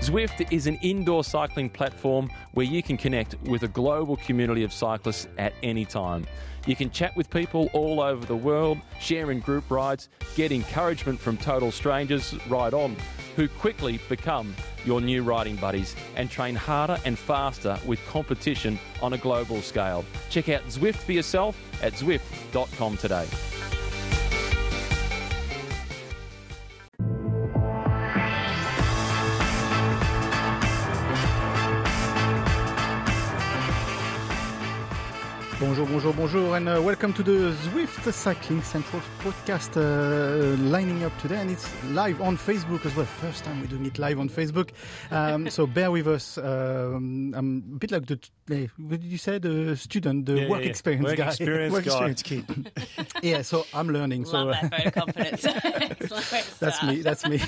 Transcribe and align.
Zwift 0.00 0.52
is 0.52 0.68
an 0.68 0.76
indoor 0.76 1.24
cycling 1.24 1.68
platform 1.68 2.30
where 2.52 2.64
you 2.64 2.84
can 2.84 2.96
connect 2.96 3.34
with 3.42 3.64
a 3.64 3.68
global 3.68 4.16
community 4.18 4.62
of 4.62 4.72
cyclists 4.72 5.26
at 5.38 5.52
any 5.64 5.84
time. 5.84 6.24
You 6.66 6.76
can 6.76 6.90
chat 6.90 7.16
with 7.16 7.28
people 7.30 7.68
all 7.72 8.00
over 8.00 8.24
the 8.24 8.36
world, 8.36 8.78
share 9.00 9.32
in 9.32 9.40
group 9.40 9.68
rides, 9.70 10.08
get 10.36 10.52
encouragement 10.52 11.18
from 11.18 11.36
total 11.36 11.72
strangers 11.72 12.34
ride 12.46 12.74
on, 12.74 12.96
who 13.34 13.48
quickly 13.48 13.98
become 14.08 14.54
your 14.84 15.00
new 15.00 15.24
riding 15.24 15.56
buddies 15.56 15.96
and 16.14 16.30
train 16.30 16.54
harder 16.54 16.98
and 17.04 17.18
faster 17.18 17.76
with 17.84 17.98
competition 18.06 18.78
on 19.02 19.14
a 19.14 19.18
global 19.18 19.60
scale. 19.62 20.04
Check 20.30 20.48
out 20.48 20.62
Zwift 20.68 20.96
for 20.96 21.12
yourself 21.12 21.60
at 21.82 21.94
Zwift.com 21.94 22.96
today. 22.98 23.26
Bonjour, 35.60 35.86
bonjour, 35.86 36.12
bonjour, 36.14 36.54
and 36.56 36.68
uh, 36.68 36.80
welcome 36.80 37.12
to 37.12 37.22
the 37.24 37.52
Zwift 37.64 38.12
Cycling 38.12 38.62
Central 38.62 39.02
podcast 39.24 39.76
uh, 39.76 40.56
lining 40.62 41.02
up 41.02 41.10
today, 41.20 41.34
and 41.40 41.50
it's 41.50 41.68
live 41.90 42.20
on 42.22 42.36
Facebook 42.36 42.86
as 42.86 42.94
well. 42.94 43.04
First 43.06 43.42
time 43.42 43.60
we're 43.60 43.66
doing 43.66 43.84
it 43.86 43.98
live 43.98 44.20
on 44.20 44.28
Facebook, 44.28 44.70
um, 45.10 45.50
so 45.56 45.66
bear 45.66 45.90
with 45.90 46.06
us. 46.06 46.38
Um, 46.38 47.34
I'm 47.36 47.56
a 47.74 47.78
bit 47.78 47.90
like 47.90 48.06
the 48.06 48.20
eh, 48.52 48.68
what 48.76 49.00
did 49.00 49.10
you 49.10 49.18
say? 49.18 49.38
The 49.38 49.76
student, 49.76 50.26
the 50.26 50.42
Yeah, 50.42 50.48
work 50.48 50.60
yeah, 50.60 50.66
yeah. 50.66 50.70
experience 50.70 51.06
Work 51.08 51.16
guy. 51.16 51.26
experience 51.26 51.72
work 51.74 51.84
guy. 51.86 52.06
experience 52.08 52.22
kid. 52.22 52.72
yeah, 53.24 53.42
so 53.42 53.66
I'm 53.74 53.88
learning. 53.88 54.26
so 54.26 54.44
Love 54.44 54.48
uh, 54.62 54.68
that 54.68 54.70
vote 54.70 54.86
of 54.86 54.94
confidence. 54.94 56.58
That's 56.60 56.82
me. 56.84 57.02
That's 57.02 57.26
me. 57.26 57.40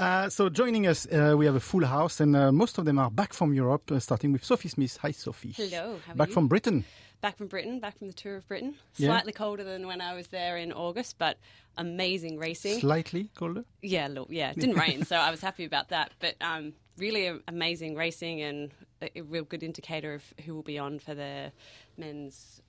uh, 0.00 0.28
so 0.30 0.48
joining 0.48 0.88
us, 0.88 1.06
uh, 1.12 1.36
we 1.38 1.46
have 1.46 1.54
a 1.54 1.60
full 1.60 1.84
house, 1.86 2.18
and 2.18 2.34
uh, 2.34 2.50
most 2.50 2.76
of 2.78 2.86
them 2.86 2.98
are 2.98 3.10
back 3.10 3.32
from 3.32 3.54
Europe. 3.54 3.88
Uh, 3.92 4.00
starting 4.00 4.32
with 4.32 4.42
Sophie 4.44 4.68
Smith. 4.68 4.96
Hi, 5.02 5.12
Sophie. 5.12 5.52
Hello, 5.56 6.00
how 6.06 6.12
are 6.12 6.16
Back 6.16 6.28
you? 6.28 6.34
from 6.34 6.48
Britain. 6.48 6.84
Back 7.22 7.38
from 7.38 7.46
Britain, 7.48 7.80
back 7.80 7.98
from 7.98 8.06
the 8.08 8.12
tour 8.12 8.36
of 8.36 8.46
Britain. 8.46 8.74
Yeah. 8.96 9.08
Slightly 9.08 9.32
colder 9.32 9.64
than 9.64 9.86
when 9.86 10.00
I 10.00 10.14
was 10.14 10.28
there 10.28 10.56
in 10.58 10.72
August, 10.72 11.16
but 11.18 11.38
amazing 11.76 12.38
racing. 12.38 12.78
Slightly 12.80 13.30
colder. 13.34 13.64
yeah, 13.82 14.06
look, 14.08 14.28
yeah, 14.30 14.50
it 14.50 14.58
didn't 14.58 14.76
rain, 14.76 15.04
so 15.04 15.16
I 15.16 15.30
was 15.30 15.40
happy 15.40 15.64
about 15.64 15.88
that. 15.88 16.12
But 16.20 16.34
um, 16.40 16.74
really 16.98 17.38
amazing 17.48 17.94
racing 17.96 18.42
and 18.42 18.70
a, 19.02 19.18
a 19.18 19.22
real 19.22 19.44
good 19.44 19.62
indicator 19.62 20.14
of 20.14 20.22
who 20.44 20.54
will 20.54 20.62
be 20.62 20.78
on 20.78 20.98
for 20.98 21.14
the 21.14 21.52
men's 21.96 22.60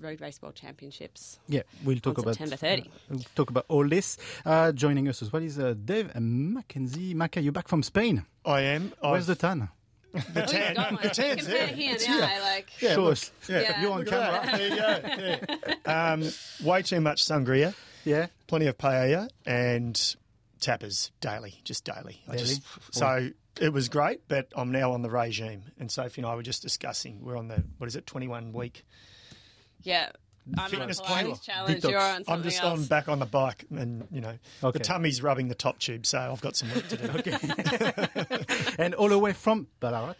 road 0.00 0.20
race 0.20 0.40
world 0.42 0.54
championships. 0.56 1.38
Yeah, 1.48 1.62
we'll 1.84 1.98
talk 2.00 2.18
On 2.18 2.24
about 2.24 2.34
September 2.36 2.56
30. 2.56 2.82
uh, 2.82 2.84
we'll 3.10 3.20
talk 3.36 3.50
about 3.50 3.64
all 3.68 3.88
this. 3.88 4.18
Uh, 4.44 4.72
joining 4.72 5.08
us 5.08 5.22
as 5.22 5.32
well 5.32 5.42
is 5.42 5.58
uh, 5.58 5.74
Dave 5.84 6.14
Mackenzie. 6.20 7.14
Macca, 7.14 7.42
you're 7.42 7.52
back 7.52 7.68
from 7.68 7.82
Spain. 7.82 8.24
I 8.44 8.60
am. 8.62 8.92
Where's 9.00 9.26
the 9.26 9.32
I've- 9.32 9.40
tan? 9.40 9.68
The 10.12 10.18
Oh, 10.20 10.40
you've 10.40 10.46
tan? 10.50 10.74
got 10.74 11.02
the 11.02 11.08
tan's 11.10 11.42
Compare 11.42 11.66
there. 11.66 11.66
here 11.68 11.94
It's 11.94 12.06
now, 12.08 12.26
here. 12.26 12.40
like 12.42 12.70
Yeah, 12.80 12.94
Show 12.94 13.02
look. 13.02 13.12
us. 13.12 13.32
Yeah. 13.48 13.80
You're 13.82 13.92
on 13.92 13.98
Look 14.00 14.08
camera. 14.08 14.40
that. 14.44 14.58
There 14.58 14.68
you 14.68 14.76
go. 14.76 15.74
Yeah. 15.86 16.12
Um, 16.12 16.66
way 16.66 16.82
too 16.82 17.00
much 17.00 17.24
sangria, 17.24 17.74
Yeah. 18.04 18.26
plenty 18.46 18.66
of 18.66 18.76
paella, 18.78 19.28
and 19.46 19.94
tapas 20.60 21.10
daily, 21.20 21.60
just 21.64 21.84
daily. 21.84 22.20
I 22.28 22.32
Daily? 22.36 22.44
just, 22.46 22.62
so 22.90 23.30
it 23.60 23.72
was 23.72 23.88
great, 23.88 24.20
but 24.28 24.48
I'm 24.56 24.70
now 24.72 24.92
on 24.92 25.02
the 25.02 25.10
regime. 25.10 25.62
And 25.78 25.90
Sophie 25.90 26.20
and 26.22 26.26
I 26.30 26.34
were 26.34 26.42
just 26.42 26.62
discussing. 26.62 27.22
We're 27.22 27.36
on 27.38 27.48
the 27.48 27.62
what 27.78 27.86
is 27.86 27.96
it, 27.96 28.06
21 28.06 28.52
week. 28.52 28.84
yeah. 29.82 30.10
I'm 30.56 30.64
on 30.64 30.66
a 30.66 30.68
Fitness 30.70 31.00
Pilates 31.00 31.42
challenge. 31.42 31.82
Detox. 31.82 31.90
You're 31.90 32.00
on 32.00 32.14
something 32.24 32.34
I'm 32.34 32.42
just 32.42 32.62
else. 32.62 32.80
on 32.80 32.86
back 32.86 33.08
on 33.08 33.18
the 33.18 33.26
bike, 33.26 33.64
and 33.70 34.06
you 34.10 34.20
know 34.20 34.38
Okay. 34.64 34.78
the 34.78 34.84
tummy's 34.84 35.22
rubbing 35.22 35.48
the 35.48 35.54
top 35.54 35.78
tube, 35.78 36.06
so 36.06 36.18
I've 36.18 36.40
got 36.40 36.56
some 36.56 36.68
work 36.74 36.88
to 36.88 36.96
do. 36.96 38.44
And 38.78 38.94
all 38.94 39.08
the 39.08 39.18
way 39.18 39.32
from 39.32 39.66
Ballarat. 39.80 40.14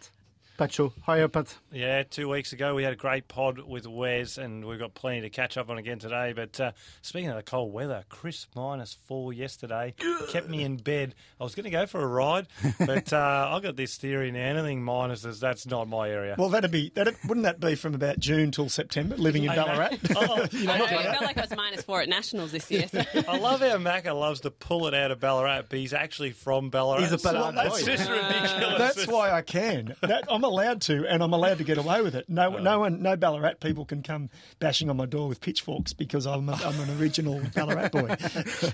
Pacho. 0.59 0.91
Hi, 1.03 1.25
Pat. 1.27 1.55
Yeah, 1.71 2.03
two 2.03 2.27
weeks 2.27 2.51
ago 2.51 2.75
we 2.75 2.83
had 2.83 2.91
a 2.91 2.97
great 2.97 3.29
pod 3.29 3.59
with 3.59 3.87
Wes, 3.87 4.37
and 4.37 4.65
we've 4.65 4.77
got 4.77 4.93
plenty 4.93 5.21
to 5.21 5.29
catch 5.29 5.55
up 5.55 5.69
on 5.69 5.77
again 5.77 5.99
today. 5.99 6.33
But 6.35 6.59
uh, 6.59 6.71
speaking 7.01 7.29
of 7.29 7.37
the 7.37 7.43
cold 7.43 7.71
weather, 7.71 8.03
crisp 8.09 8.49
minus 8.57 8.97
four 9.07 9.31
yesterday 9.31 9.93
kept 10.27 10.49
me 10.49 10.63
in 10.63 10.75
bed. 10.75 11.15
I 11.39 11.45
was 11.45 11.55
going 11.55 11.63
to 11.63 11.69
go 11.69 11.85
for 11.85 12.01
a 12.01 12.05
ride, 12.05 12.47
but 12.77 13.13
uh, 13.13 13.51
I 13.53 13.61
got 13.61 13.77
this 13.77 13.95
theory 13.95 14.31
now: 14.31 14.41
anything 14.41 14.83
minuses, 14.83 15.39
that's 15.39 15.65
not 15.65 15.87
my 15.87 16.09
area. 16.09 16.35
Well, 16.37 16.49
that'd 16.49 16.71
be 16.71 16.91
that. 16.95 17.07
Wouldn't 17.25 17.45
that 17.45 17.61
be 17.61 17.75
from 17.75 17.95
about 17.95 18.19
June 18.19 18.51
till 18.51 18.67
September, 18.67 19.15
living 19.15 19.45
in 19.45 19.51
I 19.51 19.55
know. 19.55 19.65
Ballarat? 19.65 19.89
Oh, 20.13 20.21
I 20.53 20.77
know, 20.77 20.83
it 20.83 20.89
felt 20.89 21.21
like 21.21 21.37
I 21.37 21.41
was 21.41 21.55
minus 21.55 21.83
four 21.83 22.01
at 22.01 22.09
nationals 22.09 22.51
this 22.51 22.69
year. 22.69 22.89
So. 22.89 23.01
I 23.29 23.37
love 23.37 23.61
how 23.61 23.77
Macca 23.77 24.13
loves 24.13 24.41
to 24.41 24.51
pull 24.51 24.87
it 24.87 24.93
out 24.93 25.11
of 25.11 25.21
Ballarat, 25.21 25.63
but 25.69 25.79
he's 25.79 25.93
actually 25.93 26.31
from 26.31 26.69
Ballarat. 26.69 27.03
He's 27.03 27.13
a 27.13 27.17
Ballarat 27.17 27.51
So 27.51 27.55
That's 27.55 27.83
just 27.85 28.09
ridiculous. 28.09 28.77
That's 28.77 29.07
why 29.07 29.31
I 29.31 29.41
can. 29.41 29.95
That, 30.01 30.25
I'm 30.29 30.48
allowed 30.49 30.81
to, 30.81 31.05
and 31.07 31.23
I'm 31.23 31.33
allowed 31.33 31.59
to 31.59 31.63
get 31.63 31.77
away 31.77 32.01
with 32.01 32.15
it. 32.15 32.25
No, 32.27 32.49
no 32.57 32.79
one, 32.79 33.01
no 33.01 33.15
Ballarat 33.15 33.55
people 33.61 33.85
can 33.85 34.03
come 34.03 34.29
bashing 34.59 34.89
on 34.89 34.97
my 34.97 35.05
door 35.05 35.27
with 35.27 35.39
pitchforks 35.41 35.93
because 35.93 36.27
I'm, 36.27 36.49
a, 36.49 36.53
I'm 36.53 36.79
an 36.79 36.99
original 36.99 37.41
Ballarat 37.55 37.89
boy. 37.89 38.15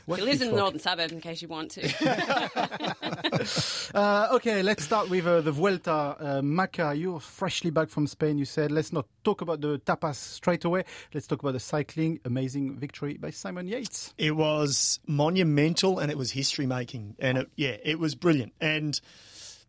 What 0.05 0.19
He 0.19 0.25
lives 0.25 0.41
in 0.41 0.51
the 0.51 0.55
northern 0.57 0.79
suburbs, 0.79 1.11
in 1.11 1.21
case 1.21 1.41
you 1.41 1.47
want 1.47 1.71
to. 1.71 1.85
Uh, 3.93 4.27
okay, 4.31 4.61
let's 4.63 4.83
start 4.83 5.09
with 5.09 5.25
uh, 5.25 5.41
the 5.41 5.51
Vuelta. 5.51 5.91
Uh, 5.91 6.41
Macca, 6.41 6.97
you're 6.99 7.19
freshly 7.19 7.69
back 7.69 7.89
from 7.89 8.07
Spain. 8.07 8.37
You 8.37 8.45
said, 8.45 8.71
let's 8.71 8.91
not 8.91 9.05
talk 9.23 9.41
about 9.41 9.61
the 9.61 9.79
tapas 9.79 10.15
straight 10.15 10.65
away. 10.65 10.83
Let's 11.13 11.27
talk 11.27 11.41
about 11.41 11.53
the 11.53 11.59
cycling. 11.59 12.19
Amazing 12.25 12.77
victory 12.77 13.17
by 13.17 13.29
Simon 13.29 13.67
Yates. 13.67 14.13
It 14.17 14.35
was 14.35 14.99
monumental 15.07 15.99
and 15.99 16.11
it 16.11 16.17
was 16.17 16.31
history 16.31 16.65
making, 16.65 17.15
and 17.19 17.37
it, 17.37 17.49
yeah, 17.55 17.77
it 17.83 17.99
was 17.99 18.15
brilliant. 18.15 18.53
And 18.59 18.99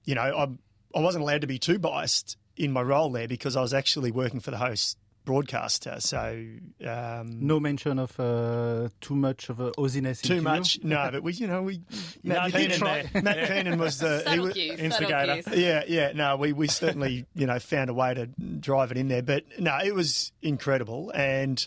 you 0.04 0.14
know, 0.14 0.22
I 0.22 0.48
I 0.96 1.00
wasn't 1.00 1.22
allowed 1.22 1.42
to 1.42 1.46
be 1.46 1.58
too 1.58 1.78
biased 1.78 2.36
in 2.56 2.72
my 2.72 2.80
role 2.80 3.10
there 3.10 3.28
because 3.28 3.54
I 3.54 3.60
was 3.60 3.74
actually 3.74 4.10
working 4.10 4.40
for 4.40 4.50
the 4.50 4.56
host 4.56 4.96
broadcaster. 5.26 5.96
So 6.00 6.42
um, 6.86 7.46
No 7.46 7.60
mention 7.60 7.98
of 7.98 8.18
uh, 8.18 8.88
too 9.02 9.14
much 9.16 9.50
of 9.50 9.60
uh, 9.60 9.72
Aussiness. 9.76 10.22
too 10.22 10.34
into 10.34 10.44
much. 10.44 10.76
you. 10.76 10.84
No, 10.84 11.08
but 11.12 11.22
we, 11.22 11.32
you 11.34 11.48
know, 11.48 11.62
we 11.62 11.82
No, 12.22 12.34
Matt 12.36 12.46
you 12.54 12.58
Keenan, 12.60 12.78
try. 12.78 13.10
Matt 13.22 13.48
Keenan 13.48 13.78
was 13.78 13.98
the 13.98 14.22
he 14.30 14.38
was, 14.40 14.54
cues, 14.54 14.78
instigator. 14.80 15.42
yeah, 15.54 15.82
yeah. 15.86 16.12
No, 16.14 16.36
we, 16.36 16.52
we 16.54 16.68
certainly, 16.68 17.26
you 17.34 17.46
know, 17.46 17.58
found 17.58 17.90
a 17.90 17.94
way 17.94 18.14
to 18.14 18.26
drive 18.26 18.90
it 18.90 18.96
in 18.96 19.08
there. 19.08 19.22
But 19.22 19.44
no, 19.58 19.76
it 19.84 19.94
was 19.94 20.32
incredible. 20.40 21.10
And 21.14 21.66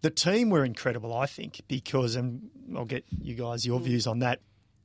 the 0.00 0.10
team 0.10 0.50
were 0.50 0.64
incredible, 0.64 1.14
I 1.14 1.26
think, 1.26 1.60
because, 1.68 2.16
and 2.16 2.48
I'll 2.74 2.84
get 2.86 3.04
you 3.22 3.34
guys 3.34 3.64
your 3.64 3.78
views 3.78 4.06
on 4.08 4.20
that. 4.20 4.40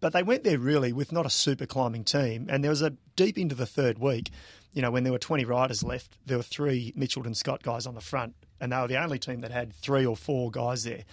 But 0.05 0.13
they 0.13 0.21
went 0.21 0.43
there 0.43 0.59
really 0.59 0.93
with 0.93 1.11
not 1.11 1.25
a 1.25 1.31
super 1.31 1.66
climbing 1.66 2.03
team. 2.03 2.45
And 2.47 2.63
there 2.63 2.69
was 2.69 2.83
a 2.83 2.91
deep 3.16 3.39
into 3.39 3.55
the 3.55 3.66
third 3.66 3.97
week, 3.97 4.29
you 4.71 4.83
know, 4.83 4.91
when 4.91 5.03
there 5.03 5.11
were 5.11 5.17
20 5.17 5.45
riders 5.45 5.83
left, 5.83 6.16
there 6.27 6.38
were 6.38 6.43
three 6.43 6.93
Mitchelton 6.95 7.35
Scott 7.35 7.63
guys 7.63 7.88
on 7.88 7.95
the 7.95 8.01
front. 8.01 8.35
And 8.61 8.71
they 8.71 8.77
were 8.77 8.88
the 8.88 9.01
only 9.01 9.17
team 9.17 9.41
that 9.41 9.49
had 9.49 9.73
three 9.73 10.05
or 10.05 10.15
four 10.15 10.51
guys 10.51 10.83
there. 10.83 11.05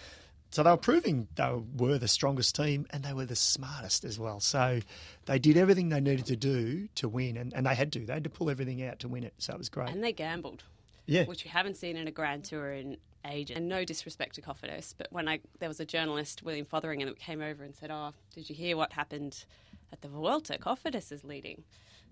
So 0.51 0.63
they 0.63 0.71
were 0.71 0.77
proving 0.77 1.27
they 1.37 1.55
were 1.75 1.97
the 1.97 2.07
strongest 2.07 2.55
team 2.55 2.87
and 2.91 3.03
they 3.03 3.15
were 3.15 3.25
the 3.25 3.35
smartest 3.35 4.05
as 4.05 4.19
well. 4.19 4.41
So 4.41 4.81
they 5.25 5.39
did 5.39 5.57
everything 5.57 5.89
they 5.89 6.03
needed 6.03 6.27
to 6.27 6.37
do 6.37 6.87
to 6.97 7.09
win, 7.09 7.39
and, 7.39 7.55
and 7.55 7.65
they 7.65 7.75
had 7.75 7.95
to. 7.95 8.05
They 8.05 8.13
had 8.13 8.25
to 8.25 8.31
pull 8.31 8.51
everything 8.51 8.83
out 8.85 8.99
to 8.99 9.09
win 9.09 9.25
it. 9.25 9.33
So 9.39 9.55
it 9.55 9.59
was 9.59 9.71
great. 9.71 9.89
and 9.89 10.05
they 10.05 10.13
gambled, 10.13 10.65
yeah. 11.07 11.25
which 11.25 11.45
we 11.45 11.49
haven't 11.49 11.79
seen 11.79 11.97
in 11.97 12.09
a 12.09 12.11
Grand 12.11 12.45
Tour 12.45 12.75
in 12.75 12.99
ages. 13.27 13.57
And 13.57 13.69
no 13.69 13.85
disrespect 13.85 14.35
to 14.37 14.43
Cofidis, 14.43 14.95
but 14.97 15.09
when 15.11 15.29
I 15.29 15.41
there 15.59 15.69
was 15.69 15.81
a 15.81 15.85
journalist, 15.85 16.43
William 16.43 16.67
Fotheringham, 16.67 17.09
that 17.09 17.19
came 17.19 17.41
over 17.41 17.65
and 17.65 17.75
said, 17.75 17.91
"Oh, 17.91 18.13
did 18.35 18.49
you 18.49 18.55
hear 18.55 18.77
what 18.77 18.93
happened 18.93 19.45
at 19.93 20.01
the 20.01 20.09
Vuelta? 20.09 20.59
Cofidis 20.59 21.13
is 21.13 21.25
leading," 21.25 21.63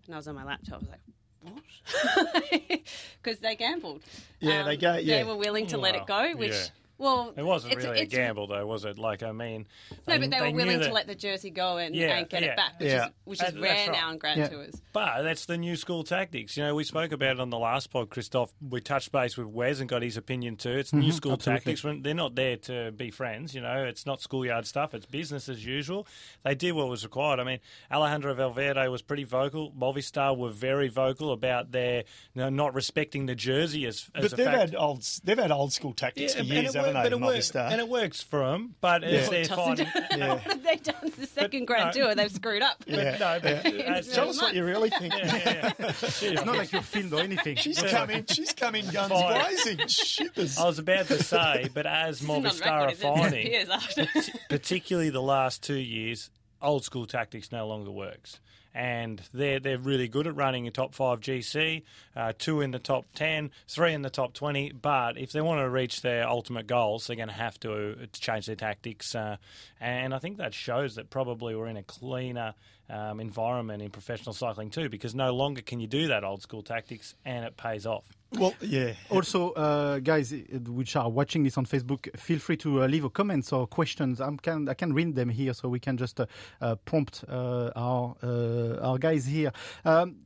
and 0.07 0.15
I 0.15 0.19
was 0.19 0.29
on 0.29 0.35
my 0.35 0.45
laptop. 0.45 0.77
I 0.77 0.79
was 0.79 0.89
like. 0.89 1.01
What? 1.43 2.81
Because 3.23 3.39
they 3.41 3.57
gambled. 3.57 4.03
Yeah, 4.41 4.63
they 4.65 4.75
um, 4.75 4.79
ga- 4.79 4.99
yeah. 4.99 5.17
They 5.17 5.25
were 5.25 5.37
willing 5.37 5.67
to 5.69 5.79
let 5.79 5.95
it 5.95 6.07
go, 6.07 6.35
which 6.37 6.53
yeah. 6.53 6.67
Well, 7.01 7.33
It 7.37 7.43
wasn't 7.43 7.73
it's- 7.73 7.85
really 7.87 8.03
it's- 8.03 8.13
a 8.13 8.17
gamble, 8.17 8.47
though, 8.47 8.67
was 8.67 8.85
it? 8.85 8.99
Like, 8.99 9.23
I 9.23 9.33
mean, 9.33 9.67
No, 10.07 10.19
but 10.19 10.31
they, 10.31 10.41
were 10.41 10.51
knew 10.51 10.57
willing 10.57 10.81
to 10.81 10.93
let 10.93 11.07
the 11.07 11.15
jersey 11.15 11.51
go 11.51 11.79
and, 11.79 11.95
Yeah, 11.97 12.19
and 12.19 12.29
get 12.29 12.43
yeah. 12.43 12.51
it 12.51 12.57
back, 12.57 12.79
which 12.79 12.89
Yeah. 12.89 13.07
is 13.07 13.13
which 13.25 13.39
That- 13.39 13.55
is 13.55 13.59
rare 13.59 13.89
right. 13.89 13.93
now 13.93 14.11
in 14.11 14.19
Grand 14.19 14.39
Yeah. 14.39 14.49
Tours. 14.49 14.81
But 14.93 15.23
that's 15.23 15.47
the 15.47 15.57
new 15.57 15.77
school 15.77 16.05
tactics. 16.05 16.57
You 16.57 16.65
know, 16.65 16.75
we 16.75 16.85
spoke 16.85 17.13
about 17.13 17.37
it 17.37 17.41
on 17.41 17.51
the 17.51 17.59
last 17.59 17.91
pod, 17.91 18.11
Christoph. 18.11 18.53
We 18.61 18.81
touched 18.81 19.13
base 19.13 19.37
with 19.37 19.47
Wes 19.47 19.81
and 19.81 19.89
got 19.89 20.03
his 20.03 20.17
opinion 20.17 20.57
too. 20.57 20.73
It's 20.73 20.93
new 20.93 21.01
mm-hmm. 21.03 21.11
school 21.13 21.33
absolutely. 21.33 21.75
tactics. 21.75 22.03
They're 22.03 22.15
not 22.15 22.35
there 22.35 22.57
to 22.59 22.93
be 22.93 23.11
friends, 23.11 23.55
you 23.55 23.61
know, 23.63 23.85
it's 23.85 24.05
not 24.05 24.21
schoolyard 24.21 24.67
stuff. 24.67 24.95
It's 24.95 25.07
business 25.07 25.49
as 25.49 25.65
usual. 25.65 26.07
They 26.45 26.55
did 26.55 26.73
what 26.73 26.89
was 26.89 27.03
required. 27.05 27.41
I 27.41 27.45
mean, 27.45 27.61
Alejandro 27.91 28.35
Valverde 28.35 28.89
was 28.89 29.01
pretty 29.03 29.25
vocal. 29.25 29.73
Movistar 29.73 30.37
were 30.37 30.51
very 30.51 30.89
vocal 30.89 31.33
about 31.33 31.73
their 31.73 32.05
you 32.35 32.43
know, 32.43 32.49
not 32.51 32.75
respecting 32.75 33.27
the 33.27 33.35
jersey 33.35 33.87
as, 33.87 34.11
as 34.15 34.23
but 34.23 34.33
a 34.33 34.37
they've 34.37 34.47
fact. 34.47 34.59
had 34.59 34.75
old 34.75 35.03
they've 35.25 35.39
had 35.39 35.51
old 35.51 35.73
school 35.73 35.93
tactics 35.93 36.35
for 36.35 36.41
and 36.41 36.49
years, 36.49 36.75
it 36.97 36.97
haven't 36.97 37.21
work- 37.21 37.21
but 37.21 37.33
it 37.33 37.35
works, 37.37 37.51
Movistar? 37.51 37.71
and 37.73 37.81
it 37.81 37.89
works 37.89 38.23
for 38.23 38.39
them. 38.51 38.75
But 38.81 39.05
it's 39.05 39.29
their 39.29 39.45
Doesn't 39.45 39.57
finding. 39.57 39.87
it? 39.95 39.95
what 40.29 40.41
have 40.41 40.63
they 40.63 40.77
done? 40.77 40.95
It's 41.03 41.17
the 41.17 41.27
second 41.27 41.65
Grand 41.67 41.95
no. 41.97 42.05
Tour. 42.05 42.15
They've 42.15 42.31
screwed 42.31 42.63
up. 42.63 42.83
Yeah. 42.87 43.17
No, 43.19 43.39
but 43.43 43.67
It's 43.67 44.11
uh, 44.11 44.15
Tell 44.15 44.29
us 44.29 44.41
what 44.41 44.55
you 44.55 44.65
really 44.65 44.91
think. 44.91 45.15
yeah, 45.19 45.27
yeah, 45.37 45.73
yeah. 45.79 45.89
It's 45.89 46.45
not 46.45 46.57
like 46.57 46.73
you're 46.73 46.83
filmed 46.83 47.13
or 47.13 47.21
anything. 47.21 47.57
She's 47.57 47.83
coming. 47.83 48.25
She's 48.29 48.53
coming 48.53 48.85
guns 48.91 49.13
Fine. 49.13 49.41
blazing. 49.45 49.87
Shippers. 49.89 50.59
I 50.59 50.67
was 50.67 50.79
about 50.79 51.07
to 51.09 51.23
say, 51.23 51.69
but 51.73 51.87
as 51.87 52.21
This 52.21 52.29
isn't 52.29 52.43
Movistar 52.45 52.67
are 52.71 52.87
record, 52.87 52.93
is 52.93 53.01
it? 53.01 53.67
finding, 54.27 54.41
particularly 54.49 55.11
the 55.11 55.23
last 55.23 55.63
two 55.63 55.79
years, 55.79 56.31
old 56.63 56.85
school 56.85 57.07
tactics 57.07 57.51
no 57.53 57.67
longer 57.67 57.91
works. 57.91 58.41
And 58.75 59.21
they're, 59.35 59.59
they're 59.59 59.79
really 59.79 60.09
good 60.09 60.27
at 60.27 60.37
running 60.37 60.67
a 60.67 60.71
top 60.71 60.95
five 60.95 61.21
GC, 61.21 61.83
uh, 62.15 62.33
two 62.39 62.61
in 62.61 62.71
the 62.71 62.79
top 62.79 63.07
10, 63.15 63.51
three 63.67 63.93
in 63.93 64.03
the 64.03 64.11
top 64.11 64.33
20. 64.33 64.73
But 64.73 65.19
if 65.19 65.33
they 65.33 65.41
want 65.41 65.61
to 65.61 65.69
reach 65.69 66.03
their 66.03 66.29
ultimate 66.29 66.67
goals, 66.67 67.07
they're 67.07 67.17
going 67.17 67.29
to 67.29 67.35
have 67.35 67.59
to 67.61 67.93
uh, 68.03 68.07
change 68.13 68.47
their 68.47 68.57
tactics. 68.57 69.15
Uh, 69.15 69.37
and 69.81 70.15
I 70.15 70.19
think 70.19 70.37
that 70.37 70.55
shows 70.55 70.95
that 70.95 71.11
probably 71.11 71.57
we're 71.57 71.67
in 71.67 71.77
a 71.77 71.83
cleaner 71.83 72.55
um, 72.89 73.21
environment 73.21 73.83
in 73.83 73.91
professional 73.91 74.33
cycling 74.33 74.71
too, 74.71 74.89
because 74.89 75.15
no 75.15 75.33
longer 75.35 75.63
can 75.63 75.81
you 75.81 75.87
do 75.87 76.09
that 76.09 76.25
old 76.25 76.43
school 76.43 76.63
tactics 76.63 77.15
and 77.25 77.45
it 77.45 77.57
pays 77.57 77.87
off. 77.87 78.05
Well, 78.39 78.55
yeah. 78.61 78.95
Also, 79.11 79.51
uh, 79.53 79.99
guys, 79.99 80.33
which 80.67 80.97
are 80.97 81.09
watching 81.11 81.43
this 81.43 81.59
on 81.59 81.67
Facebook, 81.67 82.17
feel 82.19 82.39
free 82.39 82.57
to 82.59 82.83
uh, 82.83 82.87
leave 82.87 83.05
a 83.05 83.11
comments 83.11 83.53
or 83.53 83.67
questions. 83.67 84.21
I 84.21 84.31
can 84.43 84.69
I 84.69 84.75
can 84.75 84.93
read 84.93 85.15
them 85.15 85.29
here, 85.29 85.53
so 85.53 85.69
we 85.69 85.81
can 85.81 85.97
just 85.97 86.21
uh, 86.21 86.27
uh, 86.61 86.77
prompt 86.77 87.25
uh, 87.29 87.71
our 87.75 88.17
uh, 88.23 88.77
our 88.81 88.99
guys 88.99 89.27
here. 89.27 89.53
Um, 89.85 90.17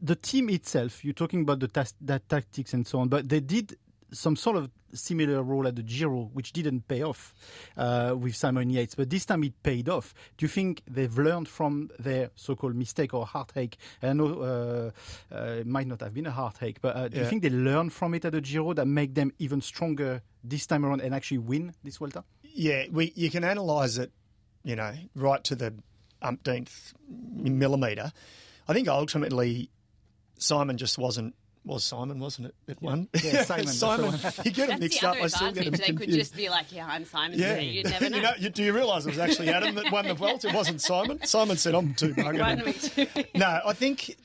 the 0.00 0.14
team 0.14 0.48
itself, 0.50 1.04
you're 1.04 1.14
talking 1.14 1.40
about 1.42 1.60
the 1.60 1.68
tas- 1.68 1.94
that 2.02 2.28
tactics 2.28 2.72
and 2.72 2.86
so 2.86 3.00
on, 3.00 3.08
but 3.08 3.28
they 3.28 3.40
did 3.40 3.76
some 4.12 4.36
sort 4.36 4.56
of 4.56 4.70
similar 4.94 5.42
role 5.42 5.66
at 5.66 5.76
the 5.76 5.82
Giro, 5.82 6.30
which 6.32 6.52
didn't 6.52 6.88
pay 6.88 7.02
off 7.02 7.34
uh, 7.76 8.14
with 8.18 8.34
Simon 8.34 8.70
Yates, 8.70 8.94
but 8.94 9.10
this 9.10 9.26
time 9.26 9.44
it 9.44 9.62
paid 9.62 9.88
off. 9.88 10.14
Do 10.36 10.44
you 10.44 10.48
think 10.48 10.82
they've 10.88 11.16
learned 11.16 11.48
from 11.48 11.90
their 11.98 12.30
so-called 12.34 12.74
mistake 12.74 13.12
or 13.14 13.26
heartache? 13.26 13.76
I 14.02 14.12
know 14.12 14.92
uh, 15.32 15.34
uh, 15.34 15.42
it 15.60 15.66
might 15.66 15.86
not 15.86 16.00
have 16.00 16.14
been 16.14 16.26
a 16.26 16.30
heartache, 16.30 16.80
but 16.80 16.96
uh, 16.96 17.08
do 17.08 17.18
you 17.18 17.26
think 17.26 17.42
they 17.42 17.50
learned 17.50 17.92
from 17.92 18.14
it 18.14 18.24
at 18.24 18.32
the 18.32 18.40
Giro 18.40 18.72
that 18.72 18.86
make 18.86 19.14
them 19.14 19.32
even 19.38 19.60
stronger 19.60 20.22
this 20.42 20.66
time 20.66 20.84
around 20.84 21.00
and 21.02 21.14
actually 21.14 21.38
win 21.38 21.74
this 21.84 21.98
Vuelta? 21.98 22.24
Yeah, 22.42 22.84
we 22.90 23.12
you 23.14 23.30
can 23.30 23.44
analyse 23.44 23.98
it, 23.98 24.12
you 24.64 24.76
know, 24.76 24.92
right 25.14 25.44
to 25.44 25.54
the 25.54 25.74
umpteenth 26.22 26.94
millimetre. 27.08 28.12
I 28.66 28.72
think 28.72 28.88
ultimately 28.88 29.70
Simon 30.38 30.76
just 30.76 30.98
wasn't 30.98 31.34
was 31.74 31.84
Simon, 31.84 32.18
wasn't 32.20 32.48
it? 32.48 32.54
That 32.66 32.82
one. 32.82 33.08
Yeah, 33.22 33.42
Simon, 33.44 33.66
Simon. 33.68 34.12
you 34.44 34.50
get 34.50 34.68
That's 34.68 34.72
him 34.72 34.80
mixed 34.80 35.00
the 35.00 35.08
up. 35.08 35.16
I 35.16 35.26
still 35.28 35.52
get 35.52 35.66
him 35.66 35.74
advantage. 35.74 35.96
They 35.98 36.06
could 36.06 36.14
just 36.14 36.36
be 36.36 36.48
like, 36.48 36.72
yeah, 36.72 36.86
I'm 36.88 37.04
Simon. 37.04 37.38
yeah, 37.38 37.54
Yeah. 37.58 37.60
You'd 37.60 37.84
never 37.90 38.08
know. 38.10 38.16
you 38.16 38.22
know, 38.22 38.32
you, 38.38 38.50
do 38.50 38.62
you 38.64 38.72
realise 38.74 39.06
it 39.06 39.10
was 39.10 39.18
actually 39.18 39.50
Adam 39.50 39.74
that 39.76 39.92
won 39.92 40.06
the 40.08 40.14
Vuelta? 40.14 40.48
It 40.48 40.54
wasn't 40.54 40.80
Simon. 40.80 41.24
Simon 41.24 41.56
said, 41.56 41.74
"I'm 41.74 41.94
too 41.94 42.14
buggered." 42.14 42.64
One 42.64 42.72
too. 42.74 43.24
no, 43.34 43.60
I 43.64 43.72
think, 43.72 44.16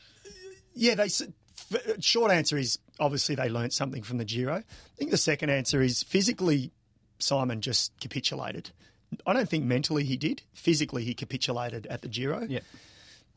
yeah, 0.73 0.95
they. 0.95 1.07
Short 1.99 2.31
answer 2.31 2.57
is 2.57 2.77
obviously 2.99 3.35
they 3.35 3.49
learnt 3.49 3.73
something 3.73 4.03
from 4.03 4.17
the 4.19 4.25
Giro. 4.25 4.55
I 4.57 4.63
think 4.97 5.11
the 5.11 5.17
second 5.17 5.49
answer 5.49 5.81
is 5.81 6.03
physically, 6.03 6.71
Simon 7.19 7.61
just 7.61 7.91
capitulated. 7.99 8.69
I 9.25 9.33
don't 9.33 9.49
think 9.49 9.65
mentally 9.65 10.03
he 10.03 10.17
did. 10.17 10.41
Physically, 10.53 11.03
he 11.03 11.13
capitulated 11.13 11.87
at 11.87 12.01
the 12.01 12.07
Giro. 12.07 12.45
Yeah. 12.47 12.59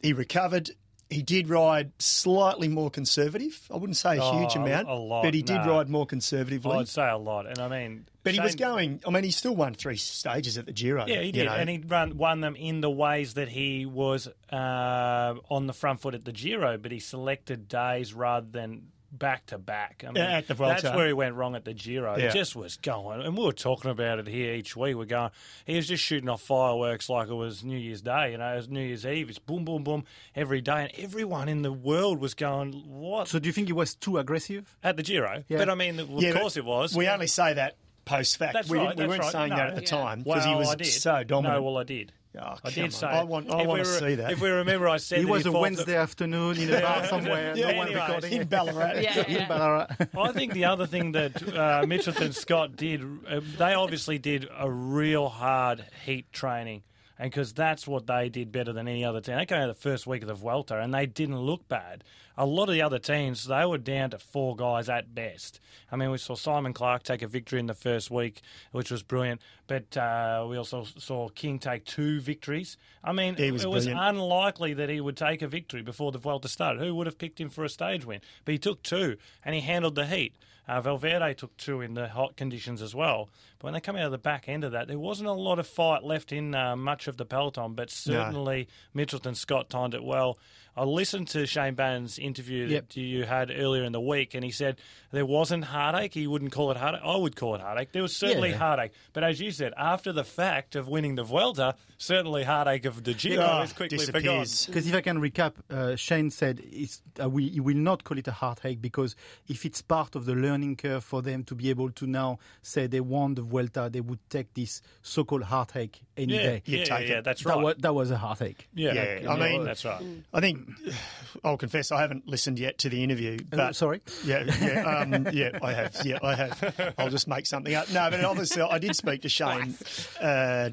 He 0.03 0.13
recovered. 0.13 0.71
He 1.09 1.23
did 1.23 1.49
ride 1.49 1.93
slightly 2.01 2.67
more 2.67 2.91
conservative. 2.91 3.61
I 3.73 3.77
wouldn't 3.77 3.97
say 3.97 4.17
a 4.17 4.23
Oh, 4.23 4.39
huge 4.41 4.57
amount, 4.57 4.89
a 4.89 4.95
lot, 4.95 5.23
but 5.23 5.35
he 5.35 5.43
did 5.43 5.65
no. 5.65 5.77
ride 5.77 5.89
more 5.89 6.05
conservatively. 6.05 6.73
I'd 6.79 6.89
say 6.89 7.09
a 7.09 7.17
lot. 7.17 7.47
And 7.47 7.61
I 7.61 7.69
mean, 7.69 8.07
but 8.25 8.35
he 8.35 8.41
was 8.41 8.57
going. 8.57 9.01
I 9.07 9.11
mean, 9.11 9.23
he 9.23 9.31
still 9.31 9.55
won 9.55 9.75
three 9.75 9.97
stages 9.99 10.59
at 10.59 10.67
the 10.67 10.73
Giro. 10.73 11.07
Yeah, 11.07 11.21
he 11.21 11.27
you 11.27 11.33
did, 11.33 11.45
know. 11.47 11.53
and 11.53 11.71
he 11.71 11.79
run, 11.87 12.19
won 12.19 12.41
them 12.41 12.57
in 12.57 12.81
the 12.81 12.91
ways 12.91 13.35
that 13.35 13.49
he 13.49 13.87
was 13.87 14.27
uh, 14.53 15.35
on 15.49 15.69
the 15.69 15.73
front 15.73 16.01
foot 16.01 16.15
at 16.15 16.25
the 16.25 16.33
Giro, 16.33 16.77
but 16.77 16.91
he 16.91 16.99
selected 16.99 17.69
days 17.69 18.13
rather 18.13 18.49
than 18.51 18.89
back 19.19 19.47
to 19.47 19.59
back. 19.59 20.03
I 20.05 20.13
mean, 20.13 20.17
Yeah, 20.17 20.39
at 20.39 20.49
the 20.49 20.55
Vuelta. 20.55 20.83
that's 20.83 20.97
where 20.97 21.07
he 21.07 21.13
went 21.13 21.35
wrong 21.35 21.55
at 21.55 21.65
the 21.65 21.73
Giro. 21.75 22.17
Yeah. 22.17 22.27
It 22.27 22.33
just 22.33 22.55
was 22.57 22.77
going, 22.77 23.23
and 23.23 23.37
we 23.37 23.45
were 23.45 23.53
talking 23.53 23.91
about 23.91 24.19
it 24.19 24.27
here 24.29 24.55
each 24.55 24.77
week. 24.77 24.97
We're 24.97 25.05
going, 25.05 25.31
he 25.65 25.77
was 25.77 25.89
just 25.89 26.03
shooting 26.05 26.29
off 26.29 26.43
fireworks 26.43 27.09
like 27.09 27.29
it 27.29 27.35
was 27.35 27.65
New 27.65 27.79
Year's 27.79 28.03
Day. 28.03 28.33
You 28.33 28.39
know, 28.39 28.53
it 28.53 28.57
was 28.57 28.69
New 28.69 28.81
Year's 28.83 29.07
Eve. 29.07 29.29
It's 29.31 29.39
boom, 29.39 29.65
boom, 29.65 29.85
boom 29.85 30.05
every 30.35 30.61
day, 30.61 30.83
and 30.83 31.05
everyone 31.05 31.49
in 31.49 31.63
the 31.63 31.73
world 31.73 32.21
was 32.21 32.35
going, 32.35 32.73
"What?" 32.87 33.29
So 33.29 33.39
do 33.39 33.47
you 33.49 33.53
think 33.53 33.69
he 33.69 33.73
was 33.73 33.95
too 33.95 34.19
aggressive? 34.19 34.77
at 34.83 34.97
the 34.97 35.03
Giro, 35.03 35.45
Yeah. 35.49 35.59
but 35.59 35.69
I 35.71 35.75
mean, 35.75 35.99
of 35.99 36.11
Yeah, 36.11 36.33
course 36.33 36.57
it 36.57 36.65
was. 36.65 36.95
We 36.95 37.09
only 37.09 37.27
say 37.27 37.55
that 37.55 37.77
post 38.05 38.37
fact. 38.37 38.53
That's 38.53 38.69
we, 38.69 38.79
right. 38.79 38.91
we 38.97 39.01
that's 39.03 39.09
weren't 39.09 39.23
right. 39.23 39.33
saying 39.33 39.49
No. 39.51 39.57
that 39.57 39.67
at 39.69 39.75
the 39.75 39.81
Yeah. 39.83 39.87
time 39.89 40.23
because 40.23 40.45
he 40.45 40.55
was 40.55 40.95
so 41.03 41.25
dominant. 41.25 41.57
No, 41.59 41.63
well, 41.63 41.79
I 41.79 41.83
did. 41.85 42.13
Oh, 42.39 42.43
I 42.65 42.71
come 42.71 42.73
did 42.73 42.93
say. 42.93 43.07
I 43.07 43.23
want, 43.25 43.51
I 43.51 43.67
want 43.67 43.83
to 43.85 43.91
re- 43.91 43.99
see 43.99 44.15
that. 44.17 44.33
If 44.33 44.41
we 44.41 44.49
remember, 44.51 44.89
I 44.89 44.99
said 44.99 45.21
It 45.21 45.29
was 45.29 45.47
a 45.47 45.53
fought 45.53 45.63
Wednesday 45.63 45.97
afternoon 45.97 46.59
in 46.59 46.73
a 46.73 46.81
bar 46.81 47.07
somewhere, 47.07 47.53
Yeah, 47.57 47.71
no 47.73 47.79
one 47.79 47.93
recording. 47.95 48.33
in 48.33 48.47
Ballarat. 48.49 49.01
Yeah, 49.01 49.25
in 49.27 49.33
yeah. 49.35 49.49
Ballarat. 49.49 49.87
I 50.19 50.33
think 50.33 50.53
the 50.53 50.65
other 50.67 50.87
thing 50.87 51.13
that 51.13 51.37
uh, 51.43 51.83
Mitchelton 51.87 52.35
Scott 52.35 52.77
did, 52.77 53.03
uh, 53.29 53.41
they 53.59 53.75
obviously 53.75 54.19
did 54.19 54.49
a 54.59 54.71
real 54.71 55.29
hard 55.29 55.85
heat 56.05 56.31
training. 56.33 56.83
And 57.19 57.31
because 57.31 57.53
that's 57.55 57.87
what 57.87 58.07
they 58.07 58.29
did 58.29 58.53
better 58.53 58.73
than 58.73 58.89
any 58.89 59.05
other 59.05 59.21
team. 59.21 59.37
They 59.37 59.47
came 59.47 59.63
out 59.63 59.69
the 59.69 59.75
first 59.75 60.07
week 60.07 60.23
of 60.23 60.29
the 60.29 60.35
Vuelta 60.35 60.79
and 60.79 60.93
they 60.93 61.07
didn't 61.07 61.39
look 61.39 61.67
bad. 61.69 62.05
A 62.37 62.45
lot 62.45 62.69
of 62.69 62.75
the 62.75 62.83
other 62.83 62.99
teams, 62.99 63.47
they 63.47 63.65
were 63.65 63.79
down 63.79 64.11
to 64.11 64.19
four 64.19 64.55
guys 64.55 64.91
at 64.91 65.15
best. 65.15 65.59
I 65.91 65.97
mean, 65.97 66.11
we 66.11 66.19
saw 66.19 66.35
Simon 66.35 66.75
Clarke 66.75 67.03
take 67.03 67.23
a 67.23 67.27
victory 67.27 67.59
in 67.59 67.67
the 67.67 67.75
first 67.75 68.11
week, 68.11 68.43
which 68.73 68.91
was 68.91 69.03
brilliant. 69.03 69.41
But 69.67 69.97
uh, 69.97 70.45
we 70.47 70.59
also 70.59 70.85
saw 70.99 71.31
King 71.31 71.59
take 71.59 71.87
two 71.87 72.21
victories. 72.21 72.77
I 73.03 73.13
mean, 73.13 73.37
was 73.53 73.65
it 73.65 73.71
was 73.71 73.87
brilliant. 73.87 74.17
unlikely 74.17 74.75
that 74.75 74.91
he 74.91 75.01
would 75.01 75.17
take 75.17 75.41
a 75.41 75.49
victory 75.49 75.81
before 75.81 76.13
the 76.13 76.19
Vuelta 76.19 76.49
started. 76.49 76.83
Who 76.83 76.95
would 76.97 77.07
have 77.07 77.17
picked 77.17 77.41
him 77.41 77.49
for 77.49 77.65
a 77.65 77.71
stage 77.71 78.05
win? 78.05 78.21
But 78.45 78.53
he 78.53 78.59
took 78.59 78.83
two, 78.83 79.17
and 79.43 79.55
he 79.55 79.63
handled 79.63 79.95
the 79.95 80.07
heat. 80.07 80.35
Uh, 80.69 80.81
Valverde 80.81 81.35
took 81.35 81.57
two 81.57 81.81
in 81.81 81.95
the 81.95 82.09
hot 82.09 82.37
conditions 82.37 82.83
as 82.83 82.95
well. 82.95 83.29
But 83.59 83.67
when 83.67 83.75
they 83.75 83.81
come 83.81 83.97
out 83.97 84.07
of 84.07 84.11
the 84.11 84.19
back 84.19 84.49
end 84.49 84.65
of 84.65 84.73
that, 84.73 84.89
there 84.89 84.99
wasn't 84.99 85.29
a 85.29 85.33
lot 85.33 85.59
of 85.59 85.67
fight 85.67 86.03
left 86.03 86.33
in 86.33 86.55
uh, 86.55 86.75
much 86.77 87.07
of 87.07 87.17
the 87.17 87.25
peloton. 87.25 87.75
But 87.75 87.91
certainly 87.91 88.69
Mitchelton 88.95 89.37
Scott 89.37 89.71
timed 89.71 89.95
it 89.95 90.03
well. 90.03 90.39
I 90.79 90.85
listened 90.85 91.29
to 91.29 91.47
Shayne 91.47 91.75
Bannan's 91.75 92.19
interview 92.19 92.67
Yep. 92.67 92.89
that 92.89 92.97
you 93.01 93.25
had 93.25 93.51
earlier 93.51 93.83
in 93.85 93.93
the 93.93 94.01
week, 94.01 94.35
and 94.35 94.45
he 94.45 94.51
said 94.51 94.77
there 95.11 95.25
wasn't 95.25 95.65
heartache. 95.65 96.13
He 96.13 96.27
wouldn't 96.27 96.53
call 96.53 96.71
it 96.71 96.77
heartache. 96.77 97.01
I 97.03 97.17
would 97.17 97.35
call 97.35 97.55
it 97.55 97.63
heartache. 97.63 97.93
There 97.93 98.03
was 98.03 98.15
certainly 98.15 98.51
Yeah. 98.51 98.57
heartache. 98.59 98.93
But 99.15 99.25
as 99.25 99.41
you 99.41 99.53
said, 99.53 99.73
after 99.79 100.13
the 100.13 100.25
fact 100.25 100.77
of 100.77 100.87
winning 100.87 101.15
the 101.15 101.23
Vuelta, 101.25 101.77
certainly 101.99 102.45
heartache 102.45 102.85
of 102.85 103.03
the 103.05 103.15
Giro 103.15 103.61
is 103.63 103.73
quickly 103.73 103.99
disappears. 103.99 104.65
forgotten. 104.67 104.73
Because 104.73 104.87
if 104.89 104.95
I 104.95 105.01
can 105.01 105.21
recap, 105.21 105.53
uh, 105.71 105.97
Shayne 105.97 106.31
said 106.31 106.61
it's, 106.65 107.03
uh, 107.23 107.29
we, 107.29 107.49
he 107.49 107.61
will 107.61 107.77
not 107.77 108.05
call 108.05 108.19
it 108.19 108.29
a 108.29 108.33
heartache 108.33 108.81
because 108.83 109.17
if 109.49 109.65
it's 109.65 109.83
part 109.83 110.15
of 110.15 110.25
the 110.27 110.35
learning 110.35 110.77
curve 110.77 111.05
for 111.05 111.23
them 111.23 111.45
to 111.45 111.55
be 111.55 111.71
able 111.71 111.91
to 111.93 112.07
now 112.07 112.39
say 112.63 112.87
they 112.87 113.01
won 113.01 113.35
the 113.35 113.43
Vuelta, 113.43 113.89
they 113.91 114.01
would 114.01 114.19
take 114.31 114.53
this 114.55 114.83
so-called 115.03 115.45
heartache 115.45 116.01
any 116.17 116.35
Yeah, 116.35 116.43
day. 116.43 116.63
yeah, 116.67 116.85
take 116.85 117.09
yeah, 117.09 117.19
it. 117.19 117.25
that's 117.25 117.43
That, 117.45 117.51
right. 117.57 117.63
was, 117.65 117.75
that 117.79 117.95
was 117.95 118.11
a 118.11 118.17
heartache. 118.19 118.69
Yeah, 118.75 118.93
Yeah, 119.23 119.31
I 119.33 119.39
mean- 119.39 119.65
that's 119.65 119.85
right. 119.85 120.03
I 120.35 120.41
think 120.41 120.69
I'll 121.45 121.57
confess 121.57 121.93
I 121.93 122.01
haven't 122.01 122.27
listened 122.29 122.59
yet 122.59 122.79
to 122.79 122.89
the 122.89 123.03
interview. 123.03 123.39
Uh, 123.53 123.57
But 123.57 123.77
sorry. 123.77 124.01
Yeah, 124.25 124.45
yeah, 124.61 124.83
um, 125.03 125.29
yeah, 125.33 125.59
I 125.63 125.73
have. 125.73 125.97
Yeah, 126.05 126.19
I 126.23 126.35
have. 126.35 126.95
I'll 126.99 127.11
just 127.11 127.29
make 127.29 127.47
something 127.47 127.75
up. 127.75 127.91
No, 127.91 128.09
but 128.11 128.25
obviously, 128.25 128.63
I 128.63 128.79
did 128.79 128.95
speak 128.97 129.23
to 129.23 129.29
Shayne. 129.29 129.75
Uh, 130.21 130.71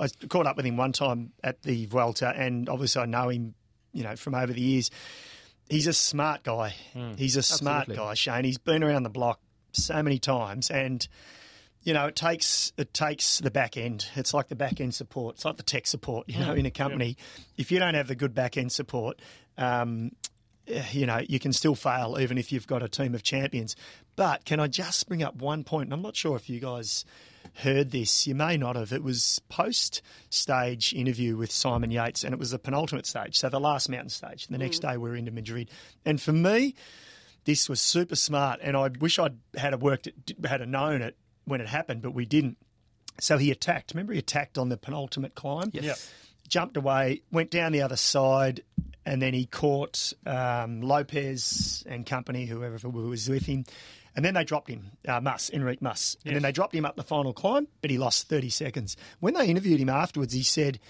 I 0.00 0.08
caught 0.28 0.46
up 0.48 0.56
with 0.56 0.66
him 0.66 0.76
one 0.76 0.92
time 0.92 1.32
at 1.42 1.62
the 1.62 1.86
Vuelta, 1.86 2.32
and 2.36 2.68
obviously, 2.68 3.02
I 3.02 3.06
know 3.06 3.28
him, 3.28 3.54
you 3.92 4.02
know, 4.02 4.16
from 4.16 4.34
over 4.34 4.52
the 4.52 4.60
years. 4.60 4.90
He's 5.68 5.86
a 5.86 5.92
smart 5.92 6.42
guy. 6.42 6.74
He's 7.16 7.36
a 7.36 7.42
smart 7.42 7.82
Absolutely. 7.82 8.04
guy, 8.04 8.14
Shayne. 8.14 8.44
He's 8.44 8.58
been 8.58 8.82
around 8.82 9.02
the 9.02 9.10
block 9.10 9.40
so 9.72 10.02
many 10.02 10.18
times, 10.18 10.70
and 10.70 11.06
you 11.82 11.94
know, 11.94 12.06
it 12.06 12.16
takes 12.16 12.72
it 12.76 12.92
takes 12.92 13.38
the 13.38 13.50
back 13.50 13.76
end. 13.76 14.08
It's 14.14 14.34
like 14.34 14.48
the 14.48 14.56
back 14.56 14.80
end 14.80 14.94
support. 14.94 15.36
It's 15.36 15.44
like 15.44 15.56
the 15.56 15.62
tech 15.62 15.86
support, 15.86 16.28
you 16.28 16.38
know, 16.38 16.52
in 16.52 16.66
a 16.66 16.70
company. 16.70 17.16
If 17.56 17.70
you 17.70 17.78
don't 17.78 17.94
have 17.94 18.08
the 18.08 18.14
good 18.14 18.34
back 18.34 18.56
end 18.56 18.72
support, 18.72 19.20
um, 19.56 20.12
eh, 20.66 20.82
you 20.92 21.06
know, 21.06 21.20
you 21.26 21.38
can 21.38 21.52
still 21.52 21.74
fail 21.74 22.18
even 22.20 22.36
if 22.38 22.52
you've 22.52 22.66
got 22.66 22.82
a 22.82 22.88
team 22.88 23.14
of 23.14 23.22
champions. 23.22 23.76
But 24.16 24.44
can 24.44 24.60
I 24.60 24.66
just 24.66 25.08
bring 25.08 25.22
up 25.22 25.36
one 25.36 25.64
point? 25.64 25.86
And 25.86 25.94
I'm 25.94 26.02
not 26.02 26.16
sure 26.16 26.36
if 26.36 26.50
you 26.50 26.60
guys 26.60 27.04
heard 27.58 27.90
this. 27.90 28.26
You 28.26 28.34
may 28.34 28.56
not 28.56 28.76
have. 28.76 28.92
It 28.92 29.02
was 29.02 29.40
post 29.48 30.02
stage 30.30 30.92
interview 30.92 31.36
with 31.36 31.50
Simon 31.50 31.90
Yates, 31.90 32.24
and 32.24 32.32
it 32.32 32.38
was 32.38 32.52
the 32.52 32.58
penultimate 32.58 33.06
stage, 33.06 33.38
so 33.38 33.48
the 33.48 33.60
last 33.60 33.88
mountain 33.88 34.10
stage. 34.10 34.46
The 34.46 34.58
next 34.58 34.80
day 34.80 34.96
we 34.96 35.10
are 35.10 35.16
into 35.16 35.30
Madrid, 35.30 35.70
and 36.04 36.20
for 36.20 36.32
me, 36.32 36.74
this 37.44 37.68
was 37.68 37.80
super 37.80 38.16
smart. 38.16 38.60
And 38.62 38.76
I 38.76 38.88
wish 38.88 39.18
I'd 39.18 39.38
had 39.56 39.74
a 39.74 39.78
worked 39.78 40.06
it, 40.06 40.14
had 40.44 40.60
a 40.60 40.66
known 40.66 41.02
it 41.02 41.16
when 41.44 41.60
it 41.60 41.66
happened, 41.66 42.02
but 42.02 42.12
we 42.12 42.26
didn't. 42.26 42.58
So 43.20 43.38
he 43.38 43.50
attacked. 43.50 43.92
Remember, 43.92 44.12
he 44.12 44.18
attacked 44.18 44.58
on 44.58 44.68
the 44.68 44.76
penultimate 44.76 45.34
climb. 45.34 45.70
Yes. 45.72 45.84
Yeah. 45.84 45.94
Jumped 46.48 46.76
away, 46.76 47.22
went 47.30 47.50
down 47.50 47.72
the 47.72 47.82
other 47.82 47.96
side, 47.96 48.62
and 49.04 49.20
then 49.20 49.34
he 49.34 49.46
caught 49.46 50.12
um, 50.26 50.82
Lopez 50.82 51.84
and 51.86 52.06
company, 52.06 52.46
whoever 52.46 52.88
was 52.88 53.28
with 53.28 53.44
him. 53.44 53.64
And 54.16 54.24
then 54.24 54.34
they 54.34 54.44
dropped 54.44 54.68
him, 54.68 54.92
uh, 55.06 55.20
Mas, 55.20 55.50
Enrique 55.50 55.78
Mas. 55.80 56.16
And 56.24 56.34
then 56.34 56.42
they 56.42 56.52
dropped 56.52 56.74
him 56.74 56.84
up 56.84 56.96
the 56.96 57.02
final 57.02 57.32
climb, 57.32 57.68
but 57.80 57.90
he 57.90 57.98
lost 57.98 58.28
30 58.28 58.50
seconds. 58.50 58.96
When 59.20 59.34
they 59.34 59.46
interviewed 59.46 59.80
him 59.80 59.88
afterwards, 59.88 60.32
he 60.32 60.42
said, 60.42 60.80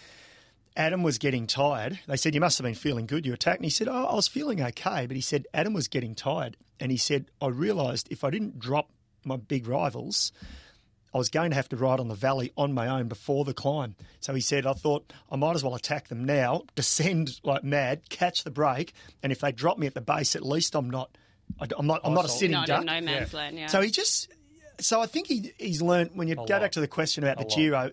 Adam 0.77 1.03
was 1.03 1.19
getting 1.19 1.47
tired. 1.47 1.99
They 2.07 2.17
said, 2.17 2.35
You 2.35 2.41
must 2.41 2.59
have 2.59 2.65
been 2.65 2.75
feeling 2.75 3.07
good. 3.07 3.27
You 3.27 3.35
attacked. 3.35 3.59
And 3.59 3.65
he 3.65 3.71
said, 3.71 3.89
Oh, 3.89 4.07
I 4.07 4.15
was 4.15 4.29
feeling 4.29 4.63
okay. 4.63 5.07
But 5.07 5.17
he 5.17 5.21
said, 5.21 5.47
Adam 5.53 5.75
was 5.75 5.89
getting 5.89 6.15
tired. 6.15 6.57
And 6.79 6.93
he 6.93 6.97
said, 6.97 7.27
I 7.43 7.49
realised 7.49 8.07
if 8.11 8.23
I 8.23 8.31
didn't 8.31 8.59
drop 8.59 8.91
my 9.25 9.37
big 9.37 9.67
rivals, 9.67 10.33
I 11.13 11.19
was 11.19 11.31
going 11.31 11.51
to 11.51 11.57
have 11.57 11.69
to 11.71 11.77
ride 11.77 12.01
on 12.01 12.09
the 12.09 12.15
valley 12.15 12.53
on 12.57 12.73
my 12.73 12.87
own 12.87 13.09
before 13.09 13.45
the 13.45 13.55
climb. 13.55 13.97
So 14.21 14.35
he 14.35 14.41
said, 14.41 14.67
I 14.67 14.73
thought 14.75 15.13
I 15.31 15.37
might 15.37 15.57
as 15.57 15.65
well 15.65 15.75
attack 15.75 16.09
them 16.09 16.25
now, 16.25 16.63
descend 16.75 17.41
like 17.43 17.65
mad, 17.65 18.09
catch 18.09 18.45
the 18.45 18.51
break, 18.51 18.93
and 19.23 19.33
if 19.33 19.41
they 19.41 19.53
drop 19.53 19.79
me 19.79 19.87
at 19.87 19.95
the 19.95 20.01
base, 20.01 20.37
at 20.37 20.47
least 20.47 20.75
I'm 20.75 20.91
not. 20.91 21.11
I- 21.61 21.67
I'm 21.77 21.87
not. 21.87 22.01
I'm 22.05 22.15
not 22.15 22.25
a 22.25 22.29
sitting 22.29 22.53
Not 22.53 22.67
duck. 22.67 22.85
no 22.85 23.01
man's 23.01 23.33
land. 23.35 23.59
Yeah. 23.59 23.67
So 23.67 23.81
he 23.81 23.91
just. 23.91 24.29
So 24.81 25.01
I 25.01 25.07
think 25.07 25.27
he 25.27 25.53
he's 25.59 25.83
learned 25.83 26.11
when 26.15 26.29
you 26.29 26.37
go 26.37 26.43
lot. 26.43 26.49
back 26.61 26.73
to 26.73 26.81
the 26.81 26.89
question 26.89 27.25
about 27.25 27.39
the 27.39 27.45
lot. 27.45 27.57
Giro, 27.57 27.91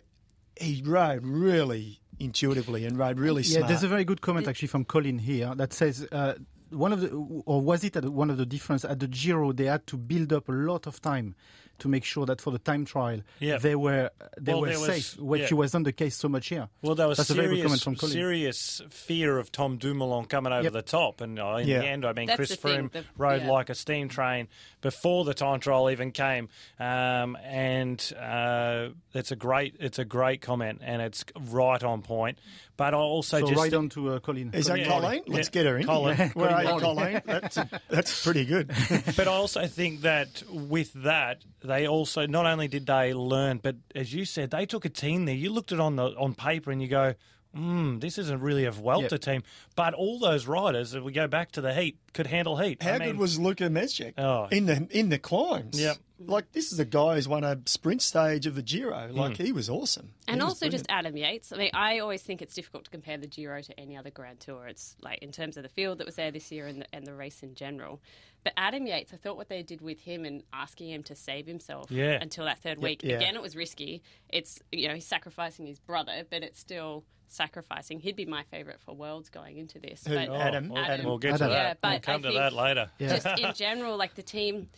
he 0.59 0.83
rode 0.85 1.25
really 1.25 1.99
intuitively 2.19 2.85
and 2.85 2.97
rode 2.97 3.19
really 3.19 3.43
smart. 3.43 3.63
Yeah, 3.63 3.67
there's 3.67 3.83
a 3.83 3.87
very 3.87 4.05
good 4.05 4.21
comment 4.21 4.47
actually 4.47 4.67
from 4.67 4.85
Colin 4.85 5.17
here 5.19 5.53
that 5.55 5.73
says 5.73 6.07
uh, 6.11 6.35
one 6.69 6.93
of 6.93 7.01
the, 7.01 7.09
or 7.45 7.59
was 7.61 7.83
it 7.83 7.95
at 7.95 8.05
one 8.05 8.29
of 8.29 8.37
the 8.37 8.45
difference 8.45 8.85
at 8.85 8.99
the 8.99 9.07
Giro 9.07 9.51
they 9.51 9.65
had 9.65 9.85
to 9.87 9.97
build 9.97 10.31
up 10.31 10.47
a 10.47 10.51
lot 10.51 10.85
of 10.87 11.01
time 11.01 11.35
to 11.79 11.87
make 11.87 12.03
sure 12.03 12.25
that 12.25 12.41
for 12.41 12.51
the 12.51 12.59
time 12.59 12.85
trial 12.85 13.21
Yeah. 13.39 13.57
they 13.57 13.75
were 13.75 14.09
they 14.39 14.53
Well, 14.53 14.61
were 14.61 14.69
there 14.69 14.79
was- 14.79 14.87
safe, 15.07 15.19
which 15.19 15.51
yeah. 15.51 15.57
was 15.57 15.73
not 15.73 15.83
the 15.83 15.91
case 15.93 16.15
so 16.15 16.29
much 16.29 16.47
here. 16.47 16.69
Well, 16.81 16.95
there 16.95 17.07
was 17.07 17.17
That's 17.17 17.29
a 17.29 17.33
very 17.33 17.47
good 17.47 17.55
serious, 17.57 17.63
comment 17.65 17.83
from 17.83 17.95
Colin. 17.95 18.13
serious 18.13 18.81
fear 18.89 19.37
of 19.37 19.51
Tom 19.51 19.77
Dumoulin 19.77 20.25
coming 20.25 20.53
over 20.53 20.63
Yep. 20.63 20.73
the 20.73 20.81
top, 20.81 21.21
and 21.21 21.39
uh, 21.39 21.55
in 21.57 21.67
Yeah. 21.67 21.79
the 21.79 21.87
end, 21.87 22.05
I 22.05 22.13
mean, 22.13 22.27
That's 22.27 22.37
Chris 22.37 22.49
the 22.51 22.55
thing, 22.57 22.89
Froome 22.89 22.91
the- 22.91 23.05
rode 23.17 23.41
yeah. 23.43 23.51
like 23.51 23.69
a 23.69 23.75
steam 23.75 24.09
train 24.09 24.47
before 24.81 25.25
the 25.25 25.33
time 25.33 25.59
trial 25.59 25.89
even 25.89 26.11
came, 26.11 26.49
um, 26.79 27.35
and 27.43 27.99
uh, 28.19 28.89
it's 29.13 29.31
a 29.31 29.35
great, 29.35 29.75
it's 29.79 29.99
a 29.99 30.05
great 30.05 30.41
comment, 30.41 30.81
and 30.83 31.01
it's 31.01 31.25
right 31.49 31.83
on 31.83 32.01
point. 32.01 32.37
But 32.77 32.93
I 32.93 32.97
also 32.97 33.39
So 33.39 33.47
just 33.47 33.57
right 33.57 33.71
think- 33.71 33.79
on 33.83 33.89
to 33.89 34.09
uh, 34.15 34.19
Colin. 34.19 34.51
Is 34.53 34.65
that 34.67 34.79
Yeah. 34.79 34.87
Colleen? 34.87 35.21
Let's 35.27 35.47
Yeah. 35.47 35.51
get 35.51 35.65
her 35.65 35.77
in. 35.77 35.85
Colleen. 35.85 36.17
Where 36.33 36.49
are 36.49 36.61
you, 36.63 36.69
Colleen. 36.79 36.81
Colleen? 36.81 37.21
That's, 37.25 37.57
that's 37.89 38.23
pretty 38.23 38.43
good. 38.43 38.67
but 39.15 39.27
I 39.29 39.31
also 39.31 39.65
think 39.67 40.01
that 40.01 40.43
with 40.49 40.91
that, 41.03 41.43
they 41.65 41.87
also 41.87 42.25
not 42.25 42.45
only 42.45 42.67
did 42.67 42.85
they 42.85 43.13
learn, 43.13 43.59
but 43.61 43.75
as 43.93 44.13
you 44.13 44.25
said, 44.25 44.51
they 44.51 44.65
took 44.65 44.85
a 44.85 44.89
team 44.89 45.25
there. 45.25 45.35
You 45.35 45.51
looked 45.51 45.71
at 45.71 45.79
it 45.79 45.81
on 45.81 45.95
the 45.95 46.05
on 46.17 46.33
paper 46.35 46.71
and 46.71 46.81
you 46.81 46.87
go, 46.87 47.15
mm, 47.55 47.99
"This 48.01 48.17
isn't 48.17 48.41
really 48.41 48.65
a 48.65 48.71
Vuelta 48.71 49.15
Yep. 49.15 49.21
team." 49.21 49.43
But 49.75 49.93
all 49.93 50.19
those 50.19 50.45
riders, 50.47 50.93
if 50.93 51.03
we 51.03 51.11
go 51.11 51.27
back 51.27 51.51
to 51.53 51.61
the 51.61 51.73
heat, 51.73 51.97
could 52.13 52.27
handle 52.27 52.57
heat. 52.57 52.81
How 52.81 52.93
I 52.93 52.99
mean, 52.99 53.09
good 53.09 53.17
was 53.17 53.39
Luka 53.39 53.65
Mezgec 53.69 54.13
Oh. 54.17 54.47
in 54.51 54.65
the 54.65 54.87
in 54.91 55.09
the 55.09 55.19
climbs? 55.19 55.79
Yep. 55.81 55.97
Like 56.17 56.53
this 56.53 56.71
is 56.71 56.79
a 56.79 56.85
guy 56.85 57.15
who's 57.15 57.27
won 57.27 57.43
a 57.43 57.59
sprint 57.65 58.01
stage 58.01 58.45
of 58.45 58.55
the 58.55 58.61
Giro. 58.61 59.09
Like 59.11 59.35
he 59.35 59.51
was 59.51 59.69
awesome. 59.69 60.13
And 60.29 60.37
He 60.39 60.45
was 60.45 60.53
also 60.53 60.69
just. 60.69 60.85
Adam 60.87 61.17
Yates. 61.17 61.51
I 61.51 61.57
mean, 61.57 61.71
I 61.73 61.99
always 61.99 62.21
think 62.21 62.41
it's 62.41 62.53
difficult 62.53 62.85
to 62.85 62.89
compare 62.91 63.17
the 63.17 63.27
Giro 63.27 63.61
to 63.61 63.77
any 63.77 63.97
other 63.97 64.11
Grand 64.11 64.39
Tour. 64.39 64.65
It's 64.67 64.95
like 65.01 65.19
in 65.21 65.33
terms 65.33 65.57
of 65.57 65.63
the 65.63 65.69
field 65.69 65.97
that 65.97 66.05
was 66.05 66.15
there 66.15 66.31
this 66.31 66.51
year 66.53 66.67
and 66.67 66.81
the, 66.83 66.85
and 66.93 67.05
the 67.05 67.13
race 67.13 67.43
in 67.43 67.53
general. 67.53 67.99
But 68.45 68.53
Adam 68.57 68.85
Yates, 68.85 69.11
I 69.11 69.17
thought 69.17 69.35
what 69.37 69.49
they 69.49 69.63
did 69.63 69.81
with 69.81 69.99
him 69.99 70.23
and 70.23 70.43
asking 70.53 70.91
him 70.91 71.01
to 71.03 71.15
save 71.15 71.47
himself 71.47 71.89
Yeah. 71.89 72.19
until 72.21 72.45
that 72.45 72.59
third 72.59 72.77
week. 72.77 73.01
yeah. 73.03 73.15
Again, 73.15 73.35
it 73.35 73.41
was 73.41 73.55
risky. 73.55 74.03
It's 74.29 74.61
you 74.71 74.87
know 74.87 74.93
he's 74.93 75.07
sacrificing 75.07 75.65
his 75.65 75.79
brother, 75.79 76.23
but 76.29 76.43
it's 76.43 76.59
still 76.59 77.03
sacrificing. 77.27 77.99
He'd 77.99 78.15
be 78.15 78.25
my 78.25 78.43
favourite 78.43 78.79
for 78.81 78.93
Worlds 78.95 79.29
going 79.29 79.57
into 79.57 79.79
this. 79.79 80.05
Who, 80.07 80.13
but 80.13 80.29
oh, 80.29 80.35
Adam? 80.35 80.71
Adam. 80.77 81.05
We'll 81.07 81.17
get 81.17 81.33
Adam. 81.33 81.47
to 81.47 81.53
that. 81.53 81.63
Yeah, 81.67 81.73
but 81.81 81.89
we'll 81.91 81.99
come 82.01 82.21
to 82.21 82.31
that 82.33 82.53
later. 82.53 82.91
just 82.99 83.25
in 83.25 83.51
general, 83.55 83.97
like 83.97 84.13
the 84.13 84.23
team. 84.23 84.69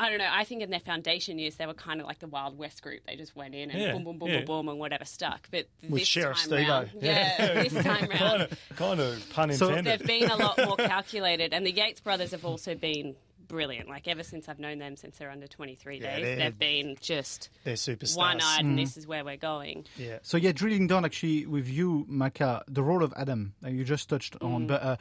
I 0.00 0.10
don't 0.10 0.18
know. 0.18 0.28
I 0.30 0.44
think 0.44 0.62
in 0.62 0.70
their 0.70 0.78
foundation 0.80 1.38
years, 1.40 1.56
they 1.56 1.66
were 1.66 1.74
kind 1.74 2.00
of 2.00 2.06
like 2.06 2.20
the 2.20 2.28
Wild 2.28 2.56
West 2.56 2.82
group. 2.82 3.00
They 3.06 3.16
just 3.16 3.34
went 3.34 3.54
in 3.54 3.70
and 3.70 3.80
Yeah, 3.80 3.92
boom, 3.92 4.04
boom, 4.04 4.18
boom, 4.18 4.28
yeah. 4.28 4.36
boom, 4.38 4.46
boom, 4.46 4.68
and 4.68 4.78
whatever 4.78 5.04
stuck. 5.04 5.48
But 5.50 5.66
With 5.88 6.00
this 6.02 6.08
Sheriff 6.08 6.36
time 6.38 6.46
Steve-O. 6.46 6.70
round, 6.70 6.90
yeah, 7.00 7.54
this 7.64 7.72
time 7.72 8.06
kind 8.06 8.20
round, 8.20 8.42
of, 8.42 8.58
kind 8.76 9.00
of 9.00 9.30
pun 9.30 9.50
intended. 9.50 9.56
So- 9.58 9.68
intended. 9.70 10.00
they've 10.00 10.06
been 10.20 10.30
a 10.30 10.36
lot 10.36 10.56
more 10.64 10.76
calculated. 10.76 11.52
And 11.52 11.66
the 11.66 11.72
Yates 11.72 12.00
brothers 12.00 12.30
have 12.30 12.44
also 12.44 12.74
been 12.76 13.16
brilliant. 13.48 13.88
Like 13.88 14.06
ever 14.06 14.22
since 14.22 14.48
I've 14.48 14.58
known 14.58 14.78
them 14.78 14.96
since 14.96 15.16
they're 15.18 15.30
under 15.30 15.46
23 15.46 15.98
Yeah, 16.00 16.16
days, 16.16 16.24
they're- 16.24 16.36
they've 16.36 16.58
been 16.58 16.96
just 17.00 17.48
They're 17.64 17.74
superstars. 17.74 18.16
one-eyed, 18.16 18.64
and 18.64 18.78
this 18.78 18.96
is 18.96 19.06
where 19.06 19.24
we're 19.24 19.36
going. 19.36 19.86
Yeah. 19.96 20.18
So 20.22 20.36
yeah, 20.36 20.52
drilling 20.52 20.86
down 20.86 21.04
actually 21.04 21.46
with 21.46 21.68
you, 21.68 22.06
Macca, 22.10 22.62
the 22.68 22.82
role 22.82 23.02
of 23.02 23.12
Adam 23.16 23.54
uh, 23.64 23.68
you 23.68 23.84
just 23.84 24.08
touched 24.08 24.36
on, 24.40 24.66
but 24.66 24.82
uh, 24.82 24.96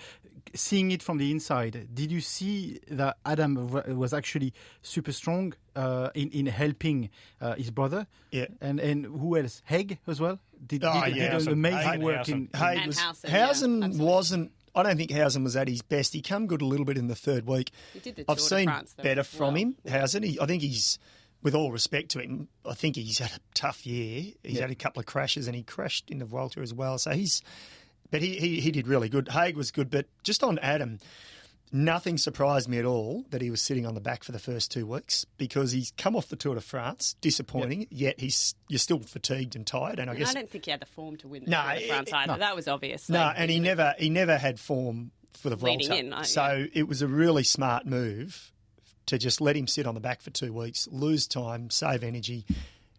seeing 0.53 0.91
it 0.91 1.03
from 1.03 1.17
the 1.17 1.29
inside, 1.31 1.89
did 1.93 2.11
you 2.11 2.21
see 2.21 2.79
that 2.89 3.17
Adam 3.25 3.67
was 3.95 4.13
actually 4.13 4.53
super 4.81 5.11
strong 5.11 5.53
uh, 5.75 6.09
in 6.15 6.29
in 6.31 6.45
helping 6.47 7.09
uh, 7.41 7.55
his 7.55 7.69
brother? 7.71 8.07
Yeah. 8.31 8.45
and 8.61 8.79
and 8.79 9.05
who 9.05 9.37
else? 9.37 9.61
Haig 9.65 9.99
as 10.07 10.19
well. 10.21 10.39
Did, 10.65 10.83
Oh, 10.83 11.03
did, 11.05 11.15
yeah. 11.15 11.37
did 11.37 11.47
an 11.47 11.53
amazing 11.53 11.79
Hayden 11.81 12.01
work 12.01 12.15
in. 12.15 12.17
Howson. 12.17 12.49
in- 12.53 12.59
Hey, 12.59 12.77
And 12.77 12.87
was, 12.87 12.99
Howson, 12.99 13.29
yeah, 13.93 14.03
wasn't. 14.03 14.51
I 14.75 14.83
don't 14.83 14.97
think 14.97 15.12
Howson 15.12 15.43
was 15.43 15.55
at 15.55 15.67
his 15.67 15.81
best. 15.81 16.13
He 16.13 16.21
come 16.21 16.47
good 16.47 16.62
a 16.62 16.65
little 16.65 16.86
bit 16.86 16.97
in 16.97 17.07
the 17.07 17.15
third 17.15 17.45
week. 17.47 17.71
He 17.93 18.00
did 18.00 18.15
the 18.15 18.25
I've 18.27 18.39
seen 18.39 18.65
France, 18.65 18.93
though, 18.95 19.03
better 19.03 19.24
from 19.24 19.53
well. 19.53 19.55
him. 19.55 19.75
Howson, 19.88 20.24
he, 20.24 20.39
I 20.39 20.45
think 20.45 20.62
he's, 20.62 21.00
with 21.41 21.55
all 21.55 21.71
respect 21.71 22.09
to 22.12 22.19
him, 22.19 22.47
I 22.65 22.74
think 22.74 22.95
he's 22.95 23.19
had 23.19 23.31
a 23.31 23.39
tough 23.53 23.86
year. 23.86 24.33
He's 24.43 24.59
had 24.59 24.71
a 24.71 24.75
couple 24.75 25.00
of 25.00 25.05
crashes 25.05 25.47
and 25.47 25.55
he 25.55 25.63
crashed 25.63 26.09
in 26.09 26.19
the 26.19 26.25
Vuelta 26.25 26.59
as 26.59 26.74
well. 26.74 26.97
So 26.97 27.12
he's, 27.12 27.41
but 28.12 28.21
he, 28.21 28.38
he, 28.38 28.59
he 28.59 28.71
did 28.71 28.88
really 28.88 29.09
good. 29.09 29.29
Haig 29.29 29.55
was 29.55 29.71
good, 29.71 29.89
but 29.89 30.05
just 30.24 30.43
on 30.43 30.59
Adam, 30.59 31.00
nothing 31.71 32.17
surprised 32.17 32.67
me 32.69 32.77
at 32.79 32.86
all 32.86 33.25
that 33.29 33.41
he 33.41 33.50
was 33.50 33.62
sitting 33.62 33.86
on 33.86 33.93
the 33.93 34.01
back 34.01 34.24
for 34.24 34.31
the 34.31 34.39
first 34.39 34.71
two 34.71 34.86
weeks 34.86 35.25
because 35.38 35.71
he's 35.71 35.91
come 35.97 36.15
off 36.15 36.29
the 36.29 36.36
Tour 36.36 36.55
de 36.55 36.62
France, 36.62 37.15
disappointing. 37.21 37.88
Yet 37.89 38.19
he's 38.19 38.55
you're 38.69 38.79
still 38.79 39.00
fatigued 39.00 39.55
and 39.55 39.65
tired, 39.67 40.00
and 40.00 40.09
I 40.09 40.13
And 40.13 40.19
guess 40.19 40.29
I 40.31 40.33
don't 40.33 40.50
think 40.50 40.65
he 40.65 40.71
had 40.71 40.79
the 40.79 40.86
form 40.86 41.17
to 41.17 41.27
win 41.27 41.45
the 41.45 41.51
No, 41.51 41.62
Tour 41.63 41.74
de 41.79 41.88
France 41.88 42.09
it- 42.09 42.15
either. 42.15 42.38
That 42.38 42.55
was 42.55 42.67
obvious. 42.67 43.09
no, 43.09 43.31
and 43.36 43.51
he 43.51 43.59
never 43.59 43.93
he 43.97 44.09
never 44.09 44.38
had 44.38 44.59
form 44.59 45.12
for 45.33 45.50
the 45.50 45.55
Vuelta. 45.55 45.95
in, 45.97 46.13
so 46.24 46.65
it 46.74 46.88
was 46.88 47.01
a 47.01 47.07
really 47.07 47.43
smart 47.43 47.86
move 47.86 48.51
to 49.05 49.17
just 49.17 49.39
let 49.39 49.55
him 49.55 49.67
sit 49.67 49.86
on 49.86 49.93
the 49.93 50.00
back 50.01 50.19
for 50.21 50.31
two 50.31 50.51
weeks, 50.51 50.88
lose 50.91 51.27
time, 51.27 51.69
save 51.69 52.03
energy, 52.03 52.45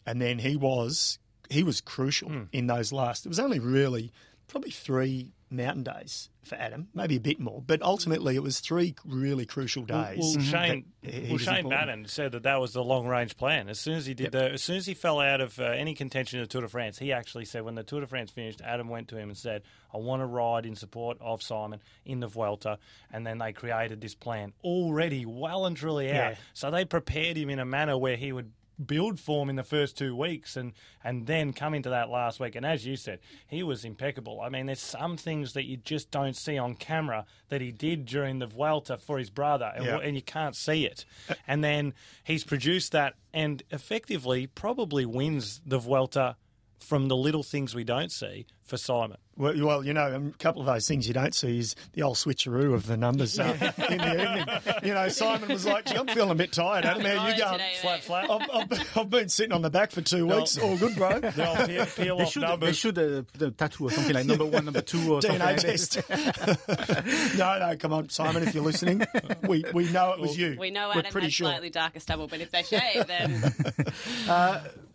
and 0.07 0.21
then 0.23 0.39
he 0.39 0.57
was 0.57 1.19
he 1.51 1.63
was 1.63 1.81
crucial 1.81 2.29
Hmm. 2.29 2.43
in 2.53 2.67
those 2.67 2.93
last. 2.93 3.25
It 3.27 3.31
was 3.31 3.41
only 3.41 3.59
really 3.59 4.13
probably 4.49 4.71
three 4.71 5.33
mountain 5.51 5.83
days 5.83 6.31
for 6.43 6.55
Adam, 6.57 6.89
maybe 6.95 7.17
a 7.17 7.21
bit 7.21 7.39
more, 7.39 7.63
but 7.67 7.83
ultimately 7.83 8.35
it 8.35 8.43
was 8.43 8.61
three 8.61 8.95
really 9.05 9.45
crucial 9.47 9.85
days. 9.85 10.19
Well, 10.19 10.39
Shayne, 10.43 10.85
well, 11.03 11.39
Shayne. 11.39 11.69
Bannan 11.69 12.07
said 12.07 12.33
that 12.33 12.43
that 12.45 12.61
was 12.61 12.73
the 12.73 12.83
long 12.83 13.07
range 13.07 13.37
plan. 13.37 13.69
As 13.69 13.79
soon 13.79 13.95
as 13.95 14.07
he 14.07 14.15
did 14.15 14.33
the, 14.33 14.53
as 14.53 14.63
soon 14.63 14.77
as 14.77 14.87
he 14.87 14.95
fell 14.95 15.21
out 15.21 15.41
of 15.41 15.59
uh, 15.59 15.65
any 15.65 15.95
contention 15.95 16.39
in 16.39 16.45
the 16.45 16.49
Tour 16.49 16.63
de 16.63 16.69
France, 16.69 16.99
he 16.99 17.13
actually 17.13 17.45
said 17.45 17.63
when 17.63 17.75
the 17.75 17.83
Tour 17.83 18.01
de 18.01 18.07
France 18.07 18.31
finished, 18.31 18.61
Adam 18.63 18.89
went 18.89 19.09
to 19.09 19.17
him 19.17 19.29
and 19.29 19.37
said, 19.37 19.63
"I 19.93 19.99
want 19.99 20.23
to 20.23 20.27
ride 20.27 20.67
in 20.67 20.77
support 20.77 21.19
of 21.21 21.43
Simon 21.43 21.81
in 22.05 22.21
the 22.21 22.27
Vuelta," 22.27 22.79
and 23.13 23.27
then 23.27 23.39
they 23.39 23.53
created 23.53 24.01
this 24.01 24.15
plan 24.15 24.53
already 24.65 25.27
well 25.27 25.67
and 25.67 25.77
truly 25.77 26.11
out. 26.11 26.15
Yeah. 26.15 26.35
So 26.55 26.71
they 26.71 26.85
prepared 26.85 27.37
him 27.37 27.51
in 27.51 27.59
a 27.59 27.67
manner 27.67 27.97
where 27.97 28.17
he 28.17 28.33
would 28.33 28.53
build 28.85 29.19
form 29.19 29.51
in 29.51 29.57
the 29.57 29.63
first 29.65 29.97
two 29.99 30.15
weeks 30.15 30.57
and 30.57 30.73
and 31.03 31.27
then 31.27 31.53
come 31.53 31.75
into 31.75 31.91
that 31.91 32.09
last 32.11 32.39
week. 32.41 32.55
And 32.55 32.65
as 32.65 32.87
you 32.87 32.97
said 32.97 33.19
he 33.47 33.63
was 33.63 33.85
impeccable. 33.85 34.41
I 34.41 34.49
mean 34.49 34.67
there's 34.67 34.81
some 34.81 35.17
things 35.17 35.53
that 35.55 35.65
you 35.65 35.77
just 35.77 36.11
don't 36.11 36.37
see 36.37 36.57
on 36.59 36.75
camera 36.75 37.27
that 37.49 37.61
he 37.61 37.73
did 37.73 38.07
during 38.07 38.39
the 38.39 38.47
Vuelta 38.47 38.97
for 38.97 39.19
his 39.19 39.31
brother 39.31 39.73
and, 39.75 39.85
Yeah. 39.85 39.99
and 39.99 40.15
you 40.17 40.23
can't 40.23 40.55
see 40.57 40.85
it. 40.87 41.05
And 41.47 41.65
then 41.65 41.95
he's 42.25 42.45
produced 42.45 42.93
that 42.93 43.15
and 43.33 43.63
effectively 43.71 44.47
probably 44.47 45.05
wins 45.07 45.61
the 45.67 45.79
Vuelta 45.79 46.37
from 46.81 47.09
the 47.09 47.17
little 47.17 47.43
things 47.43 47.75
we 47.75 47.85
don't 47.85 48.13
see 48.13 48.47
for 48.65 48.77
Simon 48.77 49.17
Well, 49.37 49.55
well, 49.65 49.85
you 49.85 49.95
know, 49.95 50.31
a 50.35 50.39
couple 50.39 50.61
of 50.61 50.67
those 50.67 50.87
things 50.87 51.09
you 51.09 51.15
don't 51.15 51.35
see 51.35 51.59
is 51.59 51.75
the 51.95 52.03
old 52.03 52.17
switcheroo 52.17 52.75
of 52.75 52.87
the 52.87 52.99
numbers 52.99 53.39
uh, 53.39 53.73
in 53.91 53.99
the 53.99 54.13
evening. 54.13 54.79
You 54.83 54.95
know, 54.95 55.09
Simon 55.09 55.49
was 55.49 55.65
like, 55.65 55.87
"Gee, 55.87 55.97
I'm 55.97 56.07
feeling 56.07 56.31
a 56.31 56.35
bit 56.35 56.53
tired. 56.53 56.85
Adam, 56.85 57.03
how 57.03 57.09
you 57.29 57.35
Tired 57.35 57.39
going? 57.39 57.53
today, 57.53 57.75
flat 57.81 58.05
flat 58.05 58.31
I've, 58.31 58.51
I've, 58.53 58.97
I've 58.99 59.11
been 59.11 59.29
sitting 59.31 59.53
on 59.53 59.63
the 59.63 59.71
back 59.71 59.91
for 59.91 60.03
two 60.03 60.27
weeks. 60.27 60.59
All 60.59 60.77
good, 60.77 60.95
bro. 60.97 61.19
the 61.21 61.49
old 61.49 61.67
peel, 61.67 61.87
peel 61.87 62.17
They 62.19 62.25
off 62.25 62.33
should, 62.33 62.43
they 62.43 62.47
numbers 62.47 62.77
should 62.77 62.99
uh, 62.99 63.23
put 63.33 63.43
a 63.43 63.51
tattoo 63.53 63.85
or 63.87 63.91
something 63.91 64.15
like 64.15 64.27
number 64.27 64.45
one, 64.45 64.67
number 64.67 64.83
two, 64.83 65.15
or 65.15 65.23
something. 65.23 65.41
DNA 65.41 65.47
like 65.47 65.61
that. 65.63 67.07
test. 67.17 67.39
no, 67.39 67.59
no, 67.59 67.77
come 67.79 67.93
on, 67.95 68.11
Simon, 68.11 68.43
if 68.43 68.55
you're 68.55 68.65
listening, 68.65 69.03
we, 69.49 69.65
we 69.73 69.91
know 69.91 70.13
it 70.13 70.21
was 70.21 70.37
you. 70.37 70.57
We 70.59 70.71
know 70.71 70.89
We're 70.89 70.99
Adam 70.99 71.13
pretty 71.13 71.29
has 71.29 71.35
sure. 71.35 71.47
slightly 71.49 71.71
darker 71.71 72.01
stubble, 72.01 72.27
but 72.29 72.41
if 72.41 72.51
they 72.51 72.65
shave, 72.65 73.07
then 73.07 73.53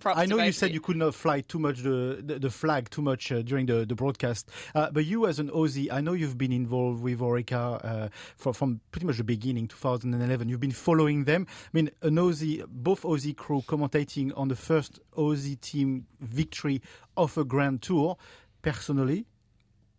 props 0.03 0.19
I 0.19 0.25
know 0.25 0.37
you 0.37 0.51
said 0.51 0.73
you 0.73 0.81
could 0.81 0.97
not 0.97 1.15
fly 1.15 1.41
too 1.41 1.59
much 1.59 1.79
the 1.79 2.21
the, 2.21 2.39
the 2.39 2.49
flag 2.49 2.89
too 2.89 3.01
much 3.01 3.31
uh, 3.31 3.41
during 3.41 3.65
the, 3.65 3.85
the 3.85 3.95
broadcast, 3.95 4.49
uh, 4.75 4.91
but 4.91 5.05
you 5.05 5.25
as 5.25 5.39
an 5.39 5.49
Aussie, 5.49 5.91
I 5.91 6.01
know 6.01 6.13
you've 6.13 6.37
been 6.37 6.51
involved 6.51 7.01
with 7.01 7.19
Orica 7.19 7.83
uh, 7.83 8.09
from 8.35 8.53
from 8.53 8.81
pretty 8.91 9.07
much 9.07 9.17
the 9.17 9.23
beginning, 9.23 9.67
2011. 9.67 10.49
You've 10.49 10.59
been 10.59 10.71
following 10.71 11.23
them. 11.23 11.47
I 11.49 11.69
mean, 11.71 11.89
an 12.01 12.15
Aussie, 12.15 12.65
both 12.67 13.03
Aussie 13.03 13.35
crew 13.35 13.63
commentating 13.65 14.31
on 14.37 14.49
the 14.49 14.55
first 14.55 14.99
Aussie 15.15 15.59
team 15.59 16.05
victory 16.19 16.81
of 17.15 17.37
a 17.37 17.45
Grand 17.45 17.81
Tour. 17.81 18.17
Personally, 18.61 19.25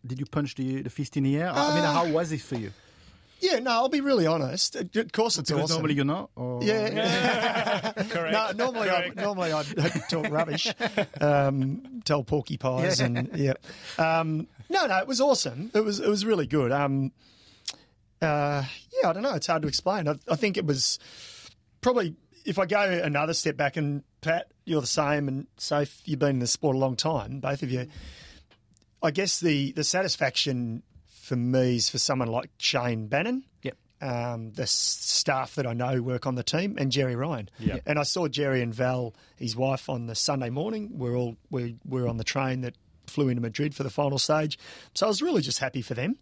did 0.07 0.19
you 0.21 0.27
punch 0.27 0.55
the 0.55 0.83
the 0.83 0.91
fist 0.91 1.17
in 1.17 1.25
the 1.25 1.37
air? 1.37 1.51
I 1.53 1.75
mean, 1.75 1.85
how 1.85 2.07
was 2.09 2.31
it 2.31 2.43
for 2.43 2.57
you? 2.57 2.73
Yeah, 3.45 3.59
no, 3.59 3.73
I'll 3.73 3.89
be 3.91 4.01
really 4.01 4.27
honest. 4.27 4.75
Of 4.75 5.13
course, 5.13 5.39
it's 5.39 5.51
Because 5.51 5.65
awesome. 5.65 5.77
normally 5.77 5.95
you're 5.95 6.07
not. 6.07 6.31
Or... 6.35 6.63
Yeah. 6.63 7.93
correct 8.09 8.33
No, 8.33 8.53
normally 8.53 8.89
I 8.89 9.11
normally 9.15 9.53
I 9.53 9.63
talk 10.09 10.31
rubbish, 10.31 10.73
um, 11.21 12.01
tell 12.07 12.25
porcupines, 12.25 13.01
and 13.01 13.29
yeah. 13.35 13.53
Um, 13.99 14.49
no, 14.71 14.87
no, 14.87 14.97
it 14.97 15.07
was 15.07 15.21
awesome. 15.21 15.71
It 15.75 15.85
was 15.85 16.01
it 16.01 16.09
was 16.09 16.25
really 16.25 16.47
good. 16.47 16.73
Um, 16.73 17.13
uh, 18.23 18.65
yeah, 19.03 19.11
I 19.11 19.13
don't 19.13 19.23
know. 19.23 19.35
It's 19.35 19.47
hard 19.47 19.61
to 19.63 19.69
explain. 19.69 20.09
I, 20.09 20.15
I 20.31 20.37
think 20.37 20.57
it 20.57 20.65
was 20.65 20.99
probably 21.83 22.15
if 22.47 22.59
I 22.59 22.65
go 22.65 22.81
another 22.81 23.35
step 23.35 23.59
back, 23.59 23.77
and 23.77 24.05
Pat, 24.23 24.47
you're 24.65 24.81
the 24.81 24.87
same, 24.87 25.29
and 25.29 25.47
Safe, 25.59 26.01
you've 26.07 26.19
been 26.19 26.31
in 26.31 26.39
the 26.39 26.47
sport 26.47 26.77
a 26.77 26.79
long 26.79 26.97
time, 26.97 27.41
both 27.41 27.63
of 27.63 27.71
you. 27.71 27.89
I 29.03 29.11
guess 29.11 29.39
the 29.39 29.73
the 29.73 29.85
satisfaction 29.85 30.83
for 31.25 31.37
me 31.37 31.77
is 31.77 31.89
for 31.89 31.99
someone 31.99 32.29
like 32.29 32.51
Shayne 32.59 33.07
Bannan. 33.09 33.45
Yep. 33.63 33.77
Um, 34.01 34.53
the 34.53 34.67
staff 34.67 35.55
that 35.55 35.67
I 35.67 35.73
know 35.73 36.03
work 36.03 36.27
on 36.27 36.35
the 36.35 36.43
team 36.43 36.77
and 36.79 36.93
Gerry 36.93 37.17
Ryan. 37.17 37.49
Yep. 37.59 37.83
And 37.87 37.99
I 37.99 38.03
saw 38.03 38.29
Gerry 38.29 38.61
and 38.61 38.75
Val, 38.75 39.15
his 39.37 39.57
wife, 39.57 39.89
on 39.89 40.07
the 40.07 40.15
Sunday 40.15 40.51
morning. 40.51 40.91
We're 40.93 41.17
all 41.17 41.37
we 41.51 41.77
we're 41.85 42.07
on 42.07 42.19
the 42.19 42.25
train 42.25 42.61
that 42.61 42.75
flew 43.07 43.29
into 43.29 43.41
Madrid 43.41 43.75
for 43.75 43.83
the 43.83 43.91
final 43.91 44.19
stage. 44.19 44.59
So 44.95 45.07
I 45.07 45.09
was 45.09 45.23
really 45.23 45.43
just 45.43 45.59
happy 45.59 45.83
for 45.83 45.95
them. 45.95 46.19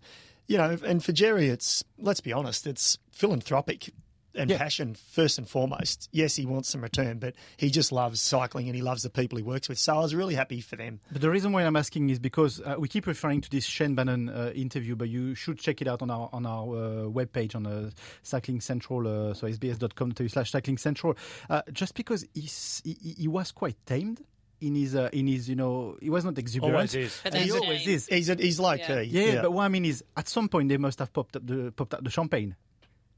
You 0.46 0.58
know, 0.58 0.76
and 0.84 1.02
for 1.02 1.12
Gerry, 1.12 1.48
it's 1.48 1.82
let's 1.98 2.20
be 2.20 2.32
honest, 2.32 2.66
it's 2.66 2.98
philanthropic 3.10 3.90
and 4.34 4.50
Yeah. 4.50 4.58
passion 4.58 4.94
first 4.94 5.38
and 5.38 5.48
foremost. 5.48 6.08
Yes, 6.12 6.36
he 6.36 6.46
wants 6.46 6.68
some 6.70 6.80
return, 6.82 7.18
but 7.18 7.34
he 7.56 7.70
just 7.70 7.92
loves 7.92 8.20
cycling 8.20 8.66
and 8.66 8.74
he 8.74 8.82
loves 8.82 9.02
the 9.02 9.10
people 9.10 9.36
he 9.38 9.44
works 9.44 9.68
with. 9.68 9.78
So 9.78 9.94
I 9.94 10.00
was 10.00 10.14
really 10.14 10.34
happy 10.34 10.60
for 10.60 10.76
them. 10.76 11.00
But 11.12 11.20
the 11.20 11.30
reason 11.30 11.52
why 11.52 11.62
I'm 11.64 11.76
asking 11.76 12.10
is 12.10 12.18
because 12.18 12.60
uh, 12.60 12.76
we 12.78 12.88
keep 12.88 13.06
referring 13.06 13.40
to 13.42 13.50
this 13.50 13.64
Shayne 13.64 13.94
Bannan 13.94 14.28
uh, 14.28 14.52
interview, 14.54 14.96
but 14.96 15.08
you 15.08 15.34
should 15.34 15.58
check 15.58 15.82
it 15.82 15.88
out 15.88 16.02
on 16.02 16.10
our 16.10 16.28
on 16.32 16.46
our 16.46 16.62
uh, 16.64 17.08
webpage 17.08 17.54
on 17.54 17.66
uh, 17.66 17.90
Cycling 18.22 18.60
Central, 18.60 19.06
uh, 19.06 19.34
so 19.34 19.46
sbs.com 19.48 20.12
slash 20.28 20.50
Cycling 20.50 20.78
Central. 20.78 21.14
Uh, 21.50 21.62
just 21.72 21.94
because 21.94 22.26
he's, 22.34 22.80
he, 22.84 22.96
he- 23.02 23.14
he 23.22 23.28
was 23.28 23.52
quite 23.52 23.76
tamed 23.86 24.20
in 24.60 24.74
his 24.76 24.94
uh, 24.94 25.10
in 25.12 25.26
his 25.26 25.48
you 25.48 25.56
know 25.56 25.96
he 26.00 26.08
was 26.08 26.24
not 26.24 26.38
exuberant. 26.38 26.74
Always 26.76 26.94
is. 26.94 27.20
But 27.24 27.34
he 27.34 27.50
always 27.50 27.86
is. 27.86 28.06
He's 28.06 28.28
a, 28.30 28.34
he's 28.36 28.60
low 28.60 28.72
Yeah. 28.74 29.02
key. 29.02 29.08
Yeah, 29.10 29.42
but 29.42 29.52
what 29.52 29.64
I 29.64 29.68
mean 29.68 29.84
is, 29.84 30.04
at 30.16 30.28
some 30.28 30.48
point 30.48 30.68
they 30.68 30.76
must 30.76 30.98
have 31.00 31.12
popped 31.12 31.36
up 31.36 31.46
the 31.46 31.72
popped 31.76 31.94
up 31.94 32.04
the 32.04 32.10
champagne. 32.10 32.54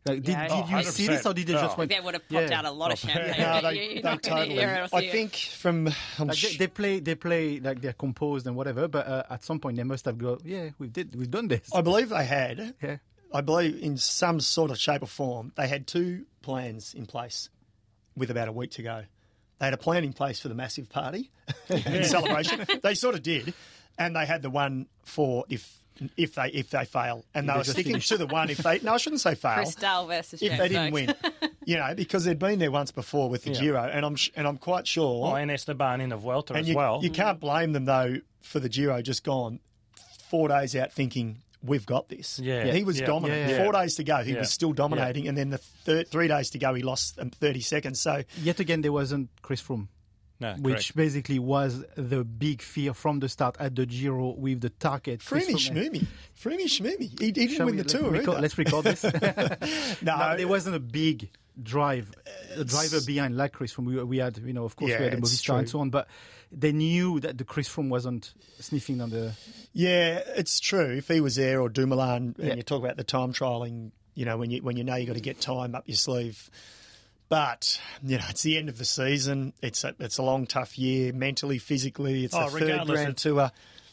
Like, 0.07 0.23
did, 0.23 0.33
Yeah. 0.33 0.43
did 0.49 0.53
Oh, 0.53 0.57
you 0.79 0.83
see 0.85 1.05
100%. 1.05 1.07
this, 1.17 1.27
or 1.27 1.33
did 1.35 1.47
they 1.47 1.53
just 1.55 1.75
Oh. 1.75 1.79
went? 1.79 1.91
They 1.91 2.01
would 2.01 2.15
have 2.15 2.29
popped 2.29 2.51
Yeah. 2.51 2.59
out 2.59 2.65
a 2.67 2.71
lot 2.71 2.93
of 2.93 2.99
champagne. 2.99 3.41
No, 3.41 3.61
they, 3.63 3.75
you- 3.75 3.81
you're 3.83 3.95
they 3.95 4.01
not 4.03 4.23
totally. 4.23 4.51
hear 4.51 4.69
it 4.75 4.93
or 4.93 4.97
I 4.97 5.01
see 5.01 5.07
it. 5.07 5.13
think 5.13 5.35
from 5.35 5.89
I'm 6.19 6.29
Like, 6.29 6.39
they, 6.41 6.57
they 6.57 6.67
play, 6.67 7.01
they 7.01 7.15
play 7.15 7.59
like 7.61 7.81
they're 7.81 7.95
composed 7.95 8.47
and 8.47 8.55
whatever. 8.55 8.87
But 8.87 9.07
uh, 9.07 9.23
at 9.31 9.45
some 9.45 9.61
point, 9.61 9.79
they 9.79 9.83
must 9.83 10.05
have 10.05 10.19
go. 10.19 10.39
Yeah, 10.45 10.71
we 10.79 10.89
did, 10.89 11.15
we've 11.17 11.31
done 11.31 11.49
this. 11.49 11.69
I 11.75 11.81
believe 11.81 12.11
they 12.11 12.25
had. 12.27 12.75
yeah, 12.83 12.99
I 13.33 13.41
believe 13.41 13.83
in 13.83 13.97
some 13.97 14.41
sort 14.41 14.71
of 14.71 14.79
shape 14.79 15.03
or 15.03 15.07
form, 15.07 15.53
they 15.57 15.69
had 15.69 15.87
two 15.87 16.27
plans 16.43 16.93
in 16.93 17.07
place 17.07 17.49
with 18.15 18.31
about 18.31 18.49
a 18.49 18.53
week 18.53 18.73
to 18.73 18.83
go. 18.83 19.05
They 19.59 19.65
had 19.67 19.73
a 19.75 19.79
plan 19.79 20.05
in 20.05 20.13
place 20.13 20.39
for 20.39 20.49
the 20.49 20.55
massive 20.55 20.91
party 20.91 21.31
and 21.71 22.05
celebration. 22.05 22.67
They 22.83 22.95
sort 22.95 23.15
of 23.15 23.23
did, 23.23 23.55
and 23.97 24.15
they 24.17 24.27
had 24.27 24.43
the 24.43 24.51
one 24.51 24.87
for 25.05 25.47
if 25.49 25.83
if 26.17 26.35
they 26.35 26.49
if 26.49 26.71
they 26.71 26.85
fail, 26.85 27.25
and 27.35 27.49
they 27.49 27.53
they 27.53 27.59
were 27.59 27.65
sticking 27.65 27.99
to 28.01 28.17
the 28.19 28.27
one 28.27 28.51
if 28.51 28.59
they. 28.59 28.81
No, 28.81 28.95
I 28.95 28.97
shouldn't 28.97 29.21
say 29.21 29.35
fail. 29.35 29.55
Chris 29.57 29.75
Dahl 29.77 30.07
versus 30.07 30.43
if 30.43 30.49
James 30.49 30.59
they 30.61 30.69
didn't 30.69 30.95
Stokes. 30.95 31.31
win, 31.43 31.51
you 31.65 31.77
know, 31.77 31.95
because 31.95 32.25
they'd 32.25 32.39
been 32.39 32.59
there 32.59 32.71
once 32.71 32.91
before 32.91 33.29
with 33.29 33.45
the 33.45 33.53
Yeah. 33.53 33.61
Giro, 33.61 33.83
and 33.85 34.05
I'm 34.05 34.17
sh- 34.17 34.31
and 34.37 34.47
I'm 34.47 34.57
quite 34.59 34.87
sure. 34.87 35.27
Oh, 35.33 35.35
and 35.35 35.51
Esteban 35.51 36.01
in 36.01 36.09
the 36.11 36.17
Vuelta 36.17 36.55
and 36.55 36.63
as 36.63 36.69
you, 36.69 36.77
well. 36.77 37.01
you 37.03 37.11
can't 37.11 37.39
blame 37.41 37.73
them 37.73 37.85
though 37.85 38.17
for 38.43 38.61
the 38.61 38.69
Giro 38.69 39.01
just 39.03 39.25
gone 39.25 39.61
four 40.29 40.49
days 40.49 40.75
out 40.77 40.93
thinking 40.93 41.39
we've 41.63 41.87
got 41.87 42.09
this. 42.09 42.39
Yeah. 42.39 42.65
he 42.73 42.85
was 42.85 43.01
Yeah. 43.01 43.07
dominant. 43.07 43.49
Yeah, 43.51 43.57
yeah. 43.57 43.63
Four 43.65 43.73
days 43.73 43.95
to 43.95 44.05
go, 44.05 44.17
he 44.19 44.33
Yeah. 44.33 44.41
was 44.41 44.51
still 44.51 44.73
dominating, 44.73 45.29
and 45.29 45.39
then 45.39 45.51
the 45.51 45.59
thir- 45.59 46.05
three 46.05 46.29
days 46.29 46.51
to 46.51 46.59
go, 46.59 46.75
he 46.75 46.83
lost 46.83 47.19
um, 47.19 47.31
thirty 47.31 47.61
seconds. 47.61 48.01
So 48.01 48.23
yet 48.43 48.61
again, 48.61 48.83
there 48.83 48.93
wasn't 48.93 49.31
Chris 49.43 49.63
Froome. 49.63 49.89
No, 50.57 50.63
which 50.63 50.75
correct. 50.75 50.97
basically 50.97 51.39
was 51.39 51.85
the 51.97 52.25
big 52.25 52.61
fear 52.63 52.93
from 52.95 53.21
the 53.21 53.29
start 53.29 53.57
at 53.59 53.75
the 53.75 53.87
Giro 53.87 54.31
with 54.31 54.61
the 54.61 54.71
target. 54.71 55.23
Chris 55.25 55.47
Freemy 55.49 56.07
Froome. 56.41 56.65
Schmoomy, 56.67 57.01
he, 57.21 57.27
he 57.27 57.33
didn't 57.33 57.57
Shall 57.57 57.67
win 57.67 57.77
we- 57.77 57.83
the 57.83 57.89
let- 57.93 58.01
tour 58.03 58.11
record- 58.11 58.29
either. 58.35 58.41
Let's 58.41 58.59
record 58.59 58.85
this. 58.85 59.05
no, 60.03 60.17
no, 60.19 60.37
there 60.37 60.49
wasn't 60.49 60.77
a 60.77 60.81
big 60.81 61.31
drive, 61.63 62.11
a 62.57 62.65
driver 62.65 62.99
behind 63.07 63.37
like 63.37 63.53
Chris 63.53 63.73
Froome. 63.75 63.87
We, 63.87 64.03
we 64.03 64.17
had, 64.19 64.39
you 64.39 64.53
know, 64.53 64.65
of 64.65 64.77
course, 64.77 64.91
Yeah, 64.91 64.99
we 64.99 65.05
had 65.05 65.13
the 65.15 65.19
it's 65.19 65.41
Movistar 65.43 65.59
and 65.59 65.69
so 65.69 65.81
on, 65.81 65.91
but 65.91 66.09
they 66.51 66.73
knew 66.73 67.21
that 67.21 67.39
the 67.39 67.45
Chris 67.45 67.69
Froome 67.69 67.89
wasn't 67.89 68.33
sniffing 68.61 69.01
on 69.01 69.11
the. 69.11 69.33
Yeah, 69.73 70.21
it's 70.37 70.61
true. 70.61 70.95
If 70.97 71.09
he 71.09 71.21
was 71.21 71.37
there 71.37 71.61
or 71.61 71.69
Dumoulin, 71.69 72.35
and 72.39 72.49
Yeah. 72.49 72.55
you 72.55 72.63
talk 72.63 72.83
about 72.83 72.97
the 72.97 73.05
time 73.05 73.33
trialing, 73.33 73.91
you 74.15 74.25
know, 74.25 74.37
when 74.37 74.51
you 74.51 74.63
when 74.63 74.77
you 74.77 74.85
know 74.85 74.95
you 74.97 75.07
got 75.07 75.15
to 75.15 75.21
get 75.21 75.41
time 75.41 75.75
up 75.75 75.85
your 75.87 75.97
sleeve. 75.97 76.51
But 77.29 77.81
you 78.03 78.19
know, 78.19 78.25
it's 78.29 78.43
the 78.43 78.59
end 78.59 78.69
of 78.69 78.79
the 78.79 78.85
season. 78.85 79.53
It's 79.63 79.83
a 79.85 79.95
it's 79.99 80.19
a 80.19 80.23
long, 80.23 80.47
tough 80.47 80.79
year, 80.79 81.13
mentally, 81.13 81.59
physically. 81.59 82.25
It's 82.25 82.35
Oh, 82.35 82.51
the 82.51 82.59
third 82.61 82.63
regardless, 82.71 83.01
Grand 83.01 83.17
Tour. 83.17 83.51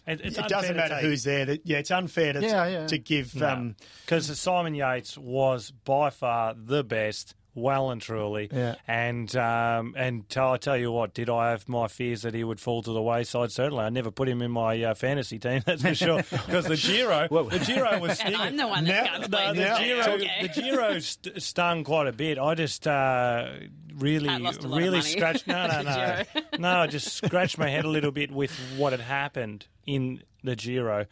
It, 0.08 0.22
it's 0.24 0.38
it 0.38 0.48
doesn't 0.48 0.76
matter 0.76 0.98
who's 0.98 1.24
there. 1.24 1.46
That, 1.46 1.62
yeah, 1.64 1.78
it's 1.78 1.92
unfair 1.92 2.34
to 2.34 2.42
Yeah, 2.42 2.68
yeah. 2.68 2.88
to 2.88 2.98
give. 2.98 3.42
Um, 3.42 3.76
because 4.06 4.38
Simon 4.40 4.74
Yates 4.74 5.18
was 5.18 5.72
by 5.72 6.10
far 6.10 6.56
the 6.56 6.84
best, 6.84 7.36
well 7.54 7.92
and 7.92 8.02
truly. 8.02 8.50
Yeah. 8.52 8.76
And 8.88 9.34
um, 9.36 9.94
and 9.98 10.28
tell, 10.30 10.54
I 10.54 10.58
tell 10.58 10.78
you 10.78 10.92
what, 10.92 11.14
did 11.14 11.30
I 11.30 11.52
have 11.52 11.68
my 11.68 11.88
fears 11.88 12.22
that 12.22 12.34
he 12.34 12.44
would 12.44 12.60
fall 12.60 12.82
to 12.84 12.92
the 12.92 13.02
wayside? 13.02 13.52
Certainly, 13.52 13.84
I 13.84 13.90
never 13.90 14.12
put 14.12 14.30
him 14.30 14.42
in 14.42 14.52
my 14.52 14.82
uh, 14.84 14.94
fantasy 14.94 15.40
team. 15.40 15.62
That's 15.66 15.82
for 15.82 15.94
sure. 15.96 16.18
Because 16.24 16.66
the 16.66 16.78
Giro, 16.78 17.28
the 17.50 17.60
Giro 17.60 18.00
was 18.02 18.20
stinging. 18.20 18.40
I'm 18.40 18.56
the 18.58 18.68
one 18.68 18.86
that's 18.86 19.06
Now- 19.06 19.12
going 19.18 19.22
to 19.24 19.28
No, 19.30 19.38
play 19.38 19.54
the 19.54 19.84
Giro. 19.84 20.14
Okay. 20.16 20.48
the 20.48 20.62
Giro 20.62 21.00
st- 21.00 21.42
stung 21.42 21.84
quite 21.84 22.08
a 22.08 22.14
bit. 22.14 22.38
I 22.40 22.56
just 22.56 22.88
uh, 22.88 23.50
really, 23.96 24.28
Pat 24.28 24.42
lost 24.42 24.64
a 24.64 24.68
lot 24.68 24.78
of 24.78 24.84
really 24.84 25.02
scratched. 25.02 25.48
No, 25.48 25.68
no, 25.68 25.82
no, 25.82 26.24
no. 26.60 26.70
I 26.80 26.88
just 26.88 27.14
scratched 27.14 27.58
my 27.58 27.70
head 27.70 27.86
a 27.86 27.90
little 27.90 28.12
bit 28.12 28.32
with 28.32 28.52
what 28.78 28.92
had 28.94 29.02
happened 29.02 29.66
in 29.86 30.24
the 30.44 30.56
Giro. 30.56 31.06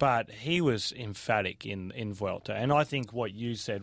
But 0.00 0.30
he 0.30 0.60
was 0.62 0.92
emphatic 0.96 1.64
in 1.66 1.92
in 1.92 2.14
Vuelta, 2.14 2.54
and 2.54 2.72
I 2.72 2.82
think 2.84 3.12
what 3.12 3.32
you 3.34 3.54
said, 3.54 3.82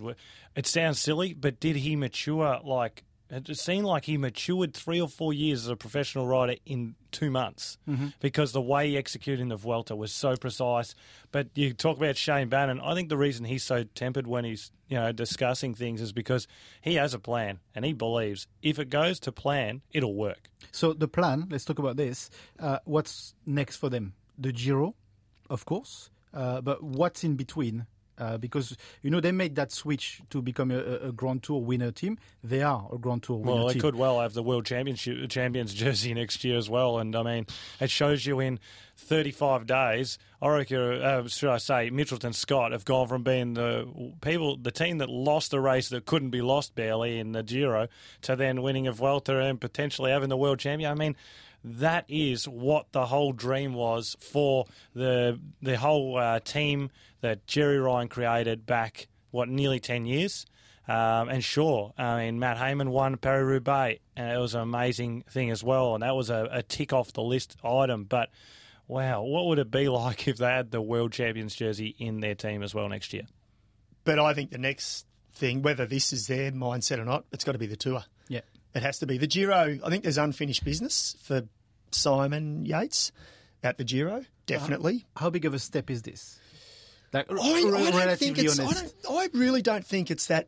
it 0.55 0.65
sounds 0.65 0.99
silly, 0.99 1.33
but 1.33 1.59
did 1.61 1.77
he 1.77 1.95
mature 1.95 2.59
like? 2.65 3.03
It 3.29 3.57
seemed 3.57 3.85
like 3.85 4.05
he 4.05 4.17
matured 4.17 4.73
three 4.73 5.01
or 5.01 5.09
four 5.09 5.33
years 5.33 5.65
as 5.65 5.69
a 5.69 5.75
professional 5.75 6.25
rider 6.25 6.55
in 6.65 6.95
two 7.11 7.29
months 7.29 7.77
because 8.21 8.53
the 8.53 8.61
way 8.61 8.87
he 8.91 8.97
executed 8.97 9.41
in 9.41 9.49
the 9.49 9.57
Vuelta 9.57 9.97
was 9.97 10.13
so 10.13 10.37
precise. 10.37 10.95
But 11.33 11.49
you 11.53 11.73
talk 11.73 11.97
about 11.97 12.15
Shayne 12.15 12.47
Bannan. 12.47 12.79
I 12.79 12.95
think 12.95 13.09
the 13.09 13.17
reason 13.17 13.43
he's 13.43 13.65
so 13.65 13.83
tempered 13.83 14.27
when 14.27 14.45
he's 14.45 14.71
you 14.87 14.97
know 14.97 15.11
discussing 15.11 15.75
things 15.75 16.01
is 16.01 16.13
because 16.13 16.47
he 16.81 16.95
has 16.95 17.13
a 17.13 17.19
plan 17.19 17.59
and 17.75 17.83
he 17.83 17.91
believes 17.93 18.47
if 18.61 18.79
it 18.79 18.89
goes 18.89 19.19
to 19.19 19.31
plan, 19.33 19.81
it'll 19.91 20.15
work. 20.15 20.49
So 20.71 20.93
the 20.93 21.09
plan. 21.09 21.47
Let's 21.51 21.65
talk 21.65 21.79
about 21.79 21.97
this. 21.97 22.29
Uh, 22.57 22.79
what's 22.85 23.35
next 23.45 23.75
for 23.75 23.89
them? 23.89 24.13
The 24.37 24.53
Giro, 24.53 24.95
of 25.49 25.65
course, 25.65 26.09
uh, 26.33 26.61
but 26.61 26.83
what's 26.83 27.23
in 27.23 27.35
between? 27.35 27.85
Uh, 28.19 28.35
because 28.35 28.75
you 29.03 29.11
know 29.11 29.19
they 29.19 29.31
made 29.31 29.53
that 29.53 29.71
switch 29.71 30.21
to 30.31 30.41
become 30.41 30.71
a, 30.71 30.79
a- 30.79 31.11
Grand 31.11 31.43
Tour 31.43 31.61
winner 31.61 31.91
team. 31.91 32.17
They 32.43 32.63
are 32.63 32.89
a 32.91 32.97
Grand 32.97 33.21
Tour 33.21 33.37
winner 33.37 33.51
Well, 33.53 33.67
they 33.67 33.73
team. 33.73 33.81
could 33.83 33.95
well 33.95 34.19
have 34.21 34.33
the 34.33 34.41
world 34.41 34.65
championship 34.65 35.29
champions 35.29 35.71
jersey 35.71 36.15
next 36.15 36.43
year 36.43 36.57
as 36.57 36.67
well, 36.67 36.97
and 36.97 37.15
I 37.15 37.21
mean, 37.21 37.45
it 37.79 37.91
shows 37.91 38.25
you 38.25 38.39
in 38.39 38.59
35 38.95 39.67
days. 39.67 40.17
I 40.41 40.47
reckon, 40.49 40.79
uh, 40.79 41.27
should 41.27 41.51
I 41.51 41.57
say, 41.59 41.91
Mitchelton 41.91 42.33
Scott 42.33 42.71
have 42.71 42.85
gone 42.85 43.07
from 43.07 43.21
being 43.21 43.53
the 43.53 43.87
people, 44.21 44.57
the 44.57 44.71
team 44.71 44.97
that 44.97 45.09
lost 45.09 45.51
the 45.51 45.59
race 45.59 45.89
that 45.89 46.05
couldn't 46.07 46.31
be 46.31 46.41
lost 46.41 46.73
barely 46.73 47.19
in 47.19 47.33
the 47.33 47.43
Giro, 47.43 47.87
to 48.23 48.35
then 48.35 48.63
winning 48.63 48.87
a 48.87 48.91
Vuelta 48.93 49.39
and 49.41 49.61
potentially 49.61 50.09
having 50.09 50.29
the 50.29 50.37
world 50.37 50.57
champion. 50.57 50.89
I 50.91 50.95
mean. 50.95 51.15
That 51.79 52.05
is 52.07 52.47
what 52.47 52.91
the 52.91 53.05
whole 53.05 53.33
dream 53.33 53.73
was 53.73 54.15
for 54.19 54.65
the 54.93 55.39
the 55.61 55.77
whole 55.77 56.17
uh, 56.17 56.39
team 56.39 56.91
that 57.21 57.47
Gerry 57.47 57.79
Ryan 57.79 58.07
created 58.07 58.65
back 58.65 59.07
what 59.31 59.49
nearly 59.49 59.79
ten 59.79 60.05
years. 60.05 60.45
Um, 60.87 61.27
and 61.27 61.43
sure, 61.43 61.93
I 61.97 62.25
mean, 62.25 62.39
Matt 62.39 62.57
Hayman 62.57 62.89
won 62.91 63.17
Paris 63.17 63.45
Roubaix, 63.45 63.99
and 64.15 64.31
it 64.31 64.39
was 64.39 64.55
an 64.55 64.61
amazing 64.61 65.25
thing 65.29 65.51
as 65.51 65.61
well. 65.61 65.95
And 65.95 66.01
that 66.01 66.15
was 66.15 66.29
a, 66.29 66.47
a 66.49 66.63
tick 66.63 66.93
off 66.93 67.11
the 67.11 67.21
list 67.21 67.57
item. 67.61 68.05
But 68.05 68.29
wow, 68.87 69.21
what 69.23 69.47
would 69.47 69.59
it 69.59 69.69
be 69.69 69.89
like 69.89 70.29
if 70.29 70.37
they 70.37 70.45
had 70.45 70.71
the 70.71 70.81
world 70.81 71.11
champions 71.11 71.55
jersey 71.55 71.93
in 71.99 72.21
their 72.21 72.35
team 72.35 72.63
as 72.63 72.73
well 72.73 72.87
next 72.87 73.11
year? 73.11 73.23
but 74.07 74.19
I 74.19 74.33
think 74.33 74.51
the 74.51 74.57
next 74.57 75.05
thing, 75.33 75.61
whether 75.61 75.85
this 75.85 76.13
is 76.13 76.27
their 76.27 76.49
mindset 76.53 76.97
or 76.97 77.03
not, 77.03 77.25
it's 77.33 77.43
got 77.43 77.51
to 77.51 77.57
be 77.57 77.67
the 77.67 77.75
tour. 77.75 78.05
Yeah. 78.29 78.39
It 78.73 78.81
has 78.81 78.99
to 78.99 79.05
be 79.05 79.17
the 79.17 79.27
Giro. 79.27 79.77
I 79.83 79.89
think 79.89 80.03
there's 80.03 80.17
unfinished 80.17 80.63
business 80.63 81.17
for 81.23 81.43
Simon 81.91 82.65
Yates 82.65 83.11
at 83.63 83.77
the 83.77 83.83
Giro. 83.83 84.25
Definitely. 84.45 85.05
How 85.15 85.29
big 85.29 85.45
of 85.45 85.53
a 85.53 85.59
step 85.59 85.89
is 85.89 86.01
this? 86.01 86.39
Like, 87.13 87.31
I, 87.31 87.35
I 87.35 87.91
don't 87.91 88.17
think 88.17 88.37
it's. 88.37 88.59
I, 88.59 88.71
don't, 88.71 88.93
I 89.09 89.29
really 89.33 89.61
don't 89.61 89.85
think 89.85 90.11
it's 90.11 90.27
that. 90.27 90.47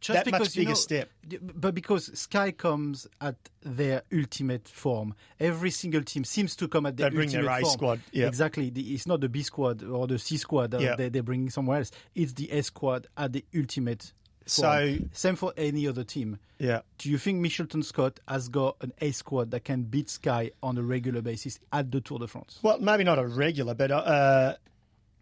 Just 0.00 0.24
that 0.24 0.30
much 0.30 0.40
because, 0.40 0.56
you 0.56 0.60
bigger 0.60 0.70
know, 0.70 0.74
step. 0.76 1.10
But 1.42 1.74
because 1.74 2.16
Sky 2.16 2.52
comes 2.52 3.08
at 3.20 3.34
their 3.62 4.02
ultimate 4.16 4.68
form, 4.68 5.14
every 5.40 5.72
single 5.72 6.02
team 6.02 6.22
seems 6.22 6.54
to 6.56 6.68
come 6.68 6.86
at 6.86 6.96
their 6.96 7.10
They 7.10 7.16
bring 7.16 7.30
their 7.30 7.40
ultimate 7.40 7.58
A 7.58 7.62
form. 7.62 7.72
squad. 7.72 8.00
Exactly. 8.12 8.70
The, 8.70 8.80
it's 8.94 9.08
not 9.08 9.20
the 9.20 9.28
B 9.28 9.42
squad 9.42 9.82
or 9.82 10.06
the 10.06 10.20
C 10.20 10.36
squad 10.36 10.72
uh, 10.72 10.94
they, 10.94 11.08
they're 11.08 11.24
bringing 11.24 11.50
somewhere 11.50 11.78
else. 11.78 11.90
It's 12.14 12.32
the 12.34 12.48
A 12.52 12.62
squad 12.62 13.08
at 13.16 13.32
the 13.32 13.44
ultimate 13.56 14.12
So- 14.50 14.62
form. 14.62 15.10
Same 15.12 15.36
for 15.36 15.52
any 15.56 15.86
other 15.86 16.04
team. 16.04 16.38
Yeah. 16.58 16.80
Do 16.98 17.10
you 17.10 17.18
think 17.18 17.40
Mitchelton 17.44 17.84
Scott 17.84 18.18
has 18.26 18.48
got 18.48 18.76
an 18.80 18.92
A 19.00 19.12
squad 19.12 19.52
that 19.52 19.64
can 19.64 19.82
beat 19.82 20.10
Sky 20.10 20.50
on 20.62 20.76
a 20.76 20.82
regular 20.82 21.22
basis 21.22 21.60
at 21.72 21.90
the 21.90 22.00
Tour 22.00 22.18
de 22.18 22.26
France? 22.26 22.58
Well, 22.62 22.78
maybe 22.80 23.04
not 23.04 23.18
a 23.18 23.26
regular, 23.26 23.74
but 23.74 23.90
uh, 23.90 24.54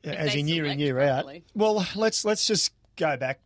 as 0.04 0.34
in 0.34 0.48
year 0.48 0.64
in 0.64 0.78
select 0.78 0.80
year 0.80 1.00
out. 1.00 1.26
Well, 1.54 1.86
let's 1.94 2.24
let's 2.24 2.46
just 2.46 2.72
go 2.96 3.16
back 3.16 3.40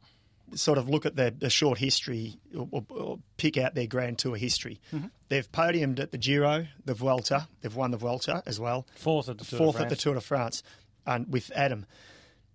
sort 0.54 0.78
of 0.78 0.88
look 0.88 1.06
at 1.06 1.16
their, 1.16 1.30
the 1.30 1.50
short 1.50 1.78
history 1.78 2.38
or, 2.56 2.68
or, 2.70 2.84
or 2.90 3.18
pick 3.36 3.56
out 3.56 3.74
their 3.74 3.86
Grand 3.86 4.18
Tour 4.18 4.36
history. 4.36 4.80
They've 5.28 5.50
podiumed 5.50 6.00
at 6.00 6.10
the 6.12 6.18
Giro, 6.18 6.66
the 6.84 6.94
Vuelta. 6.94 7.48
They've 7.60 7.74
won 7.74 7.90
the 7.92 7.96
Vuelta 7.96 8.42
as 8.46 8.58
well. 8.58 8.86
Fourth 8.96 9.28
at 9.28 9.38
the 9.38 9.44
Tour 9.44 9.58
de 9.58 9.64
Fourth 9.64 9.76
at 9.76 9.88
the 9.88 9.96
France. 9.96 10.02
Tour 10.02 10.14
de 10.14 10.20
France 10.20 10.62
and 11.06 11.32
with 11.32 11.50
Adam. 11.54 11.86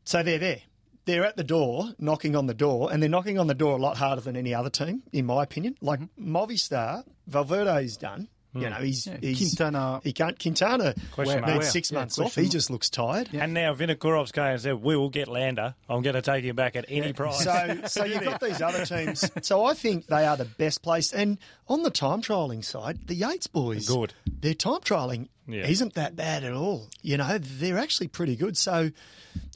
So 0.03 0.23
they're 0.23 0.39
there. 0.39 0.61
They're 1.05 1.23
at 1.23 1.37
the 1.37 1.43
door, 1.43 1.93
knocking 1.99 2.35
on 2.35 2.47
the 2.47 2.55
door, 2.55 2.91
and 2.91 3.01
they're 3.01 3.09
knocking 3.09 3.37
on 3.37 3.45
the 3.45 3.53
door 3.53 3.77
a 3.77 3.81
lot 3.81 3.97
harder 3.97 4.21
than 4.21 4.35
any 4.35 4.55
other 4.55 4.71
team, 4.71 5.03
in 5.13 5.27
my 5.27 5.43
opinion. 5.43 5.75
Like 5.79 5.99
mm-hmm. 5.99 6.35
Movistar, 6.35 7.03
Valverde's 7.27 7.95
done. 7.95 8.27
Mm. 8.55 8.61
You 8.61 8.69
know, 8.69 8.75
he's, 8.77 9.03
he's 9.21 9.37
Quintana- 9.37 9.99
He 10.03 10.13
can't 10.13 10.39
Quintana 10.39 10.95
Question 11.11 11.43
needs 11.45 11.69
six 11.71 11.91
Yeah, 11.91 11.99
months 11.99 12.17
off. 12.17 12.23
question 12.25 12.43
He 12.45 12.49
just 12.49 12.69
looks 12.69 12.89
tired. 12.89 13.29
And 13.33 13.53
now 13.53 13.73
Vinokurov's 13.73 14.31
came 14.31 14.45
and 14.45 14.61
said, 14.61 14.81
"We 14.81 14.95
will 14.95 15.09
get 15.09 15.27
Landa. 15.27 15.75
I'm 15.89 16.01
going 16.01 16.15
to 16.15 16.21
take 16.21 16.43
him 16.45 16.55
back 16.55 16.75
at 16.75 16.85
any 16.87 17.13
price." 17.13 17.43
So, 17.43 17.79
so 17.87 18.05
you've 18.05 18.23
got 18.23 18.39
these 18.39 18.61
other 18.61 18.85
teams. 18.87 19.29
So 19.41 19.65
I 19.65 19.73
think 19.73 20.07
they 20.07 20.25
are 20.25 20.37
the 20.37 20.45
best 20.45 20.81
place. 20.81 21.11
And 21.13 21.37
on 21.67 21.83
the 21.83 21.91
time 21.91 22.21
trialing 22.21 22.63
side, 22.63 23.07
the 23.07 23.15
Yates 23.15 23.47
boys, 23.47 23.87
Good. 23.87 24.13
Their 24.39 24.53
time 24.53 24.79
trialing 24.81 25.27
Yeah. 25.47 25.67
isn't 25.67 25.95
that 25.95 26.15
bad 26.15 26.43
at 26.43 26.53
all. 26.53 26.89
You 27.01 27.17
know, 27.17 27.37
they're 27.39 27.77
actually 27.77 28.07
pretty 28.07 28.35
good. 28.35 28.55
So 28.57 28.91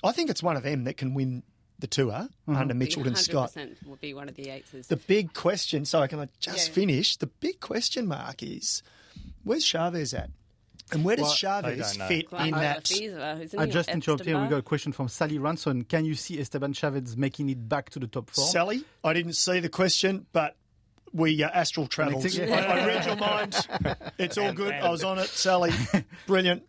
I 0.03 0.11
think 0.11 0.29
it's 0.29 0.43
one 0.43 0.57
of 0.57 0.63
them 0.63 0.83
that 0.85 0.97
can 0.97 1.13
win 1.13 1.43
the 1.79 1.87
tour 1.87 2.11
mm-hmm. 2.11 2.55
under 2.55 2.73
Mitchell 2.73 3.05
and 3.07 3.17
Scott. 3.17 3.55
will 3.85 3.95
be 3.97 4.13
one 4.13 4.29
of 4.29 4.35
the 4.35 4.43
Yates. 4.43 4.87
The 4.87 4.97
big 4.97 5.33
question. 5.33 5.85
Sorry, 5.85 6.07
can 6.07 6.19
I 6.19 6.27
just 6.39 6.67
Yeah. 6.67 6.73
finish? 6.73 7.17
The 7.17 7.27
big 7.27 7.59
question 7.59 8.07
mark 8.07 8.43
is 8.43 8.83
where's 9.43 9.63
Chaves 9.63 10.17
at? 10.17 10.29
And 10.91 11.05
where 11.05 11.15
does 11.15 11.25
Well, 11.43 11.61
Chaves 11.61 11.77
don't 11.77 11.97
know. 11.99 12.07
fit 12.07 12.27
in 12.31 12.51
that? 12.51 13.57
I 13.57 13.65
just 13.67 13.89
interrupted 13.89 14.27
here. 14.27 14.41
We 14.41 14.47
got 14.47 14.57
a 14.57 14.63
question 14.63 14.91
from 14.91 15.07
Sally 15.07 15.37
Ranson. 15.37 15.83
Can 15.83 16.05
you 16.05 16.15
see 16.15 16.39
Esteban 16.39 16.73
Chaves 16.73 17.15
making 17.15 17.49
it 17.49 17.69
back 17.69 17.89
to 17.91 17.99
the 17.99 18.07
top 18.07 18.29
four? 18.31 18.47
Sally, 18.47 18.83
I 19.03 19.13
didn't 19.13 19.33
see 19.33 19.59
the 19.59 19.69
question, 19.69 20.25
but 20.33 20.55
we 21.13 21.43
uh, 21.43 21.49
astral 21.49 21.87
travelled. 21.87 22.25
I, 22.25 22.29
yeah. 22.29 22.55
I 22.55 22.85
read 22.87 23.05
your 23.05 23.15
mind. 23.15 23.67
It's 24.17 24.37
all 24.37 24.53
good. 24.53 24.73
I 24.73 24.89
was 24.89 25.03
on 25.03 25.19
it. 25.19 25.27
Sally, 25.27 25.71
brilliant. 26.27 26.63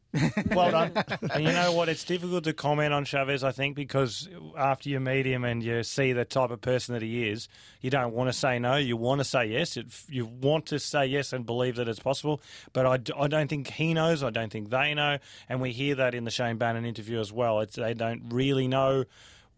Well 0.52 0.70
done. 0.70 0.92
and 1.32 1.44
you 1.44 1.52
know 1.52 1.72
what? 1.72 1.88
It's 1.88 2.04
difficult 2.04 2.44
to 2.44 2.52
comment 2.52 2.92
on 2.92 3.04
Chaves, 3.04 3.42
I 3.42 3.52
think, 3.52 3.76
because 3.76 4.28
after 4.56 4.88
you 4.88 4.98
meet 4.98 5.26
him 5.26 5.44
and 5.44 5.62
you 5.62 5.82
see 5.82 6.12
the 6.12 6.24
type 6.24 6.50
of 6.50 6.60
person 6.60 6.94
that 6.94 7.02
he 7.02 7.28
is, 7.28 7.48
you 7.80 7.90
don't 7.90 8.12
want 8.12 8.28
to 8.28 8.32
say 8.32 8.58
no. 8.58 8.76
You 8.76 8.96
want 8.96 9.20
to 9.20 9.24
say 9.24 9.46
yes. 9.46 9.76
It, 9.76 9.86
you 10.08 10.26
want 10.26 10.66
to 10.66 10.78
say 10.78 11.06
yes 11.06 11.32
and 11.32 11.46
believe 11.46 11.76
that 11.76 11.88
it's 11.88 12.00
possible. 12.00 12.40
But 12.72 12.86
I 12.86 13.28
don't 13.28 13.48
think 13.48 13.68
he 13.68 13.94
knows. 13.94 14.22
I 14.22 14.30
don't 14.30 14.50
think 14.50 14.70
they 14.70 14.94
know. 14.94 15.18
And 15.48 15.60
we 15.60 15.72
hear 15.72 15.94
that 15.96 16.14
in 16.14 16.24
the 16.24 16.30
Shayne 16.30 16.56
Bannan 16.56 16.84
interview 16.84 17.20
as 17.20 17.32
well. 17.32 17.60
It's, 17.60 17.76
they 17.76 17.94
don't 17.94 18.24
really 18.30 18.68
know 18.68 19.04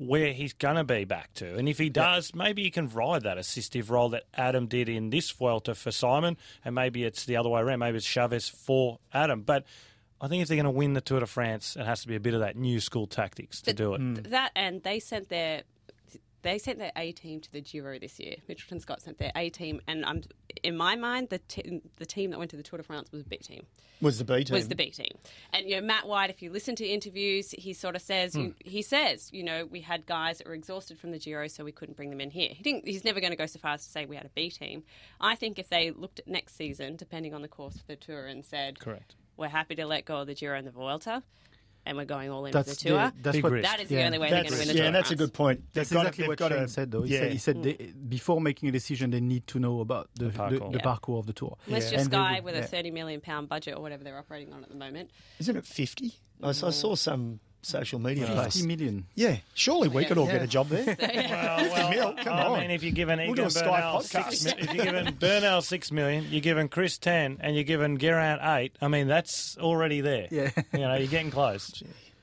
where 0.06 0.32
he's 0.32 0.52
going 0.52 0.76
to 0.76 0.84
be 0.84 1.04
back 1.04 1.32
to. 1.34 1.56
And 1.56 1.68
if 1.68 1.78
he 1.78 1.88
does, 1.88 2.34
maybe 2.34 2.62
he 2.62 2.70
can 2.70 2.88
ride 2.88 3.22
that 3.22 3.38
assistive 3.38 3.90
role 3.90 4.08
that 4.10 4.24
Adam 4.34 4.66
did 4.66 4.88
in 4.88 5.10
this 5.10 5.30
Vuelta 5.30 5.74
for 5.74 5.90
Simon, 5.90 6.36
and 6.64 6.74
maybe 6.74 7.04
it's 7.04 7.24
the 7.24 7.36
other 7.36 7.48
way 7.48 7.60
around. 7.60 7.80
Maybe 7.80 7.98
it's 7.98 8.06
Chaves 8.06 8.50
for 8.50 8.98
Adam. 9.12 9.42
But 9.42 9.64
I 10.20 10.28
think 10.28 10.42
if 10.42 10.48
they're 10.48 10.56
going 10.56 10.64
to 10.64 10.70
win 10.70 10.94
the 10.94 11.00
Tour 11.00 11.20
de 11.20 11.26
France, 11.26 11.76
it 11.76 11.84
has 11.84 12.02
to 12.02 12.08
be 12.08 12.16
a 12.16 12.20
bit 12.20 12.34
of 12.34 12.40
that 12.40 12.56
new 12.56 12.80
school 12.80 13.06
tactics 13.06 13.60
to 13.62 13.72
do 13.72 13.94
it. 13.94 14.00
Mm. 14.00 14.30
That 14.30 14.52
and 14.54 14.82
they 14.82 15.00
sent 15.00 15.28
their 15.28 15.62
they 16.42 16.58
sent 16.58 16.78
their 16.78 16.92
A 16.96 17.12
team 17.12 17.40
to 17.40 17.52
the 17.52 17.60
Giro 17.60 17.98
this 17.98 18.18
year. 18.18 18.36
Mitchelton 18.48 18.80
Scott 18.80 19.00
sent 19.00 19.18
their 19.18 19.32
A 19.34 19.48
team, 19.48 19.80
and 19.86 20.04
I'm 20.04 20.22
in 20.62 20.76
my 20.76 20.96
mind 20.96 21.28
the 21.30 21.38
te- 21.38 21.82
the 21.96 22.06
team 22.06 22.30
that 22.30 22.38
went 22.38 22.50
to 22.50 22.56
the 22.56 22.62
Tour 22.62 22.78
de 22.78 22.82
France 22.82 23.10
was 23.12 23.22
a 23.22 23.24
B 23.24 23.36
team. 23.36 23.66
Was 24.00 24.18
the 24.18 24.24
B 24.24 24.42
team? 24.42 24.54
was 24.54 24.68
the 24.68 24.74
B 24.74 24.90
team. 24.90 25.16
And 25.52 25.68
you 25.68 25.76
know, 25.76 25.86
Matt 25.86 26.08
White, 26.08 26.30
if 26.30 26.42
you 26.42 26.50
listen 26.50 26.74
to 26.76 26.86
interviews, 26.86 27.52
he 27.52 27.72
sort 27.72 27.94
of 27.94 28.02
says 28.02 28.34
you, 28.34 28.46
hmm. 28.46 28.50
he 28.68 28.82
says, 28.82 29.30
you 29.32 29.44
know, 29.44 29.64
we 29.64 29.80
had 29.80 30.06
guys 30.06 30.38
that 30.38 30.48
were 30.48 30.54
exhausted 30.54 30.98
from 30.98 31.12
the 31.12 31.18
Giro, 31.18 31.46
so 31.46 31.64
we 31.64 31.72
couldn't 31.72 31.96
bring 31.96 32.10
them 32.10 32.20
in 32.20 32.30
here. 32.30 32.50
He 32.52 32.62
didn't. 32.62 32.86
He's 32.86 33.04
never 33.04 33.20
going 33.20 33.30
to 33.30 33.36
go 33.36 33.46
so 33.46 33.60
far 33.60 33.74
as 33.74 33.84
to 33.84 33.90
say 33.90 34.04
we 34.04 34.16
had 34.16 34.26
a 34.26 34.30
B 34.30 34.50
team. 34.50 34.82
I 35.20 35.36
think 35.36 35.58
if 35.58 35.68
they 35.68 35.92
looked 35.92 36.18
at 36.18 36.26
next 36.26 36.56
season, 36.56 36.96
depending 36.96 37.34
on 37.34 37.42
the 37.42 37.48
course 37.48 37.76
of 37.76 37.86
the 37.86 37.96
tour, 37.96 38.26
and 38.26 38.44
said, 38.44 38.80
Correct. 38.80 39.14
we're 39.36 39.48
happy 39.48 39.76
to 39.76 39.86
let 39.86 40.04
go 40.04 40.18
of 40.18 40.26
the 40.26 40.34
Giro 40.34 40.58
and 40.58 40.66
the 40.66 40.72
Vuelta, 40.72 41.22
and 41.84 41.96
we're 41.96 42.04
going 42.04 42.30
all 42.30 42.46
in 42.46 42.52
That's 42.52 42.68
with 42.68 42.78
the 42.78 42.88
tour. 42.90 43.12
that's 43.20 43.42
what. 43.42 43.52
risk. 43.52 43.68
that 43.68 43.80
is 43.80 43.88
the 43.88 43.96
yeah. 43.96 44.06
only 44.06 44.18
way 44.18 44.30
they're 44.30 44.42
going 44.42 44.52
to 44.52 44.58
win 44.58 44.58
That's, 44.58 44.68
the 44.68 44.74
Tour 44.74 44.84
yeah, 44.84 44.90
that's 44.92 45.10
a 45.10 45.16
good 45.16 45.32
point. 45.32 45.62
That's 45.72 45.90
They've 45.90 45.98
exactly 45.98 46.22
they've 46.22 46.28
what 46.28 46.38
got 46.38 46.52
Shayne 46.52 46.68
said, 46.68 46.90
though. 46.90 47.02
He 47.02 47.14
yeah. 47.14 47.20
said, 47.20 47.32
he 47.32 47.38
said 47.38 47.62
they, 47.62 47.92
before 48.08 48.40
making 48.40 48.68
a 48.68 48.72
decision, 48.72 49.10
they 49.10 49.20
need 49.20 49.46
to 49.48 49.58
know 49.58 49.80
about 49.80 50.08
the, 50.14 50.26
the, 50.26 50.30
parcours. 50.30 50.72
the 50.72 50.78
Yeah. 50.78 50.82
parcours 50.82 51.18
of 51.20 51.26
the 51.26 51.32
tour. 51.32 51.56
Unless 51.66 51.92
you're 51.92 52.00
Sky 52.04 52.40
with 52.40 52.54
yeah. 52.54 52.60
a 52.60 52.64
thirty 52.64 52.90
million 52.90 53.20
pound 53.20 53.48
budget 53.48 53.76
or 53.76 53.80
whatever 53.80 54.04
they're 54.04 54.18
operating 54.18 54.52
on 54.52 54.62
at 54.62 54.68
the 54.68 54.76
moment. 54.76 55.10
Isn't 55.38 55.56
it 55.56 55.66
50? 55.66 56.12
I 56.42 56.50
mm. 56.50 56.72
saw 56.72 56.94
some 56.94 57.40
social 57.62 57.98
media 57.98 58.26
50 58.26 58.42
posts. 58.42 58.62
million. 58.62 59.06
Yeah, 59.14 59.36
surely 59.54 59.88
we 59.88 60.04
could 60.04 60.18
all 60.18 60.26
get 60.26 60.42
a 60.42 60.46
job 60.46 60.68
there. 60.68 60.84
Well, 61.00 61.58
50 61.64 61.90
mil, 61.96 62.14
come 62.14 62.32
I 62.32 62.44
on. 62.46 62.60
mean, 62.60 62.70
if 62.70 62.82
you're 62.82 62.92
giving 62.92 63.18
We'll 63.18 63.30
Egan 63.30 63.44
do 63.44 63.46
a 63.46 63.50
Sky 63.50 63.64
Bernal 63.80 64.00
podcast. 64.00 64.32
six, 64.34 64.44
mi- 64.44 64.52
if 64.62 64.74
you're 64.74 64.84
giving 64.84 65.14
Bernal 65.14 65.62
six 65.62 65.90
million, 65.92 66.26
you're 66.30 66.40
giving 66.40 66.68
Chris 66.68 66.98
ten, 66.98 67.38
and 67.40 67.54
you're 67.54 67.64
giving 67.64 67.98
Geraint 67.98 68.40
eight. 68.42 68.76
I 68.82 68.88
mean, 68.88 69.06
that's 69.08 69.56
already 69.58 70.00
there. 70.00 70.28
Yeah. 70.30 70.50
you 70.72 70.80
know, 70.80 70.94
you're 70.94 71.06
getting 71.08 71.30
close. 71.30 71.82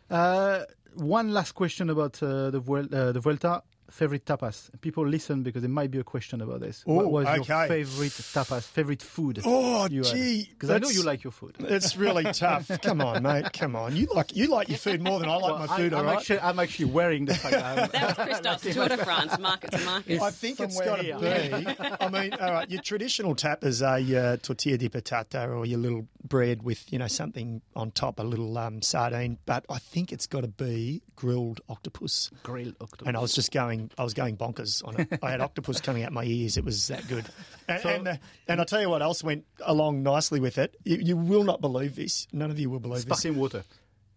Uh, 0.09 0.63
one 0.95 1.33
last 1.33 1.53
question 1.53 1.89
about 1.89 2.21
uh, 2.21 2.49
the, 2.49 2.61
Vuel- 2.61 2.93
uh, 2.93 3.11
the 3.11 3.19
Vuelta. 3.19 3.63
Favorite 3.89 4.25
tapas. 4.25 4.69
People 4.81 5.05
listen 5.07 5.43
because 5.43 5.61
there 5.61 5.69
might 5.69 5.91
be 5.91 5.99
a 5.99 6.03
question 6.03 6.41
about 6.41 6.59
this. 6.61 6.83
what 6.85 7.05
Ooh, 7.05 7.09
was 7.09 7.25
your 7.35 7.43
favorite 7.67 8.11
tapas? 8.11 8.63
Favorite 8.63 9.01
food? 9.01 9.39
Oh, 9.45 9.87
you 9.89 10.03
gee, 10.03 10.47
Because 10.51 10.69
I 10.69 10.77
know 10.79 10.89
you 10.89 11.03
like 11.03 11.23
your 11.23 11.31
food. 11.31 11.55
It's 11.59 11.97
really 11.97 12.23
tough. 12.33 12.69
Come 12.81 13.01
on, 13.01 13.23
mate. 13.23 13.51
Come 13.53 13.75
on. 13.75 13.95
You 13.95 14.07
like 14.13 14.35
you 14.35 14.47
like 14.47 14.69
your 14.69 14.77
food 14.77 15.01
more 15.01 15.19
than 15.19 15.29
I 15.29 15.35
like 15.35 15.43
Well, 15.59 15.67
my 15.67 15.77
food. 15.77 15.93
I, 15.93 15.97
all 15.97 16.01
am 16.03 16.05
right. 16.07 16.17
actually, 16.17 16.39
I'm 16.39 16.59
actually 16.59 16.85
wearing 16.85 17.25
the 17.25 17.35
fact 17.35 17.53
that 17.55 17.65
I'm, 17.65 17.89
That 17.91 18.17
was 18.17 18.27
Christoph's 18.39 18.73
Tour 18.75 18.87
de 18.87 18.97
France, 18.97 19.39
market 19.39 19.71
to 19.71 19.79
market. 19.85 20.21
I 20.21 20.31
think 20.31 20.59
it's 20.59 20.79
got 20.79 20.97
to 20.97 21.03
be. 21.03 21.67
I 21.99 22.09
mean, 22.09 22.33
all 22.33 22.51
right, 22.51 22.69
your 22.69 22.81
traditional 22.81 23.35
tap 23.35 23.63
is 23.63 23.81
a 23.81 23.95
uh, 24.33 24.37
tortilla 24.37 24.77
de 24.77 24.89
patata 24.89 25.49
or 25.49 25.65
your 25.65 25.79
little 25.79 26.07
bread 26.23 26.63
with 26.63 26.91
you 26.91 26.99
know 26.99 27.07
something 27.07 27.61
on 27.75 27.91
top, 27.91 28.19
a 28.19 28.23
little 28.23 28.57
um, 28.57 28.81
sardine. 28.81 29.37
But 29.45 29.65
I 29.69 29.79
think 29.79 30.11
it's 30.11 30.27
got 30.27 30.41
to 30.41 30.47
be 30.47 31.01
grilled 31.15 31.61
octopus. 31.69 32.31
grilled 32.43 32.75
octopus. 32.81 33.07
And 33.07 33.17
I 33.17 33.19
was 33.19 33.33
just 33.33 33.51
going, 33.51 33.91
I 33.97 34.03
was 34.03 34.13
going 34.13 34.37
bonkers 34.37 34.85
on 34.85 34.99
it. 34.99 35.19
I 35.21 35.31
had 35.31 35.41
octopus 35.41 35.81
coming 35.81 36.03
out 36.03 36.11
my 36.11 36.23
ears. 36.23 36.57
It 36.57 36.65
was 36.65 36.87
that 36.87 37.07
good. 37.07 37.25
And 37.67 37.85
and, 37.85 38.07
uh, 38.07 38.15
and 38.47 38.59
I'll 38.59 38.65
tell 38.65 38.81
you 38.81 38.89
what 38.89 39.01
else 39.01 39.23
went 39.23 39.45
along 39.65 40.03
nicely 40.03 40.39
with 40.39 40.57
it. 40.57 40.75
You, 40.83 40.97
you 40.97 41.17
will 41.17 41.43
not 41.43 41.61
believe 41.61 41.95
this. 41.95 42.27
None 42.31 42.51
of 42.51 42.59
you 42.59 42.69
will 42.69 42.79
believe 42.79 43.05
this. 43.05 43.19
Sparkling 43.19 43.39
water. 43.39 43.63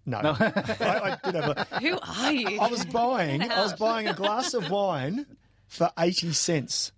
No, 0.05 0.19
I, 0.25 0.31
I 0.81 1.19
did 1.25 1.35
have 1.37 1.57
a, 1.57 1.65
Who 1.81 1.99
are 2.01 2.33
you? 2.33 2.61
I 2.61 2.69
was 2.69 2.85
buying. 2.85 3.43
I 3.43 3.63
was 3.63 3.75
buying 3.75 4.09
a 4.09 4.15
glass 4.15 4.53
of 4.55 4.71
wine 4.71 5.27
for 5.69 5.91
eighty 5.99 6.33
cents. 6.33 6.93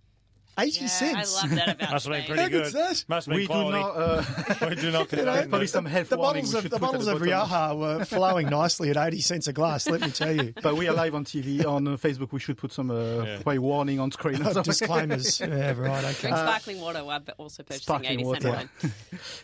Eighty 0.58 0.80
Yeah, 0.82 0.86
cents. 0.86 1.42
I 1.42 1.46
love 1.46 1.56
that 1.56 1.68
about 1.76 1.90
Must 1.92 2.06
have 2.06 2.12
been 2.12 2.22
Spain. 2.22 2.26
pretty 2.26 2.42
How 2.42 2.48
good's 2.48 2.72
good. 2.72 2.82
that? 2.96 3.04
Must 3.08 3.26
have 3.26 3.32
been 3.32 3.36
We 3.36 3.46
do 3.46 3.70
not. 3.70 3.96
Uh, 3.96 4.24
we 4.68 4.74
do 4.76 4.90
not 4.90 5.12
You 5.12 5.18
know, 5.18 5.24
condone 5.32 5.48
probably 5.50 5.66
some 5.66 5.84
health 5.86 6.08
the 6.08 6.16
bottles 6.16 6.54
of 6.54 6.62
should 6.62 6.70
the 6.70 6.78
bottles 6.78 7.06
of 7.06 7.18
bottom. 7.20 7.28
Rioja 7.28 7.74
were 7.76 8.04
flowing 8.04 8.48
nicely 8.50 8.90
at 8.90 8.96
eighty 8.96 9.20
cents 9.20 9.46
a 9.48 9.52
glass. 9.52 9.88
Let 9.88 10.00
me 10.00 10.10
tell 10.10 10.32
you. 10.34 10.52
But 10.62 10.76
we 10.76 10.88
are 10.88 10.94
live 10.94 11.14
on 11.14 11.24
TV 11.24 11.64
on 11.66 11.86
uh, 11.88 11.90
Facebook. 11.96 12.32
We 12.32 12.40
should 12.40 12.56
put 12.58 12.72
some 12.72 12.90
uh, 12.90 12.94
Yeah. 13.24 13.36
probably 13.42 13.58
warning 13.58 14.00
on 14.00 14.10
screen. 14.12 14.40
or 14.42 14.52
something. 14.52 14.62
Disclaimers. 14.64 15.40
Yeah, 15.40 15.72
right. 15.76 16.04
Okay. 16.04 16.20
Drink 16.28 16.36
sparkling 16.36 16.80
water 16.80 17.04
while 17.04 17.20
also 17.38 17.62
purchasing 17.62 17.82
sparkling 17.82 18.12
80 18.20 18.24
cent 18.24 18.44
water. 18.44 18.50
wine. 18.56 18.90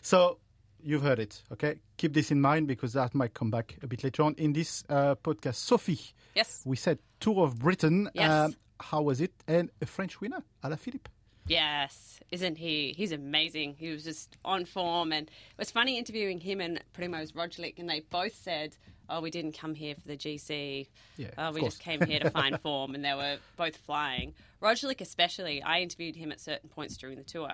So 0.03 0.39
you've 0.83 1.03
heard 1.03 1.19
it, 1.19 1.43
okay? 1.53 1.77
Keep 1.99 2.15
this 2.15 2.31
in 2.31 2.41
mind 2.41 2.67
because 2.67 2.95
that 2.95 3.15
might 3.15 3.35
come 3.35 3.51
back 3.51 3.77
a 3.83 3.87
bit 3.87 4.03
later 4.05 4.23
on 4.23 4.35
in 4.39 4.53
this 4.53 4.83
uh, 4.89 5.15
podcast. 5.17 5.57
Sophie, 5.57 6.01
Yes. 6.35 6.63
we 6.65 6.77
said 6.77 6.99
tour 7.19 7.45
of 7.45 7.59
Britain. 7.59 8.07
Um, 8.07 8.13
Yes. 8.15 8.55
How 8.81 9.03
was 9.03 9.21
it? 9.21 9.33
And 9.47 9.71
a 9.81 9.87
French 9.87 10.21
winner, 10.21 10.43
Alaphilippe. 10.65 11.07
Yes, 11.47 12.21
isn't 12.31 12.59
he? 12.59 12.95
He's 12.97 13.13
amazing. 13.13 13.75
He 13.79 13.91
was 13.91 14.05
just 14.05 14.37
on 14.45 14.65
form, 14.65 15.13
and 15.13 15.27
it 15.29 15.59
was 15.59 15.71
funny 15.71 15.99
interviewing 15.99 16.39
him 16.39 16.61
and 16.61 16.81
Primoz 16.97 17.33
Roglic, 17.33 17.79
and 17.79 17.89
they 17.89 18.01
both 18.01 18.35
said, 18.35 18.77
"Oh, 19.09 19.21
we 19.21 19.31
didn't 19.31 19.59
come 19.59 19.75
here 19.75 19.95
for 19.97 20.07
the 20.07 20.17
GC. 20.17 20.89
Yeah, 21.17 21.31
oh, 21.39 21.51
we 21.51 21.61
course. 21.61 21.75
just 21.75 21.83
came 21.83 22.03
here 22.03 22.21
to 22.21 22.31
find 22.31 22.61
form." 22.63 22.95
And 22.95 23.05
they 23.05 23.15
were 23.15 23.39
both 23.57 23.77
flying. 23.77 24.35
Roglic, 24.63 25.01
especially, 25.01 25.63
I 25.63 25.81
interviewed 25.81 26.15
him 26.15 26.31
at 26.31 26.41
certain 26.41 26.69
points 26.69 26.97
during 26.97 27.17
the 27.17 27.25
tour, 27.25 27.51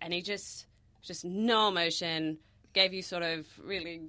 and 0.00 0.14
he 0.14 0.22
just, 0.22 0.66
just 1.02 1.24
no 1.24 1.68
emotion, 1.68 2.38
gave 2.72 2.94
you 2.94 3.02
sort 3.02 3.22
of 3.22 3.46
really 3.62 4.02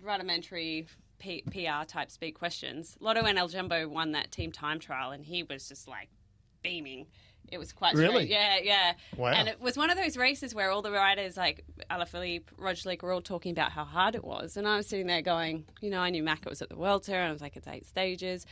rudimentary 0.00 0.86
P- 1.18 1.42
PR 1.50 1.84
type 1.86 2.10
speak 2.10 2.38
questions. 2.38 2.96
Lotto 3.00 3.22
and 3.24 3.38
El 3.38 3.48
Jumbo 3.48 3.88
won 3.88 4.12
that 4.12 4.30
team 4.32 4.52
time 4.52 4.78
trial, 4.78 5.10
and 5.12 5.24
he 5.24 5.42
was 5.42 5.68
just 5.68 5.88
like 5.88 6.08
beaming. 6.62 7.06
It 7.48 7.58
was 7.58 7.72
quite 7.72 7.94
Really? 7.94 8.26
straight. 8.26 8.30
Yeah, 8.30 8.58
yeah. 8.62 8.92
Wow. 9.16 9.28
And 9.28 9.46
it 9.48 9.60
was 9.60 9.76
one 9.76 9.88
of 9.90 9.96
those 9.96 10.16
races 10.16 10.52
where 10.54 10.70
all 10.70 10.82
the 10.82 10.90
riders, 10.90 11.36
like 11.36 11.64
Alaphilippe, 11.90 12.46
Roglic, 12.58 13.02
were 13.02 13.12
all 13.12 13.22
talking 13.22 13.52
about 13.52 13.70
how 13.70 13.84
hard 13.84 14.16
it 14.16 14.24
was, 14.24 14.56
and 14.56 14.66
I 14.66 14.76
was 14.76 14.88
sitting 14.88 15.06
there 15.06 15.22
going, 15.22 15.64
you 15.80 15.90
know, 15.90 16.00
I 16.00 16.10
knew 16.10 16.24
Macca 16.24 16.48
was 16.48 16.60
at 16.60 16.68
the 16.68 16.74
Vuelta, 16.74 17.14
and 17.14 17.28
I 17.28 17.32
was 17.32 17.40
like, 17.40 17.56
it's 17.56 17.68
eight 17.68 17.86
stages. 17.86 18.46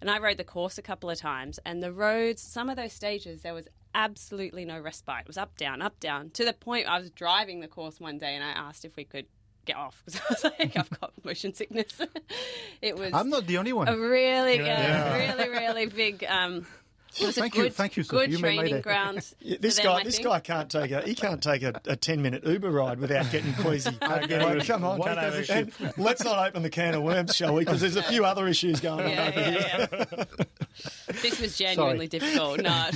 And 0.00 0.10
I 0.10 0.18
rode 0.18 0.36
the 0.36 0.44
course 0.44 0.76
a 0.78 0.82
couple 0.82 1.08
of 1.10 1.18
times, 1.18 1.58
and 1.64 1.82
the 1.82 1.92
roads, 1.92 2.40
some 2.42 2.68
of 2.68 2.76
those 2.76 2.92
stages, 2.92 3.42
there 3.42 3.54
was 3.54 3.66
absolutely 3.94 4.64
no 4.66 4.78
respite. 4.78 5.22
It 5.22 5.26
was 5.26 5.38
up, 5.38 5.56
down, 5.56 5.80
up, 5.82 5.98
down, 6.00 6.30
to 6.34 6.44
the 6.44 6.52
point 6.52 6.86
I 6.86 6.98
was 6.98 7.10
driving 7.10 7.60
the 7.60 7.66
course 7.68 7.98
one 7.98 8.18
day, 8.18 8.34
and 8.34 8.44
I 8.44 8.50
asked 8.50 8.84
if 8.84 8.94
we 8.94 9.04
could 9.04 9.26
get 9.66 9.76
off 9.76 10.02
because 10.06 10.20
I 10.20 10.24
was 10.30 10.44
like, 10.44 10.76
I've 10.76 11.00
got 11.00 11.12
motion 11.24 11.52
sickness. 11.52 12.00
it 12.82 12.96
was 12.98 13.12
I'm 13.12 13.28
not 13.28 13.46
the 13.46 13.58
only 13.58 13.72
one. 13.74 13.88
a 13.88 13.96
really, 13.98 14.56
yeah, 14.56 15.16
Yeah. 15.16 15.34
really, 15.36 15.48
really 15.50 15.86
big 15.86 16.24
um, 16.24 16.66
It 17.20 17.26
was 17.26 17.34
Thank 17.36 17.54
a 17.56 17.64
you, 17.64 17.70
thank 17.70 17.96
you, 17.96 18.02
Sophie. 18.02 18.16
good 18.26 18.32
You 18.32 18.38
training 18.38 18.74
day. 18.74 18.80
ground. 18.82 19.20
Yeah, 19.40 19.56
this 19.60 19.78
guy, 19.78 19.94
I 19.94 20.04
this 20.04 20.16
think. 20.16 20.26
guy 20.28 20.40
can't 20.40 20.70
take 20.70 20.90
a 20.90 21.02
he 21.02 21.14
can't 21.14 21.42
take 21.42 21.62
a, 21.62 21.72
a 21.86 21.96
ten 21.96 22.20
minute 22.20 22.44
Uber 22.44 22.70
ride 22.70 22.98
without 22.98 23.30
getting 23.30 23.52
queasy. 23.54 23.90
get 24.00 24.02
Like, 24.10 24.30
it. 24.30 24.66
come 24.66 24.84
on, 24.84 25.00
Can't 25.00 25.18
have 25.18 25.50
And 25.50 25.72
let's 25.96 26.22
not 26.24 26.46
open 26.48 26.62
the 26.62 26.70
can 26.70 26.94
of 26.94 27.02
worms, 27.02 27.34
shall 27.34 27.54
we? 27.54 27.64
Because 27.64 27.80
there's 27.80 27.96
a 27.96 28.02
few 28.02 28.24
other 28.24 28.46
issues 28.48 28.80
going 28.80 29.04
on 29.04 29.10
Yeah, 29.10 29.28
over 29.28 29.40
here. 29.40 29.60
yeah, 29.60 30.04
yeah. 30.18 30.24
this 31.22 31.40
was 31.40 31.56
genuinely 31.56 32.06
difficult. 32.08 32.60
Not. 32.62 32.94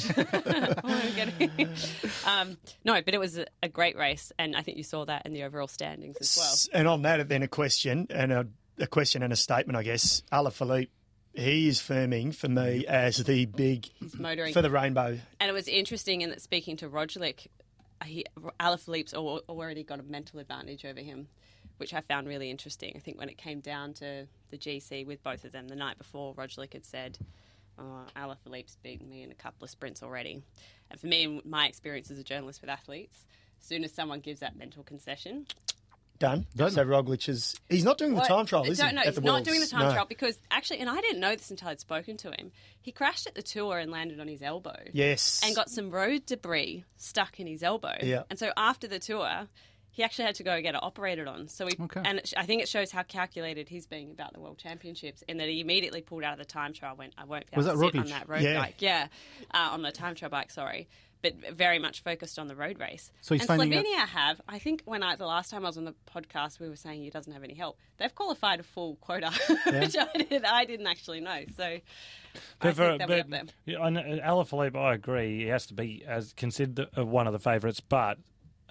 Um, 2.26 2.56
no, 2.84 3.00
but 3.02 3.14
it 3.14 3.20
was 3.20 3.38
a, 3.38 3.46
a 3.62 3.68
great 3.68 3.96
race, 3.96 4.32
and 4.38 4.56
I 4.56 4.62
think 4.62 4.76
you 4.76 4.82
saw 4.84 5.04
that 5.06 5.26
in 5.26 5.32
the 5.32 5.44
overall 5.44 5.68
standings 5.68 6.16
as 6.20 6.36
well. 6.38 6.78
And 6.78 6.88
on 6.88 7.02
that, 7.02 7.28
then 7.28 7.42
a 7.42 7.48
question 7.48 8.06
and 8.10 8.32
a, 8.32 8.46
a 8.78 8.86
question 8.86 9.22
and 9.22 9.32
a 9.32 9.36
statement, 9.36 9.76
I 9.76 9.82
guess. 9.82 10.22
Alaphilippe, 10.32 10.88
he 11.34 11.68
is 11.68 11.78
firming 11.80 12.34
for 12.34 12.48
me 12.48 12.86
as 12.86 13.18
the 13.18 13.46
big 13.46 13.86
He's 14.00 14.18
motoring. 14.18 14.52
for 14.52 14.62
the 14.62 14.70
rainbow. 14.70 15.18
And 15.38 15.48
it 15.50 15.52
was 15.52 15.68
interesting 15.68 16.20
in 16.22 16.30
that 16.30 16.40
speaking 16.42 16.76
to 16.78 16.88
Roglic, 16.88 17.46
he, 18.04 18.24
Alaphilippe's 18.58 19.14
al- 19.14 19.42
already 19.48 19.82
got 19.84 20.00
a 20.00 20.02
mental 20.02 20.40
advantage 20.40 20.84
over 20.84 21.00
him, 21.00 21.28
which 21.76 21.94
I 21.94 22.00
found 22.00 22.26
really 22.26 22.50
interesting. 22.50 22.92
I 22.96 22.98
think 22.98 23.18
when 23.18 23.28
it 23.28 23.38
came 23.38 23.60
down 23.60 23.92
to 23.94 24.26
the 24.50 24.58
GC 24.58 25.06
with 25.06 25.22
both 25.22 25.44
of 25.44 25.52
them 25.52 25.68
the 25.68 25.76
night 25.76 25.98
before, 25.98 26.34
Roglic 26.34 26.72
had 26.72 26.84
said, 26.84 27.18
oh, 27.78 28.02
Alaphilippe's 28.16 28.76
beaten 28.82 29.08
me 29.08 29.22
in 29.22 29.30
a 29.30 29.34
couple 29.34 29.64
of 29.64 29.70
sprints 29.70 30.02
already. 30.02 30.42
And 30.90 31.00
for 31.00 31.06
me, 31.06 31.24
in 31.24 31.42
my 31.44 31.66
experience 31.66 32.10
as 32.10 32.18
a 32.18 32.24
journalist 32.24 32.60
with 32.60 32.70
athletes, 32.70 33.24
as 33.60 33.66
soon 33.66 33.84
as 33.84 33.92
someone 33.92 34.20
gives 34.20 34.40
that 34.40 34.56
mental 34.56 34.82
concession, 34.82 35.46
Done. 36.20 36.46
Done. 36.54 36.70
So 36.70 36.84
Roglic 36.84 37.28
is 37.28 37.58
he's 37.68 37.82
not 37.82 37.98
doing 37.98 38.10
the 38.12 38.18
What? 38.18 38.28
time 38.28 38.46
trial, 38.46 38.62
is 38.64 38.78
don't 38.78 38.90
he? 38.90 38.94
know. 38.94 39.00
at 39.00 39.06
He's 39.06 39.14
the 39.16 39.20
not 39.22 39.42
doing 39.42 39.58
the 39.60 39.66
time 39.66 39.86
No. 39.88 39.92
trial 39.94 40.04
because 40.06 40.38
actually, 40.50 40.78
and 40.80 40.88
I 40.88 41.00
didn't 41.00 41.18
know 41.18 41.34
this 41.34 41.50
until 41.50 41.68
I'd 41.68 41.80
spoken 41.80 42.16
to 42.18 42.28
him. 42.30 42.52
He 42.80 42.92
crashed 42.92 43.26
at 43.26 43.34
the 43.34 43.42
tour 43.42 43.78
and 43.78 43.90
landed 43.90 44.20
on 44.20 44.28
his 44.28 44.42
elbow. 44.42 44.76
Yes. 44.92 45.40
and 45.44 45.56
got 45.56 45.68
some 45.70 45.90
road 45.90 46.26
debris 46.26 46.84
stuck 46.96 47.40
in 47.40 47.46
his 47.46 47.62
elbow. 47.62 47.94
Yeah. 48.02 48.22
And 48.30 48.38
so 48.38 48.52
after 48.56 48.86
the 48.86 48.98
tour, 48.98 49.48
he 49.92 50.02
actually 50.04 50.26
had 50.26 50.34
to 50.36 50.42
go 50.44 50.60
get 50.60 50.74
it 50.74 50.82
operated 50.82 51.26
on. 51.26 51.48
So 51.48 51.66
he, 51.66 51.72
Okay. 51.80 52.02
and 52.04 52.18
it, 52.18 52.28
sh- 52.28 52.34
I 52.36 52.44
think 52.44 52.62
it 52.62 52.68
shows 52.68 52.92
how 52.92 53.02
calculated 53.02 53.68
he's 53.68 53.86
being 53.86 54.10
about 54.12 54.32
the 54.34 54.40
World 54.40 54.58
Championships, 54.58 55.22
in 55.26 55.38
that 55.38 55.48
he 55.48 55.60
immediately 55.60 56.00
pulled 56.02 56.22
out 56.22 56.34
of 56.34 56.38
the 56.38 56.44
time 56.44 56.72
trial. 56.74 56.96
Went, 56.96 57.14
I 57.18 57.24
won't 57.24 57.46
be 57.46 57.54
able 57.54 57.64
Was 57.64 57.72
to 57.72 57.78
that 57.78 57.92
sit 57.92 58.00
on 58.00 58.06
that 58.20 58.28
road 58.28 58.42
Yeah. 58.42 58.58
bike. 58.58 58.76
Yeah, 58.78 59.08
uh, 59.52 59.70
on 59.72 59.80
the 59.82 59.90
time 59.90 60.14
trial 60.14 60.30
bike. 60.30 60.50
Sorry. 60.50 60.86
But 61.22 61.54
very 61.54 61.78
much 61.78 62.02
focused 62.02 62.38
on 62.38 62.46
the 62.48 62.56
road 62.56 62.78
race. 62.80 63.12
So 63.20 63.34
he's 63.34 63.48
and 63.48 63.60
Slovenia 63.60 63.94
out- 63.98 64.08
have. 64.08 64.40
I 64.48 64.58
think 64.58 64.82
when 64.86 65.02
I 65.02 65.16
the 65.16 65.26
last 65.26 65.50
time 65.50 65.64
I 65.64 65.68
was 65.68 65.76
on 65.76 65.84
the 65.84 65.94
podcast, 66.14 66.58
we 66.60 66.68
were 66.68 66.76
saying 66.76 67.02
he 67.02 67.10
doesn't 67.10 67.32
have 67.32 67.44
any 67.44 67.52
help. 67.54 67.76
They've 67.98 68.14
qualified 68.14 68.60
a 68.60 68.62
full 68.62 68.96
quota, 68.96 69.30
which 69.66 69.96
I, 69.98 70.08
did, 70.28 70.44
I 70.46 70.64
didn't 70.64 70.86
actually 70.86 71.20
know. 71.20 71.44
So 71.56 71.64
I 71.64 71.80
But 72.58 72.74
for, 72.76 72.86
think 72.96 72.98
they'll 73.00 73.06
be 73.08 73.14
but, 73.14 73.20
up 73.20 73.28
there. 73.30 73.42
yeah, 73.66 73.80
I 73.80 73.90
know- 73.90 74.00
Alaphilippe, 74.02 74.76
I 74.76 74.94
agree. 74.94 75.40
He 75.42 75.46
has 75.48 75.66
to 75.66 75.74
be 75.74 76.02
as 76.06 76.32
considered 76.32 76.88
uh, 76.96 77.04
one 77.04 77.26
of 77.26 77.32
the 77.34 77.38
favourites, 77.38 77.80
but. 77.80 78.18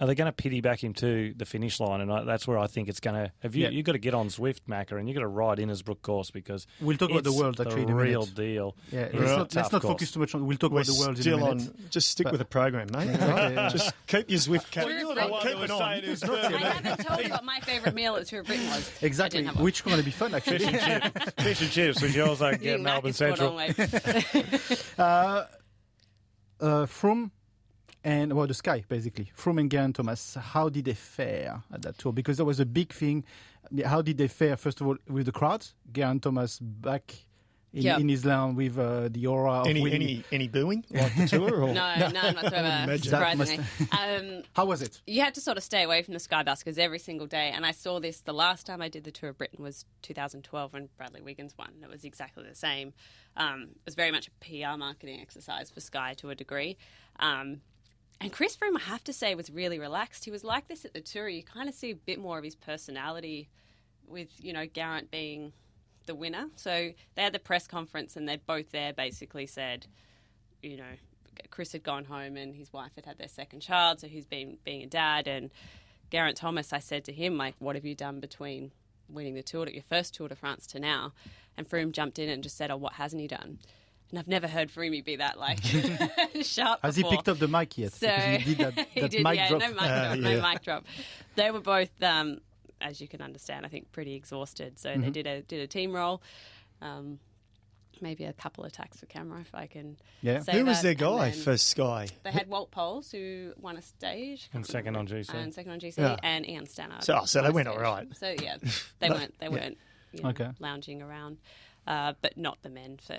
Are 0.00 0.06
they 0.06 0.14
going 0.14 0.26
to 0.26 0.32
pity 0.32 0.62
back 0.62 0.82
him 0.82 0.94
to 0.94 1.34
the 1.36 1.44
finish 1.44 1.78
line? 1.78 2.00
And 2.00 2.10
I, 2.10 2.24
that's 2.24 2.48
where 2.48 2.56
I 2.58 2.66
think 2.68 2.88
it's 2.88 3.00
going 3.00 3.16
to. 3.16 3.30
Have 3.40 3.54
you? 3.54 3.64
Yeah. 3.64 3.68
You've 3.68 3.84
got 3.84 3.92
to 3.92 3.98
get 3.98 4.14
on 4.14 4.28
Zwift, 4.28 4.60
Macca, 4.66 4.98
and 4.98 5.06
you've 5.06 5.14
got 5.14 5.20
to 5.20 5.28
ride 5.28 5.58
Innsbruck 5.58 6.00
course 6.00 6.30
because 6.30 6.66
We'll 6.80 6.96
talk 6.96 7.10
about 7.10 7.24
the 7.24 7.30
it's 7.30 7.38
world, 7.38 7.60
actually, 7.60 7.82
in 7.82 7.90
a 7.90 7.94
The 7.94 8.02
real 8.02 8.20
minute. 8.20 8.34
deal. 8.34 8.76
Yeah, 8.90 9.08
let's 9.12 9.14
not, 9.36 9.54
let's 9.54 9.72
not 9.72 9.82
focus 9.82 10.10
too 10.12 10.20
much 10.20 10.34
on. 10.34 10.46
We'll 10.46 10.56
talk 10.56 10.72
We're 10.72 10.80
about 10.80 10.86
the 10.94 10.98
world 11.00 11.18
still 11.18 11.36
in 11.38 11.42
a 11.42 11.46
on. 11.50 11.74
Just 11.90 12.08
stick 12.08 12.24
But- 12.24 12.32
with 12.32 12.38
the 12.38 12.44
program, 12.46 12.88
mate. 12.94 13.10
Okay, 13.10 13.54
yeah. 13.54 13.68
Just 13.68 13.92
keep 14.06 14.30
your 14.30 14.38
Zwift. 14.40 14.70
cap. 14.70 14.86
You're 14.86 15.00
the 15.14 15.28
one 15.28 15.42
keep 15.42 15.56
it 15.58 15.70
on. 15.70 15.78
saying 15.78 16.04
it 16.04 16.08
was 16.10 16.22
I 16.24 16.48
haven't 16.58 17.06
told 17.06 17.22
you 17.22 17.30
what 17.30 17.44
my 17.44 17.60
favourite 17.60 17.94
meal 17.94 18.16
at 18.16 18.20
the 18.22 18.26
Tour 18.26 18.40
of 18.40 18.46
Britain 18.46 18.66
was. 18.68 18.90
Exactly, 19.02 19.42
didn't 19.42 19.56
one. 19.56 19.64
which 19.64 19.84
going 19.84 19.98
to 19.98 20.02
be 20.02 20.10
fun 20.10 20.34
actually. 20.34 20.60
Fish 20.60 20.72
and 20.72 21.12
chips, 21.12 21.32
fish 21.42 21.60
and 21.60 21.70
chips, 21.70 22.02
which 22.02 22.14
you 22.16 22.24
also 22.24 22.50
You 22.52 22.56
get 22.56 22.80
Mac 22.80 22.94
Melbourne 22.94 23.12
Central. 23.12 23.50
on, 23.50 23.56
mate. 23.56 23.78
uh, 24.98 25.44
uh, 26.60 26.86
Froome 26.86 27.30
and 28.04 28.32
well, 28.32 28.46
the 28.46 28.54
Sky 28.54 28.84
basically. 28.88 29.30
Froome 29.36 29.60
and 29.60 29.70
Geraint 29.70 29.96
Thomas. 29.96 30.34
How 30.34 30.68
did 30.68 30.84
they 30.86 30.94
fare 30.94 31.62
at 31.72 31.82
that 31.82 31.98
tour? 31.98 32.12
Because 32.12 32.36
that 32.38 32.44
was 32.44 32.60
a 32.60 32.66
big 32.66 32.92
thing. 32.92 33.24
How 33.84 34.02
did 34.02 34.18
they 34.18 34.28
fare? 34.28 34.56
First 34.56 34.80
of 34.80 34.86
all, 34.86 34.96
with 35.08 35.26
the 35.26 35.32
crowds. 35.32 35.74
Geraint 35.92 36.22
Thomas 36.22 36.58
back 36.60 37.14
in, 37.72 37.82
Yeah. 37.82 37.98
in 37.98 38.08
his 38.08 38.24
land 38.24 38.56
with 38.56 38.76
uh, 38.78 39.08
the 39.10 39.26
aura 39.28 39.60
of 39.60 39.66
Any 39.68 39.80
winning. 39.80 40.02
any 40.02 40.24
any 40.32 40.48
booing 40.48 40.84
like 40.90 41.14
the 41.16 41.26
tour? 41.28 41.62
Or? 41.62 41.68
No, 41.74 42.08
none 42.08 42.34
whatsoever. 42.34 42.66
imagine. 42.84 43.10
That 43.10 43.36
Surprisingly, 43.36 43.64
um, 43.92 44.42
How 44.54 44.64
was 44.64 44.82
it? 44.82 45.00
you 45.06 45.20
had 45.22 45.34
to 45.34 45.40
sort 45.40 45.56
of 45.56 45.62
stay 45.62 45.84
away 45.84 46.02
from 46.02 46.14
the 46.14 46.20
sky 46.20 46.42
buskers 46.42 46.78
every 46.78 46.98
single 46.98 47.28
day. 47.28 47.52
And 47.54 47.64
I 47.64 47.70
saw 47.70 48.00
this 48.00 48.22
the 48.22 48.32
last 48.34 48.66
time 48.66 48.82
I 48.82 48.88
did 48.88 49.04
the 49.04 49.12
tour 49.12 49.30
of 49.30 49.38
Britain 49.38 49.62
was 49.62 49.84
2012 50.02 50.72
when 50.72 50.88
Bradley 50.96 51.20
Wiggins 51.22 51.54
won. 51.56 51.68
It 51.82 51.88
was 51.88 52.04
exactly 52.04 52.42
the 52.48 52.56
same. 52.56 52.92
Um, 53.36 53.68
it 53.70 53.82
was 53.84 53.94
very 53.94 54.10
much 54.10 54.28
a 54.28 54.30
PR 54.44 54.76
marketing 54.76 55.20
exercise 55.20 55.70
for 55.70 55.80
Sky 55.80 56.14
to 56.14 56.30
a 56.30 56.34
degree. 56.34 56.76
Um, 57.20 57.60
and 58.20 58.32
Chris 58.32 58.56
Froome, 58.56 58.76
I 58.76 58.80
have 58.80 59.04
to 59.04 59.12
say, 59.12 59.34
was 59.34 59.50
really 59.50 59.78
relaxed. 59.78 60.24
He 60.24 60.30
was 60.30 60.44
like 60.44 60.68
this 60.68 60.84
at 60.84 60.92
the 60.92 61.00
tour. 61.00 61.28
You 61.28 61.42
kind 61.42 61.68
of 61.68 61.74
see 61.74 61.90
a 61.90 61.96
bit 61.96 62.18
more 62.18 62.38
of 62.38 62.44
his 62.44 62.54
personality 62.54 63.48
with, 64.06 64.28
you 64.42 64.52
know, 64.52 64.66
Garrett 64.66 65.10
being 65.10 65.52
the 66.06 66.14
winner. 66.14 66.48
So 66.56 66.90
they 67.14 67.22
had 67.22 67.32
the 67.32 67.38
press 67.38 67.66
conference 67.66 68.16
and 68.16 68.28
they're 68.28 68.38
both 68.38 68.72
there 68.72 68.92
basically 68.92 69.46
said, 69.46 69.86
you 70.62 70.76
know, 70.76 70.84
Chris 71.50 71.72
had 71.72 71.82
gone 71.82 72.04
home 72.04 72.36
and 72.36 72.54
his 72.54 72.72
wife 72.72 72.92
had 72.94 73.06
had 73.06 73.18
their 73.18 73.28
second 73.28 73.60
child, 73.60 74.00
so 74.00 74.06
he's 74.06 74.26
been 74.26 74.58
being 74.64 74.82
a 74.82 74.86
dad. 74.86 75.26
And 75.26 75.50
Geraint 76.10 76.36
Thomas, 76.36 76.72
I 76.72 76.78
said 76.78 77.04
to 77.04 77.12
him, 77.12 77.38
like, 77.38 77.54
what 77.58 77.76
have 77.76 77.84
you 77.84 77.94
done 77.94 78.20
between 78.20 78.72
winning 79.08 79.34
the 79.34 79.42
Tour, 79.42 79.68
your 79.68 79.82
first 79.82 80.14
Tour 80.14 80.28
de 80.28 80.34
France 80.34 80.66
to 80.68 80.80
now? 80.80 81.12
And 81.56 81.68
Froome 81.68 81.92
jumped 81.92 82.18
in 82.18 82.28
and 82.28 82.42
just 82.42 82.56
said, 82.56 82.70
oh, 82.70 82.76
what 82.76 82.94
hasn't 82.94 83.22
he 83.22 83.28
done? 83.28 83.58
And 84.10 84.18
I've 84.18 84.28
never 84.28 84.48
heard 84.48 84.70
Froome 84.70 85.04
be 85.04 85.16
that 85.16 85.38
like 85.38 85.60
sharp. 86.42 86.80
Has 86.82 86.96
he 86.96 87.04
picked 87.04 87.28
up 87.28 87.38
the 87.38 87.48
mic 87.48 87.78
yet? 87.78 87.92
So 87.92 88.08
he 88.08 88.54
did 88.54 88.74
that, 88.76 88.88
he 88.90 89.08
did, 89.08 89.22
mic 89.22 89.36
yeah, 89.36 89.48
drop. 89.48 89.60
no 89.62 89.68
mic 89.68 89.80
Uh, 89.82 89.86
drop, 89.86 90.16
yeah. 90.16 90.34
no 90.34 90.42
mic 90.42 90.62
drop. 90.62 90.84
They 91.36 91.50
were 91.50 91.60
both, 91.60 92.02
um, 92.02 92.40
as 92.80 93.00
you 93.00 93.06
can 93.08 93.22
understand, 93.22 93.64
I 93.64 93.68
think 93.68 93.92
pretty 93.92 94.14
exhausted. 94.14 94.78
So 94.78 94.90
Mm-hmm. 94.90 95.00
they 95.02 95.10
did 95.10 95.26
a 95.26 95.42
did 95.42 95.60
a 95.60 95.66
team 95.66 95.92
roll. 95.92 96.22
Um, 96.82 97.18
maybe 98.02 98.24
a 98.24 98.32
couple 98.32 98.64
of 98.64 98.72
attacks 98.72 98.98
for 98.98 99.04
camera, 99.06 99.40
if 99.42 99.54
I 99.54 99.66
can. 99.66 99.98
Yeah. 100.22 100.40
say 100.40 100.52
Who 100.58 100.64
was 100.64 100.78
that. 100.78 100.82
their 100.82 100.94
guy 100.94 101.32
for 101.32 101.58
Sky? 101.58 102.08
They 102.24 102.30
had 102.30 102.48
Wout 102.48 102.70
Poels, 102.70 103.12
who 103.12 103.52
won 103.60 103.76
a 103.76 103.82
stage, 103.82 104.48
And 104.54 104.64
second 104.66 104.96
on 104.96 105.06
GC. 105.06 105.34
and 105.34 105.52
second 105.52 105.72
on 105.72 105.80
GC, 105.80 105.98
Yeah. 105.98 106.16
and 106.22 106.48
Ian 106.48 106.64
Stannard. 106.66 107.04
So- 107.04 107.18
oh, 107.20 107.24
so 107.26 107.42
they 107.42 107.50
went 107.50 107.68
all 107.68 107.74
stage. 107.74 107.82
right. 107.84 108.16
So 108.16 108.34
yeah, 108.42 108.56
they 109.00 109.10
weren't 109.10 109.38
they 109.38 109.48
weren't 109.50 109.76
you 110.12 110.22
know, 110.22 110.30
Okay. 110.30 110.48
lounging 110.60 111.02
around, 111.02 111.36
uh, 111.86 112.14
but 112.22 112.38
not 112.38 112.62
the 112.62 112.70
men 112.70 112.96
for, 113.06 113.18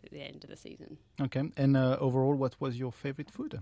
for 0.00 0.08
the 0.10 0.20
end 0.20 0.44
of 0.44 0.50
the 0.50 0.56
season. 0.56 0.98
Okay. 1.20 1.50
And 1.56 1.76
uh, 1.76 1.96
overall, 2.00 2.34
what 2.34 2.60
was 2.60 2.76
your 2.78 2.92
favorite 2.92 3.30
food? 3.30 3.60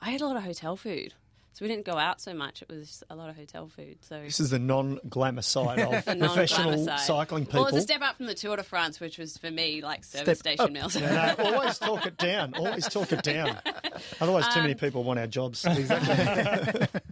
I 0.00 0.10
had 0.10 0.20
a 0.20 0.26
lot 0.26 0.36
of 0.36 0.42
hotel 0.44 0.76
food. 0.76 1.14
So 1.52 1.64
we 1.64 1.68
didn't 1.68 1.84
go 1.84 1.98
out 1.98 2.20
so 2.20 2.32
much. 2.32 2.62
It 2.62 2.68
was 2.68 3.02
a 3.10 3.16
lot 3.16 3.28
of 3.28 3.34
hotel 3.34 3.66
food. 3.66 3.98
So 4.02 4.22
This 4.22 4.38
is 4.38 4.50
the 4.50 4.60
non-glamour 4.60 5.42
side 5.42 5.80
of 5.80 5.90
the 6.04 6.14
non-glamour 6.14 6.26
professional 6.28 6.84
side. 6.84 7.00
cycling 7.00 7.44
people. 7.44 7.62
Well, 7.64 7.68
it's 7.70 7.78
a 7.78 7.82
step 7.82 8.02
up 8.02 8.16
from 8.18 8.26
the 8.26 8.34
Tour 8.34 8.56
de 8.56 8.62
France, 8.62 9.00
which 9.00 9.18
was 9.18 9.36
for 9.36 9.50
me 9.50 9.82
like 9.82 10.04
service 10.04 10.38
Step 10.38 10.54
station 10.58 10.66
up. 10.66 10.70
meals. 10.70 10.94
No, 10.96 11.10
no, 11.10 11.34
always 11.52 11.76
talk 11.78 12.06
it 12.06 12.16
down. 12.18 12.54
Always 12.54 12.86
talk 12.88 13.10
it 13.12 13.24
down. 13.24 13.58
Otherwise, 14.20 14.46
too 14.54 14.60
Um, 14.60 14.62
many 14.62 14.74
people 14.76 15.02
want 15.02 15.18
our 15.18 15.26
jobs. 15.26 15.62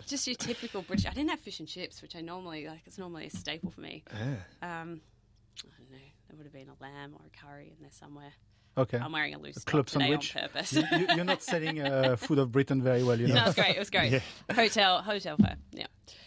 Just 0.07 0.27
your 0.29 0.37
typical 0.37 0.83
British. 0.83 1.07
I 1.07 1.11
didn't 1.14 1.31
have 1.31 1.40
fish 1.40 1.59
and 1.59 1.68
chips, 1.68 2.01
which 2.01 2.14
I 2.16 2.21
normally 2.21 2.66
like. 2.68 2.83
It's 2.87 2.97
normally 2.97 3.27
a 3.27 3.31
staple 3.31 3.71
for 3.73 3.81
me. 3.81 4.05
Um, 4.62 5.01
I 5.61 5.81
don't 5.81 5.90
know. 5.90 5.99
There 6.28 6.36
would 6.36 6.44
have 6.46 6.52
been 6.52 6.68
a 6.68 6.82
lamb 6.82 7.14
or 7.14 7.20
a 7.26 7.46
curry 7.46 7.68
in 7.76 7.80
there 7.82 7.90
somewhere. 7.92 8.32
Okay. 8.76 8.98
I'm 8.98 9.10
wearing 9.12 9.34
a 9.34 9.38
loose 9.38 9.58
club 9.64 9.88
sandwich. 9.90 10.36
on 10.36 10.42
purpose. 10.42 10.72
you, 10.74 10.82
you- 10.92 11.06
you're 11.16 11.24
not 11.24 11.42
selling 11.42 11.80
uh, 11.80 12.16
food 12.18 12.38
of 12.38 12.52
Britain 12.52 12.80
very 12.82 13.02
well, 13.02 13.18
you 13.18 13.26
know. 13.28 13.34
no, 13.34 13.40
it 13.42 13.46
was 13.46 13.54
great. 13.56 13.76
It 13.76 13.78
was 13.78 13.90
great. 13.90 14.22
Hotel, 14.54 15.02
hotel 15.02 15.36
fare. 15.36 15.56
Yeah. 15.72 15.86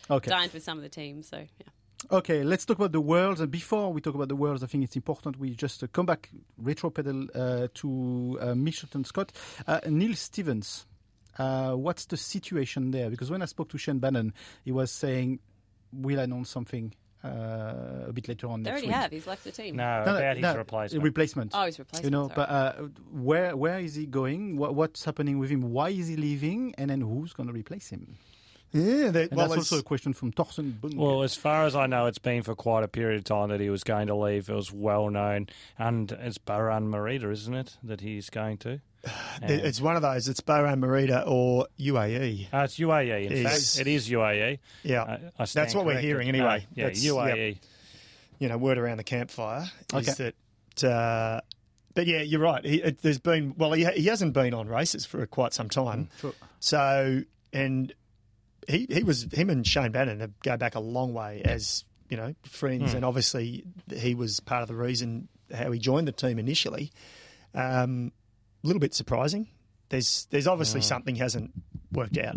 Okay. 0.10 0.30
Dined 0.32 0.52
with 0.52 0.64
some 0.64 0.78
of 0.78 0.84
the 0.84 0.90
team. 0.90 1.24
So 1.24 1.38
yeah. 1.38 1.68
Okay, 2.12 2.44
let's 2.44 2.66
talk 2.66 2.78
about 2.78 2.92
the 2.92 3.00
worlds. 3.00 3.40
And 3.42 3.52
before 3.52 3.94
we 3.94 4.02
talk 4.02 4.16
about 4.16 4.28
the 4.28 4.36
worlds, 4.36 4.64
I 4.64 4.68
think 4.68 4.84
it's 4.84 4.96
important 4.96 5.38
we 5.38 5.52
just 5.56 5.84
uh, 5.84 5.88
come 5.94 6.08
back 6.08 6.30
retro 6.58 6.90
pedal 6.90 7.28
uh, 7.36 7.68
to 7.76 8.38
uh, 8.42 8.46
Mitchelton 8.54 9.06
Scott. 9.06 9.32
Uh, 9.68 9.80
Neil 9.88 10.16
Stephens, 10.16 10.88
uh, 11.38 11.74
what's 11.74 12.06
the 12.08 12.18
situation 12.18 12.90
there? 12.92 13.10
Because 13.12 13.30
when 13.30 13.42
I 13.44 13.46
spoke 13.46 13.70
to 13.70 13.78
Shayne 13.78 14.00
Bannan, 14.00 14.34
he 14.66 14.72
was 14.72 14.92
saying, 14.92 15.40
we'll 15.94 16.20
announce 16.20 16.50
something 16.50 16.94
uh, 17.24 18.08
a 18.08 18.12
bit 18.14 18.28
later 18.28 18.48
on 18.48 18.64
They 18.64 18.70
next 18.72 18.74
already 18.84 18.88
week. 18.88 18.96
have. 18.96 19.12
He's 19.12 19.28
left 19.28 19.44
the 19.44 19.52
team. 19.52 19.76
No, 19.76 20.04
No, 20.06 20.12
no, 20.14 20.18
about 20.18 20.36
his 20.38 20.42
no, 20.44 20.56
replacement. 20.58 21.04
replacement. 21.04 21.52
Oh, 21.54 21.66
his 21.66 21.80
replacement. 21.80 22.06
you 22.06 22.12
know, 22.12 22.24
sorry. 22.28 22.36
but 22.36 22.50
uh, 22.50 22.74
where 23.12 23.56
where 23.56 23.80
is 23.80 23.96
he 23.96 24.06
going? 24.06 24.58
What, 24.58 24.76
what's 24.76 25.06
happening 25.06 25.38
with 25.40 25.50
him? 25.50 25.62
Why 25.72 25.90
is 25.90 26.08
he 26.08 26.16
leaving? 26.16 26.74
And 26.78 26.90
then 26.90 27.02
who's 27.02 27.34
going 27.34 27.48
to 27.48 27.54
replace 27.54 27.90
him? 27.90 28.18
Yeah, 28.74 29.10
that, 29.12 29.32
And 29.32 29.38
well, 29.38 29.50
that's 29.50 29.58
also 29.58 29.80
a 29.80 29.84
question 29.84 30.14
from 30.14 30.32
Torsten 30.32 30.80
Bung. 30.80 30.96
Well, 30.96 31.24
as 31.24 31.36
far 31.36 31.66
as 31.66 31.76
I 31.76 31.88
know, 31.88 32.06
it's 32.06 32.20
been 32.20 32.42
for 32.42 32.56
quite 32.56 32.86
a 32.86 32.88
period 32.88 33.18
of 33.18 33.26
time 33.26 33.50
that 33.50 33.60
he 33.60 33.70
was 33.70 33.84
going 33.84 34.08
to 34.08 34.16
leave. 34.16 34.50
It 34.50 34.56
was 34.56 34.72
well 34.72 35.10
known, 35.10 35.48
and 35.78 36.10
it's 36.14 36.38
Bahrain 36.38 36.84
Merida, 36.86 37.30
isn't 37.32 37.54
it, 37.54 37.78
that 37.84 38.00
he's 38.00 38.30
going 38.30 38.58
to? 38.60 38.80
And- 39.42 39.52
it's 39.52 39.82
one 39.82 39.96
of 39.96 40.02
those. 40.02 40.28
It's 40.28 40.42
Bahrain 40.42 40.80
Merida 40.80 41.24
or 41.26 41.68
UAE. 41.80 42.48
Uh, 42.54 42.64
it's 42.64 42.78
UAE. 42.78 43.26
In 43.26 43.32
Is- 43.32 43.74
fact, 43.76 43.88
it 43.88 43.92
is 43.92 44.10
UAE. 44.10 44.60
Yeah, 44.84 45.18
I 45.40 45.46
That's 45.46 45.74
what 45.74 45.86
we're 45.86 46.00
hearing 46.00 46.28
anyway. 46.28 46.60
Uh, 46.64 46.74
yeah, 46.76 46.84
That's- 46.86 47.04
UAE. 47.04 47.58
you 48.40 48.48
know, 48.50 48.58
word 48.58 48.78
around 48.78 48.98
the 48.98 49.04
campfire 49.04 49.70
is 49.96 50.10
Okay. 50.10 50.32
that 50.78 50.88
uh, 50.90 51.42
but 51.94 52.08
yeah, 52.08 52.22
you're 52.22 52.40
right. 52.40 52.64
He, 52.64 52.82
it, 52.82 53.02
there's 53.02 53.20
been 53.20 53.54
well, 53.58 53.74
he, 53.74 53.86
he 53.86 54.06
hasn't 54.06 54.34
been 54.34 54.54
on 54.54 54.68
races 54.68 55.06
for 55.06 55.26
quite 55.26 55.54
some 55.54 55.70
time. 55.70 56.10
Sure. 56.20 56.34
So 56.60 57.22
and 57.52 57.94
he 58.68 58.88
he 58.90 59.04
was 59.04 59.28
him 59.34 59.50
and 59.50 59.66
Shayne 59.68 59.92
Bannan 59.92 60.20
have 60.22 60.40
go 60.42 60.56
back 60.58 60.76
a 60.76 60.80
long 60.80 61.14
way 61.14 61.42
as 61.44 61.84
you 62.10 62.18
know 62.18 62.34
friends, 62.44 62.94
and 62.94 63.04
obviously 63.04 63.64
he 63.94 64.16
was 64.16 64.40
part 64.40 64.62
of 64.62 64.68
the 64.70 64.76
reason 64.76 65.28
how 65.54 65.70
he 65.72 65.80
joined 65.80 66.08
the 66.08 66.12
team 66.14 66.40
initially. 66.40 66.92
Um, 67.54 68.12
a 68.64 68.68
little 68.68 68.80
bit 68.80 68.94
surprising. 68.94 69.48
There's 69.90 70.28
there's 70.32 70.48
obviously 70.48 70.82
something 70.82 71.16
hasn't 71.16 71.52
worked 71.92 72.18
out. 72.18 72.36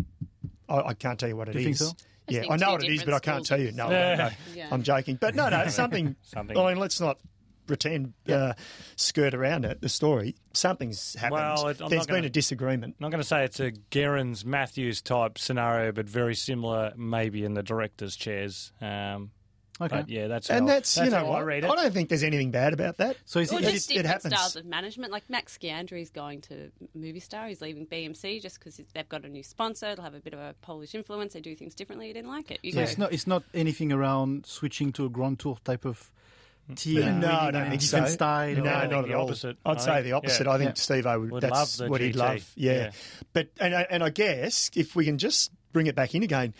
I, 0.67 0.77
I 0.79 0.93
can't 0.93 1.19
tell 1.19 1.29
you 1.29 1.37
what 1.37 1.47
it 1.49 1.55
is. 1.55 1.61
you 1.61 1.65
think 1.65 1.77
so? 1.77 1.87
I 1.87 2.31
Yeah, 2.31 2.43
I 2.49 2.57
know 2.57 2.71
what 2.73 2.83
it 2.83 2.91
is, 2.91 3.03
but 3.03 3.13
I 3.13 3.19
can't 3.19 3.45
tell 3.45 3.59
you. 3.59 3.69
of- 3.69 3.75
No, 3.75 3.89
no, 3.89 4.15
no. 4.15 4.29
Yeah. 4.53 4.67
I'm 4.71 4.83
joking. 4.83 5.17
But 5.21 5.35
no, 5.35 5.47
no, 5.49 5.67
something. 5.69 6.15
Something. 6.23 6.57
I 6.57 6.69
mean, 6.69 6.77
let's 6.79 6.99
not 6.99 7.19
pretend 7.67 8.13
uh, 8.29 8.53
skirt 8.95 9.33
around 9.33 9.65
it. 9.65 9.81
The 9.81 9.89
story, 9.89 10.35
something's 10.53 11.15
happened. 11.15 11.33
Well, 11.41 11.67
it- 11.69 11.81
I'm 11.81 11.89
There's 11.89 12.05
been 12.07 12.15
gonna- 12.17 12.27
a 12.27 12.29
disagreement. 12.29 12.95
I'm 12.99 13.03
not 13.03 13.11
going 13.11 13.21
to 13.21 13.27
say 13.27 13.43
it's 13.45 13.59
a 13.59 13.71
Gerrans 13.91 14.43
Matthews 14.43 15.01
type 15.01 15.37
scenario, 15.37 15.91
but 15.91 16.07
very 16.09 16.35
similar, 16.35 16.93
maybe 16.97 17.43
in 17.45 17.53
the 17.53 17.63
directors' 17.63 18.15
chairs. 18.15 18.71
Um, 18.81 19.31
Okay. 19.81 19.93
But 19.97 20.09
yeah, 20.09 20.27
that's 20.27 20.49
And 20.49 20.69
how, 20.69 20.75
that's, 20.75 20.95
you 20.95 21.09
know 21.09 21.17
how 21.17 21.29
what? 21.31 21.39
I 21.39 21.41
read 21.43 21.63
it. 21.65 21.67
don't 21.67 21.93
think 21.93 22.07
there's 22.07 22.23
anything 22.23 22.51
bad 22.51 22.71
about 22.71 22.95
that. 22.97 23.17
So 23.25 23.39
is 23.39 23.51
Or 23.51 23.55
it, 23.57 23.63
It 23.63 23.63
just 23.63 23.73
just- 23.73 23.91
it 23.91 23.93
different 24.03 24.13
happens. 24.23 24.33
styles 24.33 24.55
of 24.55 24.65
management. 24.65 25.11
Like 25.11 25.29
Max 25.29 25.57
Sciandri's 25.57 26.09
going 26.11 26.39
to 26.43 26.71
Movistar. 26.97 27.49
He's 27.49 27.59
leaving 27.61 27.85
BMC 27.85 28.41
just 28.41 28.57
because 28.59 28.79
they've 28.93 29.09
got 29.09 29.25
a 29.25 29.27
new 29.29 29.43
sponsor. 29.43 29.93
They'll 29.93 30.05
have 30.05 30.13
a 30.13 30.21
bit 30.21 30.33
of 30.33 30.39
a 30.39 30.55
Polish 30.61 30.95
influence. 30.95 31.33
They 31.33 31.41
do 31.41 31.55
things 31.57 31.75
differently. 31.75 32.07
He 32.07 32.13
didn't 32.13 32.29
like 32.31 32.51
it. 32.51 32.59
You 32.63 32.71
so 32.71 32.77
go, 32.77 32.83
it's 32.83 32.97
not 32.97 33.11
it's 33.11 33.27
not 33.27 33.43
anything 33.53 33.91
around 33.91 34.45
switching 34.45 34.93
to 34.93 35.05
a 35.05 35.09
Grand 35.09 35.39
Tour 35.39 35.57
type 35.65 35.83
of 35.83 36.09
mm. 36.71 36.77
team. 36.77 37.01
No, 37.01 37.03
winning 37.03 37.25
I 37.25 37.51
don't 37.51 37.69
think 37.71 37.81
so. 37.81 38.05
style. 38.05 38.55
No, 38.55 38.61
or- 38.61 38.63
not 38.87 38.89
the 38.89 39.09
at 39.09 39.15
all. 39.15 39.25
opposite. 39.25 39.57
I'd 39.65 39.77
I 39.77 39.81
say 39.81 40.01
the 40.03 40.13
opposite. 40.13 40.45
yeah. 40.47 40.53
I 40.53 40.57
think 40.57 40.69
Yeah. 40.69 40.73
Steve-O 40.75 41.19
would, 41.19 41.31
Would 41.31 41.43
that's 41.43 41.51
love 41.79 41.87
the 41.87 41.91
what 41.91 41.99
he'd 41.99 42.15
love. 42.15 42.49
Yeah. 42.55 42.71
Yeah. 42.73 42.91
But 43.33 43.49
and 43.59 43.75
I, 43.75 43.81
and 43.89 44.03
I 44.05 44.09
guess 44.09 44.71
if 44.73 44.95
we 44.95 45.03
can 45.03 45.17
just 45.17 45.51
bring 45.73 45.87
it 45.87 45.95
back 45.95 46.15
in 46.15 46.23
again, 46.23 46.53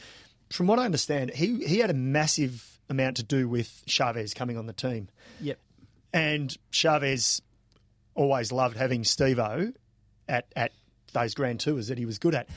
from 0.51 0.67
what 0.67 0.79
I 0.79 0.83
understand, 0.85 1.31
he 1.31 1.65
he 1.65 1.79
had 1.79 1.89
a 1.89 1.93
massive 1.95 2.74
amount 2.89 3.17
to 3.17 3.23
do 3.23 3.47
with 3.49 3.83
Chaves 3.87 4.33
coming 4.35 4.57
on 4.57 4.65
the 4.67 4.73
team, 4.73 5.09
Yep. 5.41 5.59
and 6.13 6.55
Chaves 6.71 7.41
always 8.13 8.51
loved 8.51 8.77
having 8.77 9.03
Steve-O 9.03 9.71
at 10.27 10.45
at 10.55 10.71
those 11.13 11.33
grand 11.33 11.59
tours 11.59 11.87
that 11.87 11.97
he 11.97 12.05
was 12.05 12.17
good 12.19 12.35
at. 12.35 12.47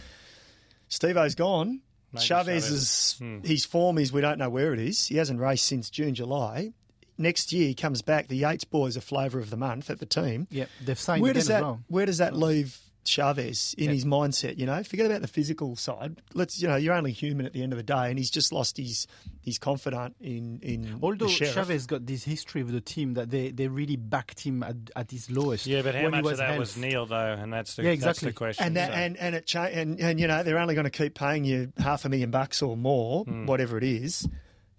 Steve-O's 0.89 1.35
gone. 1.35 1.81
Maybe 2.13 2.25
Chaves 2.25 2.45
Chaves. 2.47 2.71
is 2.73 3.17
Hmm. 3.19 3.41
his 3.45 3.65
form 3.65 3.99
is 3.99 4.13
we 4.13 4.21
don't 4.21 4.39
know 4.39 4.49
where 4.51 4.73
it 4.73 4.79
is. 4.81 5.07
He 5.07 5.17
hasn't 5.17 5.41
raced 5.41 5.67
since 5.67 5.91
June, 5.91 6.15
July. 6.15 6.73
Next 7.19 7.53
year 7.53 7.67
he 7.69 7.75
comes 7.75 8.01
back. 8.01 8.29
The 8.29 8.37
Yates 8.37 8.65
boys 8.65 8.97
are 8.97 9.01
flavour 9.01 9.39
of 9.41 9.51
the 9.51 9.57
month 9.57 9.91
at 9.91 9.99
the 9.99 10.07
team. 10.07 10.47
Yep. 10.51 10.69
They've 10.85 10.99
saying 10.99 11.21
Where 11.23 11.33
does 11.35 11.49
that 11.49 11.63
well. 11.63 11.83
where 11.89 12.07
does 12.07 12.19
that 12.19 12.35
leave 12.37 12.79
Chaves 13.05 13.75
in 13.75 13.87
Yeah. 13.87 13.93
his 13.93 14.05
mindset? 14.05 14.59
You 14.59 14.67
know, 14.67 14.83
forget 14.83 15.07
about 15.07 15.23
the 15.23 15.29
physical 15.29 15.77
side. 15.77 16.21
Let's 16.35 16.61
you 16.61 16.69
know, 16.69 16.77
you're 16.77 16.95
only 16.95 17.13
human 17.13 17.47
at 17.47 17.53
the 17.53 17.63
end 17.63 17.73
of 17.73 17.79
the 17.79 17.83
day, 17.83 18.11
and 18.11 18.19
he's 18.19 18.31
just 18.31 18.53
lost 18.53 18.77
his 18.77 19.07
his 19.41 19.59
confidant 19.59 20.17
in 20.21 20.61
in 20.63 20.99
Although 21.03 21.27
the. 21.27 21.33
Chaves 21.33 21.87
got 21.87 22.05
this 22.05 22.25
history 22.25 22.63
with 22.63 22.75
the 22.75 22.81
team 22.81 23.15
that 23.15 23.31
they, 23.31 23.51
they 23.51 23.69
really 23.69 23.97
backed 23.97 24.41
him 24.41 24.63
at, 24.63 24.77
at 24.95 25.11
his 25.11 25.31
lowest. 25.31 25.67
Yeah, 25.67 25.83
but 25.83 25.95
how 25.95 26.03
when 26.03 26.11
much 26.11 26.25
was 26.25 26.33
of 26.33 26.39
that 26.39 26.59
was. 26.59 26.77
Neil 26.77 27.07
though? 27.07 27.17
And 27.39 27.53
that's 27.53 27.77
the 27.77 27.83
Yeah, 27.83 27.91
that's 27.91 27.99
exactly. 28.01 28.29
the 28.29 28.35
question. 28.35 28.65
and 28.67 28.77
that 28.77 28.91
so. 28.91 28.95
and 28.95 29.17
and 29.17 29.35
it 29.35 29.47
cha- 29.47 29.65
and 29.65 29.99
and 30.01 30.21
you 30.21 30.27
know 30.27 30.43
they're 30.43 30.59
only 30.59 30.75
going 30.75 30.85
to 30.85 30.91
keep 30.91 31.15
paying 31.15 31.45
you 31.45 31.73
half 31.79 32.05
a 32.05 32.09
million 32.09 32.31
bucks 32.31 32.61
or 32.63 32.77
more, 32.77 33.25
hmm. 33.25 33.47
whatever 33.47 33.79
it 33.79 33.85
is, 33.85 34.29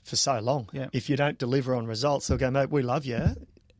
for 0.03 0.15
so 0.15 0.39
long. 0.39 0.69
Yeah. 0.71 0.88
If 0.93 1.10
you 1.10 1.15
don't 1.15 1.38
deliver 1.38 1.73
on 1.73 1.88
results, 1.88 2.27
they'll 2.27 2.38
go, 2.38 2.51
mate. 2.51 2.69
We 2.69 2.84
love 2.84 3.05
you, 3.05 3.36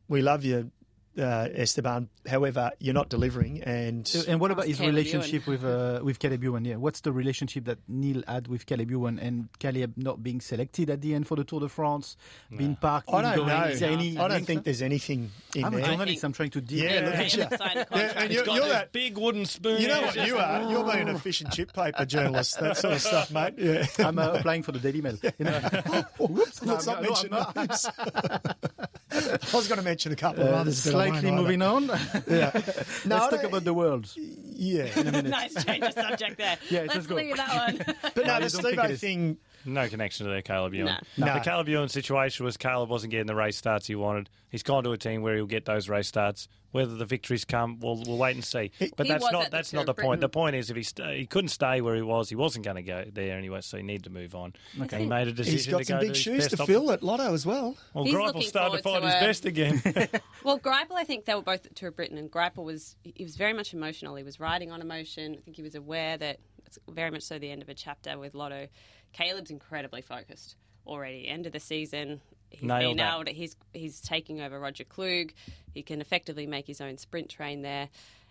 we 0.08 0.22
love 0.22 0.44
you, 0.44 0.70
uh, 1.18 1.48
Esteban. 1.54 2.08
However, 2.28 2.70
you're 2.78 2.94
not 2.94 3.08
delivering, 3.08 3.62
and 3.62 4.10
And 4.28 4.40
what 4.40 4.50
about 4.50 4.66
his 4.66 4.78
Caleb 4.78 4.94
relationship 4.94 5.46
with 5.46 5.64
uh, 5.64 6.00
with 6.02 6.18
Caleb 6.18 6.42
Ewan? 6.44 6.64
Yeah, 6.64 6.76
what's 6.76 7.00
the 7.00 7.12
relationship 7.12 7.64
that 7.64 7.78
Neil 7.88 8.22
had 8.28 8.48
with 8.48 8.66
Caleb 8.66 8.90
Ewan 8.90 9.18
and 9.18 9.48
Caleb 9.58 9.94
not 9.96 10.22
being 10.22 10.40
selected 10.40 10.90
at 10.90 11.00
the 11.00 11.14
end 11.14 11.26
for 11.26 11.36
the 11.36 11.44
Tour 11.44 11.60
de 11.60 11.68
France, 11.68 12.16
being 12.56 12.76
parked? 12.76 13.08
I 13.12 13.22
don't 13.22 13.32
indoors? 13.32 13.48
know. 13.48 13.64
Is 13.64 13.80
there 13.80 13.90
any 13.90 14.18
I 14.18 14.28
don't 14.28 14.44
think 14.44 14.46
there? 14.46 14.62
there's 14.64 14.82
anything 14.82 15.30
in 15.54 15.64
I'm 15.64 15.74
a 15.74 15.76
there. 15.78 15.86
journalist. 15.86 16.24
I'm 16.24 16.32
trying 16.32 16.50
to 16.50 16.60
dig. 16.60 16.78
Yeah, 16.78 17.00
look 17.06 17.14
at 17.14 17.34
you. 17.36 17.46
Yeah, 17.50 18.12
and 18.16 18.32
you're, 18.32 18.46
you're 18.46 18.68
that. 18.68 18.92
big 18.92 19.16
wooden 19.18 19.46
spoon. 19.46 19.80
You 19.80 19.88
know 19.88 20.02
what 20.02 20.14
just 20.14 20.28
you 20.28 20.36
like, 20.36 20.44
are? 20.46 20.70
You're 20.70 20.92
being 20.92 21.08
a 21.08 21.18
fish 21.18 21.40
and 21.40 21.50
chip 21.52 21.72
paper 21.72 22.04
journalist, 22.04 22.60
that 22.60 22.76
sort 22.76 22.94
of 22.94 23.00
stuff, 23.00 23.30
mate. 23.32 23.54
Yeah. 23.58 23.86
I'm 23.98 24.18
uh, 24.18 24.32
applying 24.34 24.62
for 24.62 24.72
the 24.72 24.78
Daily 24.78 25.00
Mail. 25.00 25.16
You 25.38 25.44
know? 25.44 25.58
Whoops, 26.18 26.62
No, 26.62 26.74
let's 26.74 26.86
no, 26.86 26.92
not 26.94 27.02
no, 27.02 27.08
mention 27.08 27.32
I'm 27.34 27.52
names. 27.56 27.88
I 29.52 29.56
was 29.56 29.66
going 29.68 29.78
to 29.78 29.84
mention 29.84 30.12
a 30.12 30.16
couple 30.16 30.42
of 30.44 30.48
Uh, 30.54 30.58
others. 30.58 30.84
but 30.84 30.90
slightly 30.92 31.30
moving 31.30 31.62
on. 31.62 31.86
Yeah. 32.28 32.50
No, 33.04 33.16
Let's 33.16 33.28
talk 33.36 33.44
about 33.44 33.64
the 33.64 33.74
world. 33.74 34.12
Yeah, 34.16 34.84
in 34.98 35.06
a 35.08 35.12
minute. 35.12 35.30
nice 35.30 35.64
change 35.64 35.82
of 35.84 35.92
subject 35.94 36.36
there. 36.38 36.58
Yeah, 36.68 36.80
Let's 36.82 36.94
let's 36.94 37.06
go. 37.06 37.16
that 37.16 37.76
one. 37.76 37.96
But 38.14 38.26
no, 38.26 38.38
you 38.38 38.48
the 38.48 38.50
don't 38.50 38.62
think 38.62 38.78
it 38.78 38.80
Steve-O 38.80 38.96
thing, 38.96 39.36
No 39.64 39.88
connection 39.88 40.26
to 40.26 40.32
their 40.32 40.42
Caleb 40.42 40.74
Ewan. 40.74 40.96
No. 41.16 41.26
No. 41.26 41.34
The 41.34 41.40
Caleb 41.40 41.68
Ewan 41.68 41.88
situation 41.88 42.44
was 42.44 42.56
Caleb 42.56 42.88
wasn't 42.88 43.10
getting 43.10 43.26
the 43.26 43.34
race 43.34 43.56
starts 43.56 43.86
he 43.86 43.94
wanted. 43.94 44.30
He's 44.48 44.62
gone 44.62 44.82
to 44.84 44.90
a 44.92 44.98
team 44.98 45.22
where 45.22 45.36
he'll 45.36 45.46
get 45.46 45.64
those 45.64 45.88
race 45.88 46.08
starts. 46.08 46.48
Whether 46.72 46.94
the 46.94 47.04
victories 47.04 47.44
come, 47.44 47.78
we'll, 47.80 48.02
we'll 48.06 48.16
wait 48.16 48.36
and 48.36 48.44
see. 48.44 48.70
But 48.96 49.06
He 49.06 49.12
that's 49.12 49.24
not 49.32 49.44
at 49.46 49.50
the 49.50 49.56
that's 49.56 49.72
not 49.72 49.86
the 49.86 49.94
point. 49.94 50.06
Britain. 50.06 50.20
The 50.20 50.28
point 50.28 50.56
is 50.56 50.70
if 50.70 50.76
he 50.76 50.82
st- 50.84 51.16
he 51.18 51.26
couldn't 51.26 51.48
stay 51.48 51.80
where 51.80 51.96
he 51.96 52.02
was, 52.02 52.28
he 52.28 52.36
wasn't 52.36 52.64
going 52.64 52.76
to 52.76 52.82
go 52.82 53.04
there 53.12 53.36
anyway. 53.36 53.60
So 53.60 53.76
he 53.76 53.82
needed 53.82 54.04
to 54.04 54.10
move 54.10 54.34
on. 54.36 54.52
And 54.78 54.90
he 54.92 55.06
made 55.06 55.26
a 55.28 55.32
decision 55.32 55.58
he's 55.58 55.66
got 55.66 55.78
to 55.78 55.84
some 55.84 55.96
go 55.96 56.00
big 56.02 56.14
to 56.14 56.20
shoes 56.20 56.38
best 56.44 56.56
to 56.56 56.62
op- 56.62 56.66
fill 56.68 56.90
at 56.92 57.02
Lotto 57.02 57.34
as 57.34 57.44
well. 57.44 57.76
Well, 57.92 58.04
He's 58.04 58.14
Greipel 58.14 58.42
started 58.44 58.76
to 58.78 58.82
find 58.84 59.02
forward 59.02 59.04
his 59.04 59.14
to, 59.14 59.18
um, 59.18 59.26
best 59.26 59.44
again. 59.46 60.20
Well, 60.44 60.58
Greipel, 60.58 60.92
I 60.94 61.04
think 61.04 61.26
they 61.26 61.34
were 61.34 61.42
both 61.42 61.66
at 61.66 61.76
Tour 61.76 61.90
of 61.90 61.96
Britain, 61.96 62.16
and 62.16 62.30
Greipel 62.30 62.64
was 62.64 62.96
he 63.02 63.24
was 63.24 63.36
very 63.36 63.52
much 63.52 63.74
emotional. 63.74 64.14
He 64.16 64.22
was 64.22 64.40
riding 64.40 64.72
on 64.72 64.80
emotion. 64.80 65.34
I 65.38 65.42
think 65.42 65.56
he 65.56 65.62
was 65.62 65.74
aware 65.74 66.16
that 66.16 66.38
it's 66.66 66.78
very 66.88 67.10
much 67.10 67.22
so 67.22 67.38
the 67.38 67.50
end 67.50 67.60
of 67.62 67.68
a 67.68 67.74
chapter 67.74 68.16
with 68.18 68.34
Lotto. 68.34 68.68
Caleb's 69.12 69.50
incredibly 69.50 70.02
focused 70.02 70.56
already. 70.86 71.28
End 71.28 71.46
of 71.46 71.52
the 71.52 71.60
season, 71.60 72.20
he's 72.50 72.62
Nailed 72.62 72.96
been 72.96 73.04
that. 73.04 73.20
able 73.28 73.32
he's 73.32 73.56
he's 73.72 74.00
taking 74.00 74.40
over 74.40 74.58
Roger 74.58 74.84
Kluge. 74.84 75.32
He 75.72 75.82
can 75.82 76.00
effectively 76.00 76.46
make 76.46 76.66
his 76.66 76.80
own 76.80 76.96
sprint 76.98 77.28
train 77.28 77.62
there, 77.62 77.88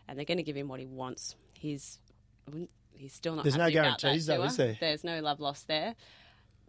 and 0.08 0.18
they're 0.18 0.26
going 0.26 0.38
to 0.38 0.44
give 0.44 0.56
him 0.58 0.68
what 0.68 0.80
he 0.80 0.86
wants. 0.86 1.36
He's 1.54 2.00
he's 2.94 3.14
still 3.14 3.36
not. 3.36 3.44
There's 3.44 3.56
no 3.58 3.70
guarantees, 3.72 4.26
that 4.28 4.38
though, 4.38 4.44
is 4.46 4.58
there? 4.58 4.78
There's 4.80 5.04
no 5.04 5.20
love 5.22 5.40
lost 5.40 5.68
there. 5.68 5.96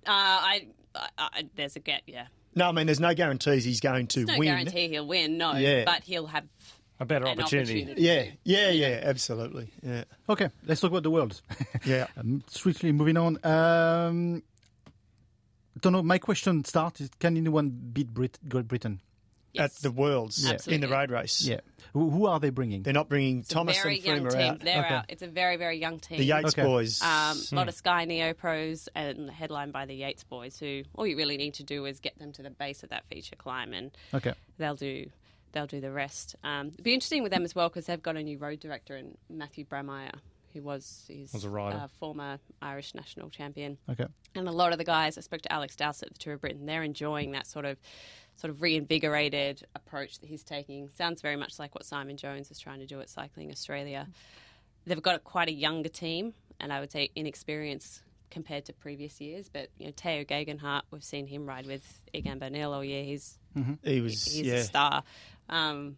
Uh, 0.06 0.10
I, 0.12 0.66
I, 0.94 1.08
I 1.18 1.48
there's 1.56 1.76
a 1.76 1.80
gap, 1.80 2.02
yeah. 2.06 2.26
No, 2.54 2.68
I 2.68 2.72
mean, 2.72 2.86
there's 2.86 3.00
no 3.00 3.14
guarantees 3.14 3.64
he's 3.64 3.80
going 3.80 4.08
to 4.08 4.24
No 4.24 4.34
win. 4.38 4.48
guarantee 4.48 4.88
he'll 4.88 5.06
win, 5.06 5.38
no, 5.38 5.54
Yeah. 5.54 5.84
but 5.84 6.02
he'll 6.02 6.26
have 6.26 6.44
a 7.00 7.04
better 7.06 7.24
an 7.26 7.32
opportunity. 7.40 7.82
opportunity. 7.82 8.02
Yeah, 8.02 8.24
yeah, 8.44 8.70
yeah, 8.70 9.00
absolutely. 9.02 9.70
Yeah, 9.82 10.04
Okay, 10.28 10.48
let's 10.66 10.80
talk 10.80 10.90
about 10.90 11.02
the 11.02 11.10
world. 11.10 11.40
yeah. 11.84 12.06
Um, 12.16 12.42
swiftly 12.48 12.92
moving 12.92 13.16
on. 13.16 13.38
Um, 13.44 14.42
don't 15.80 15.92
know. 15.92 16.02
My 16.02 16.18
question 16.18 16.64
starts: 16.64 17.08
Can 17.18 17.36
anyone 17.36 17.70
beat 17.70 18.12
Brit- 18.12 18.38
Great 18.48 18.68
Britain? 18.68 19.00
Yes. 19.52 19.78
At 19.78 19.82
the 19.82 19.90
Worlds 19.90 20.48
in 20.68 20.80
the 20.80 20.86
road 20.86 21.10
race. 21.10 21.42
Yeah. 21.42 21.58
Who, 21.92 22.08
who 22.10 22.26
are 22.26 22.38
they 22.38 22.50
bringing? 22.50 22.84
They're 22.84 22.92
not 22.92 23.08
bringing 23.08 23.40
It's 23.40 23.50
a 23.50 23.54
Thomas 23.54 23.82
very 23.82 23.96
and 23.96 24.04
young 24.04 24.16
Freeman 24.18 24.32
team. 24.38 24.50
out. 24.52 24.60
They're 24.60 24.84
Okay. 24.84 24.94
out. 24.94 25.04
It's 25.08 25.22
a 25.22 25.26
very, 25.26 25.56
very 25.56 25.76
young 25.80 25.98
team. 25.98 26.18
The 26.18 26.24
Yates 26.24 26.54
Okay. 26.54 26.62
boys. 26.62 27.02
Um, 27.02 27.36
a 27.50 27.54
lot 27.56 27.66
of 27.66 27.74
Sky 27.74 28.04
Neo 28.04 28.32
pros 28.32 28.88
and 28.94 29.28
headlined 29.28 29.72
by 29.72 29.86
the 29.86 29.94
Yates 29.94 30.22
boys, 30.22 30.56
who 30.56 30.84
all 30.94 31.04
you 31.04 31.16
really 31.16 31.36
need 31.36 31.54
to 31.54 31.64
do 31.64 31.84
is 31.86 31.98
get 31.98 32.16
them 32.20 32.30
to 32.34 32.42
the 32.44 32.50
base 32.50 32.84
of 32.84 32.90
that 32.90 33.06
feature 33.08 33.34
climb, 33.34 33.72
and 33.72 33.90
Okay. 34.14 34.34
they'll 34.58 34.76
do 34.76 35.10
they'll 35.52 35.66
do 35.66 35.80
the 35.80 35.90
rest. 35.90 36.36
Um, 36.44 36.68
it'd 36.68 36.84
be 36.84 36.94
interesting 36.94 37.22
with 37.22 37.32
them 37.32 37.44
as 37.44 37.54
well 37.54 37.68
because 37.68 37.86
they've 37.86 38.02
got 38.02 38.16
a 38.16 38.22
new 38.22 38.38
road 38.38 38.60
director 38.60 38.96
in 38.96 39.16
Matthew 39.28 39.64
Brammeier, 39.64 40.14
who 40.52 40.62
was 40.62 41.04
his 41.08 41.32
Was 41.32 41.44
a 41.44 41.52
uh, 41.52 41.88
former 41.98 42.38
Irish 42.60 42.94
national 42.94 43.30
champion. 43.30 43.78
Okay. 43.88 44.06
And 44.34 44.48
a 44.48 44.52
lot 44.52 44.72
of 44.72 44.78
the 44.78 44.84
guys, 44.84 45.18
I 45.18 45.20
spoke 45.20 45.42
to 45.42 45.52
Alex 45.52 45.76
Dowsett 45.76 46.08
at 46.08 46.14
the 46.14 46.18
Tour 46.18 46.34
of 46.34 46.40
Britain, 46.40 46.66
they're 46.66 46.82
enjoying 46.82 47.32
that 47.32 47.46
sort 47.46 47.64
of 47.64 47.78
sort 48.36 48.50
of 48.50 48.62
reinvigorated 48.62 49.62
approach 49.74 50.18
that 50.20 50.26
he's 50.26 50.42
taking. 50.42 50.88
Sounds 50.96 51.20
very 51.20 51.36
much 51.36 51.58
like 51.58 51.74
what 51.74 51.84
Simon 51.84 52.16
Jones 52.16 52.50
is 52.50 52.58
trying 52.58 52.78
to 52.80 52.86
do 52.86 53.00
at 53.00 53.10
Cycling 53.10 53.50
Australia. 53.50 54.08
They've 54.86 55.02
got 55.02 55.22
quite 55.24 55.48
a 55.48 55.52
younger 55.52 55.90
team, 55.90 56.32
and 56.58 56.72
I 56.72 56.80
would 56.80 56.90
say 56.90 57.10
inexperienced 57.14 58.02
compared 58.30 58.64
to 58.66 58.72
previous 58.72 59.20
years. 59.20 59.50
But 59.52 59.68
you 59.78 59.86
know, 59.86 59.92
Tao 59.92 60.22
Geoghegan 60.22 60.58
Hart, 60.58 60.86
we've 60.90 61.04
seen 61.04 61.26
him 61.26 61.46
ride 61.46 61.66
with 61.66 62.00
Egan 62.14 62.38
Bernal 62.38 62.72
all 62.72 62.84
year. 62.84 63.04
He's 63.04 63.38
he 63.84 64.00
was, 64.00 64.24
he's 64.24 64.46
yeah. 64.46 64.54
a 64.54 64.62
star. 64.62 65.02
Um, 65.50 65.96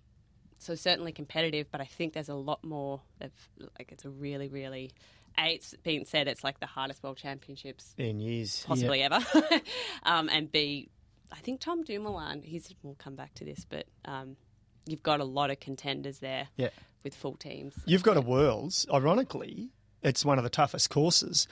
so 0.58 0.74
certainly 0.74 1.12
competitive, 1.12 1.66
but 1.70 1.80
I 1.80 1.84
think 1.84 2.12
there's 2.14 2.28
a 2.28 2.34
lot 2.34 2.64
more. 2.64 3.00
Of, 3.20 3.30
like 3.78 3.90
it's 3.92 4.04
a 4.04 4.10
really, 4.10 4.48
really. 4.48 4.90
A, 5.38 5.54
it's 5.54 5.74
been 5.82 6.04
said 6.04 6.28
it's 6.28 6.44
like 6.44 6.60
the 6.60 6.66
hardest 6.66 7.02
world 7.02 7.16
championships 7.16 7.94
in 7.96 8.20
years. 8.20 8.64
possibly 8.66 9.02
ever. 9.02 9.18
um, 10.02 10.28
and 10.28 10.52
B, 10.52 10.90
I 11.32 11.36
think 11.36 11.60
Tom 11.60 11.82
Dumoulin, 11.84 12.42
he's, 12.42 12.74
we'll 12.82 12.96
come 12.96 13.14
back 13.14 13.32
to 13.36 13.44
this, 13.44 13.64
but 13.68 13.86
um, 14.04 14.36
you've 14.86 15.02
got 15.02 15.20
a 15.20 15.24
lot 15.24 15.50
of 15.50 15.58
contenders 15.58 16.18
there 16.18 16.48
Yeah. 16.58 16.68
with 17.02 17.14
full 17.14 17.36
teams. 17.36 17.74
You've 17.86 18.02
got 18.02 18.18
a 18.18 18.20
Worlds. 18.20 18.86
Ironically, 18.92 19.70
it's 20.02 20.22
one 20.22 20.36
of 20.36 20.44
the 20.44 20.50
toughest 20.50 20.90
courses, 20.90 21.48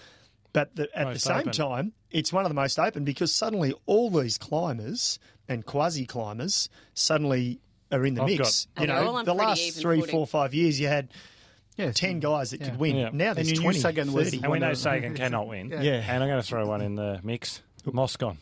but 0.53 0.77
the, 0.77 0.89
at 0.95 1.13
the 1.15 1.19
same 1.19 1.39
open. 1.39 1.53
time, 1.53 1.93
it's 2.11 2.35
one 2.35 2.45
of 2.45 2.51
the 2.51 2.55
most 2.55 2.79
open 2.79 3.05
because 3.05 3.33
suddenly 3.35 3.73
all 3.87 4.11
these 4.11 4.37
climbers 4.37 5.19
and 5.49 5.65
quasi 5.65 6.05
climbers 6.05 6.69
suddenly 6.93 7.61
are 7.93 8.05
in 8.07 8.15
the 8.15 8.23
I've 8.23 8.29
mix. 8.29 8.67
got- 8.75 8.83
you 8.83 8.87
know, 8.89 9.23
the 9.25 9.35
last 9.35 9.61
even 9.61 9.81
three, 9.83 10.01
footing. 10.01 10.13
four, 10.13 10.27
five 10.27 10.55
years, 10.55 10.79
you 10.81 10.89
had 10.89 11.09
Yeah, 11.77 11.93
ten 11.93 12.21
guys 12.21 12.51
that 12.51 12.61
Yeah. 12.61 12.71
could 12.71 12.79
win. 12.79 12.97
Yeah. 12.97 13.11
Now 13.13 13.33
there's 13.35 13.49
you 13.51 13.57
knew 13.57 13.63
20, 13.63 13.79
Sagan 13.79 14.13
was 14.13 14.27
30. 14.31 14.43
And 14.43 14.53
we 14.53 14.59
know 14.59 14.75
Sagan 14.75 15.15
cannot 15.15 15.49
win. 15.49 15.71
Yeah. 15.71 15.81
Yeah. 15.81 15.93
And 16.15 16.23
I'm 16.23 16.29
going 16.29 16.41
to 16.41 16.47
throw 16.47 16.67
one 16.67 16.83
in 16.83 16.95
the 16.95 17.21
mix. 17.23 17.63
Moscon. 17.91 18.37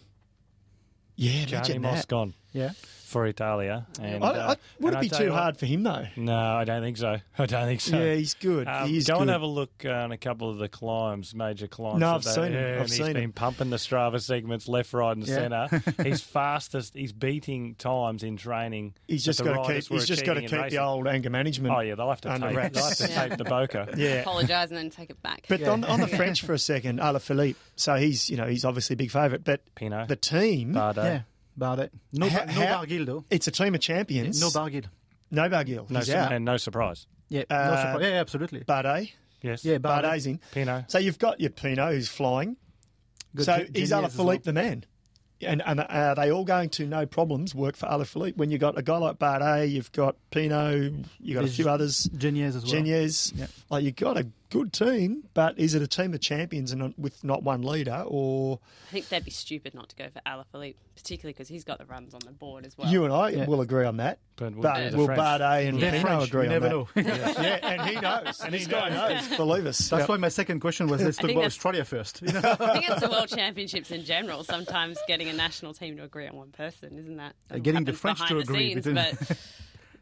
Yeah, 1.14 1.44
Gianni 1.44 1.51
imagine 1.76 1.82
that. 1.82 1.92
Moscon 1.92 2.34
Yeah. 2.59 2.72
for 3.04 3.24
Italia. 3.26 3.86
And, 4.02 4.22
I, 4.22 4.28
uh, 4.28 4.32
I, 4.52 4.56
would 4.80 4.92
and 4.94 5.02
it 5.06 5.11
be 5.11 5.16
too 5.16 5.24
you 5.24 5.30
what- 5.30 5.38
hard 5.38 5.56
for 5.56 5.64
him 5.64 5.82
though? 5.82 6.04
No, 6.16 6.36
I 6.36 6.64
don't 6.64 6.82
think 6.82 6.98
so. 6.98 7.16
I 7.38 7.46
don't 7.46 7.66
think 7.66 7.80
so. 7.80 7.96
Yeah, 7.98 8.14
he's 8.16 8.34
good. 8.34 8.68
Um, 8.68 8.86
he 8.86 8.98
is 8.98 9.06
go 9.06 9.14
good. 9.14 9.22
and 9.22 9.30
have 9.30 9.40
a 9.40 9.46
look 9.46 9.70
uh, 9.86 9.88
on 9.88 10.12
a 10.12 10.18
couple 10.18 10.50
of 10.50 10.59
the 10.59 10.68
climbs, 10.68 11.34
major 11.34 11.68
climbs. 11.68 12.00
No, 12.00 12.14
I've 12.16 12.22
they- 12.24 12.30
seen 12.32 12.44
'em. 12.44 12.52
yeah, 12.52 12.59
I've 12.74 12.80
and 12.82 12.88
he's 12.90 12.96
seen 12.98 13.12
been 13.14 13.22
'em. 13.24 13.32
pumping 13.32 13.70
the 13.70 13.78
Strava 13.78 14.20
segments 14.20 14.68
left, 14.68 14.92
right, 14.92 15.16
and 15.16 15.26
Yeah. 15.26 15.68
centre. 15.68 15.82
he's 16.02 16.20
fastest. 16.20 16.92
He's 16.94 17.14
beating 17.14 17.76
times 17.76 18.22
in 18.22 18.36
training. 18.36 18.92
He's 19.06 19.24
just 19.24 19.42
got 19.42 19.54
to 19.66 19.72
keep. 19.72 19.88
He's 19.88 20.06
just 20.06 20.26
got 20.26 20.34
to 20.34 20.40
achieving 20.40 20.59
in 20.59 20.64
keep 20.64 20.72
the 20.72 20.82
old 20.84 21.06
anger 21.09 21.30
management. 21.30 21.74
Oh 21.74 21.80
yeah, 21.80 21.94
they'll 21.94 22.11
have 22.11 22.20
to 22.20 22.30
under 22.30 22.48
tape. 22.48 22.56
wraps. 22.59 22.74
They'll 22.74 22.88
have 22.88 22.96
to 22.98 23.09
Yeah. 23.09 23.28
tape 23.28 23.38
the 23.38 23.44
Boca. 23.44 23.88
Yeah. 23.96 24.09
Apologise 24.20 24.68
and 24.68 24.76
then 24.76 24.90
take 24.90 25.09
it 25.09 25.22
back. 25.22 25.46
But 25.48 25.61
Yeah. 25.61 25.70
on, 25.70 25.84
on 25.84 26.00
the 26.00 26.09
French 26.09 26.42
for 26.42 26.52
a 26.52 26.59
second, 26.59 26.98
Alaphilippe. 27.00 27.56
So 27.76 27.94
he's 27.94 28.28
you 28.28 28.36
know 28.36 28.46
he's 28.46 28.66
obviously 28.66 28.94
a 28.94 28.96
big 28.98 29.11
favourite, 29.11 29.44
but 29.44 29.62
Pinot, 29.76 30.09
the 30.09 30.16
team, 30.16 30.74
Bardet. 30.74 31.24
Yeah. 31.59 31.66
Bardet. 31.76 31.90
No, 32.12 32.28
How- 32.28 32.40
Ba- 32.40 32.46
no 32.46 32.52
how- 32.52 32.84
Barguil 32.84 33.06
though. 33.06 33.24
it's 33.30 33.46
a 33.46 33.50
team 33.50 33.74
of 33.74 33.80
champions. 33.80 34.40
No 34.40 34.48
Barguil. 34.48 34.84
no 35.30 35.48
Barguil. 35.48 35.88
No, 35.90 35.98
he's 35.98 36.09
su- 36.09 36.14
out. 36.14 36.32
and 36.32 36.44
no 36.44 36.56
surprise. 36.56 37.06
Yeah. 37.28 37.42
Uh, 37.50 37.54
no 37.70 37.76
surprise. 37.76 38.02
Yeah, 38.02 38.20
absolutely. 38.20 38.61
Bardet, 38.61 39.11
Yes. 39.42 39.64
Yeah, 39.64 39.78
Bardet. 39.78 40.02
Bardet's 40.04 40.26
in. 40.26 40.40
Pinot. 40.52 40.90
So 40.90 40.98
you've 40.98 41.18
got 41.18 41.40
your 41.40 41.50
Pinot 41.50 41.92
who's 41.94 42.09
flying. 42.09 42.56
Good 43.36 43.44
so 43.46 43.56
Gen- 43.59 43.66
is 43.74 43.90
Geniez 43.90 44.04
as 44.04 44.16
well. 44.18 44.38
The 44.38 44.52
man? 44.52 44.84
And, 45.40 45.62
and 45.64 45.78
are 45.88 46.16
they 46.16 46.32
all 46.32 46.44
going 46.44 46.68
to 46.70 46.86
no 46.86 47.06
problems 47.06 47.54
work 47.54 47.76
for 47.76 47.86
Alaphilippe? 47.86 48.36
When 48.36 48.50
you've 48.50 48.61
got 48.61 48.76
a 48.76 48.82
guy 48.82 48.96
like 48.96 49.18
Bardet, 49.20 49.70
you've 49.70 49.92
got 49.92 50.16
Pinot, 50.32 50.92
you've 51.20 51.34
got 51.36 51.44
a 51.44 51.48
few 51.52 51.68
others, 51.68 52.09
Geniez 52.16 52.56
as 52.56 52.64
well. 52.64 52.72
Geniez. 52.74 53.32
Yeah. 53.38 53.46
Like 53.70 53.84
you've 53.84 53.94
got 53.94 54.16
a 54.16 54.26
good 54.51 54.72
team, 54.72 55.24
but 55.34 55.59
is 55.59 55.74
it 55.74 55.82
a 55.82 55.86
team 55.86 56.14
of 56.14 56.20
champions 56.20 56.72
and 56.72 56.80
not- 56.80 56.99
with 56.99 57.22
not 57.24 57.42
one 57.42 57.62
leader, 57.62 58.05
or 58.07 58.61
I 58.88 58.92
think 58.92 59.09
they'd 59.09 59.24
be 59.24 59.30
stupid 59.30 59.74
not 59.74 59.88
to 59.90 59.96
go 59.96 60.09
for 60.09 60.20
Alaphilippe, 60.26 60.76
particularly 60.96 61.32
because 61.34 61.49
he's 61.49 61.64
got 61.64 61.78
the 61.78 61.84
runs 61.86 62.14
on 62.14 62.20
the 62.24 62.32
board 62.32 62.64
as 62.66 62.76
well. 62.78 62.90
you 62.90 63.05
and 63.05 63.12
I 63.12 63.30
Yeah. 63.30 63.46
will 63.46 63.61
agree 63.61 63.84
on 63.84 63.99
that? 63.99 64.18
But 64.36 64.53
we'll 64.55 64.62
But 64.62 64.76
do 64.84 64.90
the 64.90 64.96
will 64.99 65.09
Bardet 65.09 65.68
and 65.68 65.82
They're 65.82 65.90
Pinot 65.90 66.07
French. 66.07 66.28
agree 66.28 66.42
You 66.49 66.53
on 66.55 66.61
never 66.62 66.68
that? 66.68 66.74
know. 66.74 66.88
yeah, 67.42 67.59
and 67.62 67.82
he 67.90 68.01
knows. 68.01 68.40
and 68.44 68.55
this 68.55 68.66
guy 68.68 68.88
knows. 68.88 69.36
Believe 69.36 69.66
us. 69.66 69.88
That's 69.88 70.09
why 70.09 70.16
my 70.16 70.28
second 70.28 70.61
question 70.61 70.86
was 70.88 71.03
let's 71.03 71.18
I 71.18 71.22
talk 71.22 71.30
about 71.32 71.44
Australia 71.44 71.84
first. 71.84 72.22
You 72.22 72.32
know? 72.32 72.40
I 72.44 72.72
think 72.72 72.88
it's 72.88 73.01
the 73.01 73.09
World 73.11 73.28
Championships 73.28 73.90
in 73.90 74.05
general. 74.05 74.44
Sometimes 74.44 74.96
getting 75.09 75.28
a 75.28 75.32
national 75.32 75.74
team 75.74 75.96
to 75.96 76.05
agree 76.05 76.26
on 76.28 76.36
one 76.36 76.53
person, 76.53 76.96
isn't 76.99 77.16
that? 77.16 77.34
Getting 77.62 77.84
the 77.84 77.92
French 77.92 78.20
to 78.28 78.38
agree 78.38 78.74
scenes, 78.74 78.84
between- 78.86 78.94
but 78.94 79.36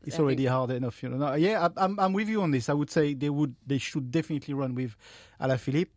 it's 0.07 0.17
I 0.19 0.23
already 0.23 0.45
think- 0.45 0.49
hard 0.51 0.71
enough, 0.71 1.03
you 1.03 1.09
know. 1.11 1.17
No, 1.19 1.35
yeah, 1.35 1.69
I- 1.77 1.85
I'm, 1.85 1.99
I'm 2.01 2.13
with 2.13 2.29
you 2.29 2.41
on 2.43 2.51
this. 2.53 2.69
I 2.69 2.73
would 2.73 2.91
say 2.91 3.13
they 3.15 3.29
would, 3.31 3.55
they 3.67 3.79
should 3.79 4.11
definitely 4.11 4.55
run 4.55 4.75
with 4.75 4.97
Alaphilippe. 5.41 5.89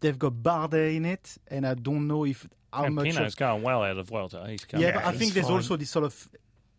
They've 0.00 0.18
got 0.18 0.34
Bardet 0.34 0.94
in 0.96 1.04
it, 1.06 1.38
and 1.48 1.66
I 1.66 1.74
don't 1.74 2.06
know 2.06 2.24
if 2.26 2.46
how 2.72 2.84
And 2.84 2.94
much. 2.94 3.06
Pinot's 3.06 3.34
of- 3.34 3.38
going 3.38 3.62
well 3.62 3.82
out 3.82 3.96
of 3.96 4.08
Vuelta. 4.08 4.44
He's 4.48 4.64
coming. 4.66 4.84
yeah, 4.86 4.92
but 4.96 5.04
I 5.06 5.10
he's 5.12 5.18
think 5.20 5.32
there's 5.32 5.46
fine. 5.46 5.56
also 5.56 5.76
this 5.76 5.88
sort 5.90 6.04
of 6.04 6.28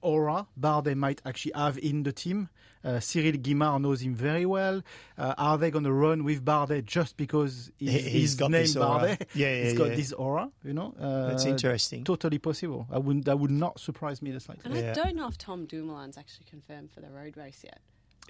aura 0.01 0.47
Bardet 0.59 0.95
might 0.97 1.21
actually 1.25 1.53
have 1.55 1.77
in 1.77 2.03
the 2.03 2.11
team. 2.11 2.49
Uh, 2.83 2.99
Cyril 2.99 3.33
Guimard 3.33 3.81
knows 3.81 4.01
him 4.01 4.13
very 4.15 4.45
well. 4.45 4.81
Uh, 5.17 5.33
are 5.37 5.57
they 5.57 5.71
going 5.71 5.83
to 5.83 5.91
run 5.91 6.23
with 6.23 6.45
Bardet 6.45 6.85
just 6.85 7.17
because 7.17 7.71
he's, 7.77 7.91
He- 7.91 7.99
he's 7.99 8.11
he's 8.11 8.35
got 8.35 8.51
named 8.51 8.63
this 8.65 8.75
aura. 8.77 8.99
Bardet? 9.17 9.27
Yeah, 9.33 9.47
yeah, 9.53 9.63
he's 9.63 9.77
got 9.77 9.89
this 9.89 10.13
aura. 10.13 10.51
You 10.63 10.73
know, 10.73 10.93
uh, 10.99 11.27
That's 11.29 11.45
interesting. 11.45 12.03
Totally 12.03 12.37
possible. 12.37 12.87
I 12.91 12.97
wouldn't. 12.99 13.25
That 13.25 13.39
would 13.39 13.51
not 13.51 13.79
surprise 13.79 14.21
me 14.21 14.31
the 14.31 14.39
slightest. 14.39 14.65
And 14.67 14.75
Yeah. 14.75 14.91
I 14.91 14.93
don't 14.93 15.15
know 15.15 15.27
if 15.27 15.37
Tom 15.37 15.65
Dumoulin's 15.67 16.17
actually 16.17 16.45
confirmed 16.49 16.91
for 16.91 17.01
the 17.01 17.09
road 17.09 17.35
race 17.35 17.61
yet. 17.63 17.79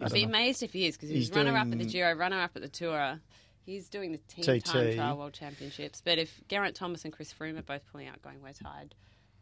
I 0.01 0.05
I'd 0.05 0.13
be 0.13 0.23
know. 0.23 0.29
amazed 0.29 0.63
if 0.63 0.73
he 0.73 0.87
is 0.87 0.95
because 0.95 1.09
he 1.09 1.15
He's 1.15 1.31
runner 1.31 1.55
up 1.57 1.71
at 1.71 1.77
the 1.77 1.85
Giro, 1.85 2.13
runner 2.15 2.39
up 2.41 2.51
at 2.55 2.61
the 2.61 2.69
Tour. 2.69 3.19
He's 3.65 3.89
doing 3.89 4.13
the 4.13 4.19
team 4.29 4.43
TT. 4.45 4.63
time 4.65 4.95
trial 4.95 5.17
world 5.17 5.33
championships. 5.33 6.01
But 6.03 6.17
if 6.19 6.39
Geraint 6.47 6.73
Thomas 6.75 7.03
and 7.03 7.11
Chris 7.11 7.33
Froome 7.33 7.59
are 7.59 7.63
both 7.63 7.81
pulling 7.91 8.07
out, 8.07 8.21
going 8.21 8.41
we're 8.41 8.53
tired, 8.53 8.95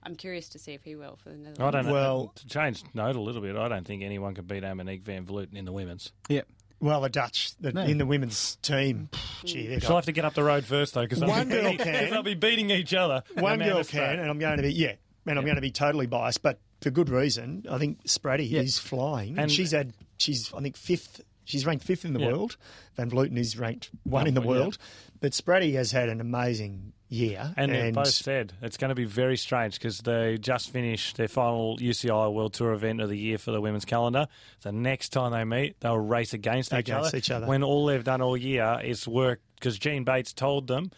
I'm 0.05 0.15
curious 0.15 0.49
to 0.49 0.59
see 0.59 0.73
if 0.73 0.83
he 0.83 0.95
will 0.95 1.17
for 1.23 1.29
the 1.29 1.35
Netherlands. 1.37 1.59
I 1.59 1.71
don't 1.71 1.85
know. 1.87 1.93
Well- 1.93 2.31
to 2.35 2.47
change 2.47 2.83
note 2.93 3.15
a 3.15 3.21
little 3.21 3.41
bit, 3.41 3.55
I 3.55 3.67
don't 3.67 3.85
think 3.85 4.03
anyone 4.03 4.35
can 4.35 4.45
beat 4.45 4.63
Annemiek 4.63 5.01
van 5.03 5.25
Vleuten 5.25 5.55
in 5.55 5.65
the 5.65 5.71
women's. 5.71 6.11
Yeah. 6.29 6.41
Well, 6.79 7.01
the 7.01 7.09
Dutch 7.09 7.53
the, 7.59 7.71
No. 7.71 7.81
in 7.83 7.97
the 7.97 8.05
women's 8.05 8.57
team, 8.57 9.09
mm. 9.11 9.45
gee, 9.45 9.65
they've 9.67 9.79
She'll 9.81 9.89
got 9.89 9.95
have 9.95 10.05
to 10.05 10.11
get 10.11 10.25
up 10.25 10.33
the 10.33 10.43
road 10.43 10.65
first, 10.65 10.93
though, 10.93 11.01
because 11.03 11.21
One 11.21 11.49
girl 11.49 11.75
can. 11.77 12.11
they'll 12.11 12.21
be 12.21 12.35
beating 12.35 12.69
each 12.69 12.93
other. 12.93 13.23
one 13.35 13.59
girl 13.59 13.83
can, 13.83 14.19
and 14.19 14.29
I'm 14.29 14.37
going 14.39 14.57
to 14.57 14.63
be 14.63 14.73
yeah, 14.73 14.93
and 15.25 15.39
I'm 15.39 15.45
going 15.45 15.55
to 15.55 15.61
be 15.61 15.71
totally 15.71 16.05
biased, 16.05 16.43
but 16.43 16.59
for 16.81 16.91
good 16.91 17.09
reason. 17.09 17.65
I 17.71 17.77
think 17.79 18.03
Spratty 18.03 18.49
Yeah. 18.51 18.61
is 18.61 18.77
flying, 18.77 19.29
and, 19.31 19.39
And- 19.39 19.51
she's 19.51 19.71
had 19.71 19.93
she's 20.17 20.53
I 20.53 20.59
think 20.61 20.75
fifth. 20.77 21.21
She's 21.45 21.65
ranked 21.65 21.85
fifth 21.85 22.05
in 22.05 22.13
the 22.13 22.19
Yeah. 22.19 22.31
world. 22.33 22.57
Van 22.97 23.09
Vleuten 23.09 23.37
is 23.37 23.57
ranked 23.57 23.89
one 24.03 24.23
Oh, 24.25 24.27
in 24.27 24.33
the 24.33 24.41
yeah. 24.41 24.47
world, 24.47 24.77
but 25.21 25.31
Spratty 25.31 25.73
has 25.75 25.91
had 25.91 26.09
an 26.09 26.19
amazing 26.19 26.91
year, 27.07 27.53
And, 27.55 27.71
they've 27.71 27.93
both 27.93 28.07
said 28.07 28.53
it's 28.61 28.77
going 28.77 28.89
to 28.89 28.95
be 28.95 29.05
very 29.05 29.37
strange 29.37 29.75
because 29.75 29.99
they 29.99 30.37
just 30.37 30.71
finished 30.71 31.17
their 31.17 31.27
final 31.27 31.77
UCI 31.77 32.33
World 32.33 32.53
Tour 32.53 32.73
event 32.73 33.01
of 33.01 33.09
the 33.09 33.17
year 33.17 33.37
for 33.37 33.51
the 33.51 33.61
women's 33.61 33.85
calendar. 33.85 34.27
The 34.61 34.71
next 34.71 35.09
time 35.09 35.31
they 35.31 35.43
meet, 35.43 35.79
they'll 35.79 35.97
race 35.97 36.33
against, 36.33 36.73
each, 36.73 36.89
other, 36.89 37.15
each 37.15 37.31
other. 37.31 37.45
When 37.45 37.63
all 37.63 37.85
they've 37.85 38.03
done 38.03 38.21
all 38.21 38.37
year 38.37 38.79
is 38.83 39.07
work 39.07 39.41
because 39.55 39.77
Gene 39.77 40.03
Bates 40.03 40.33
told 40.33 40.67
them 40.67 40.91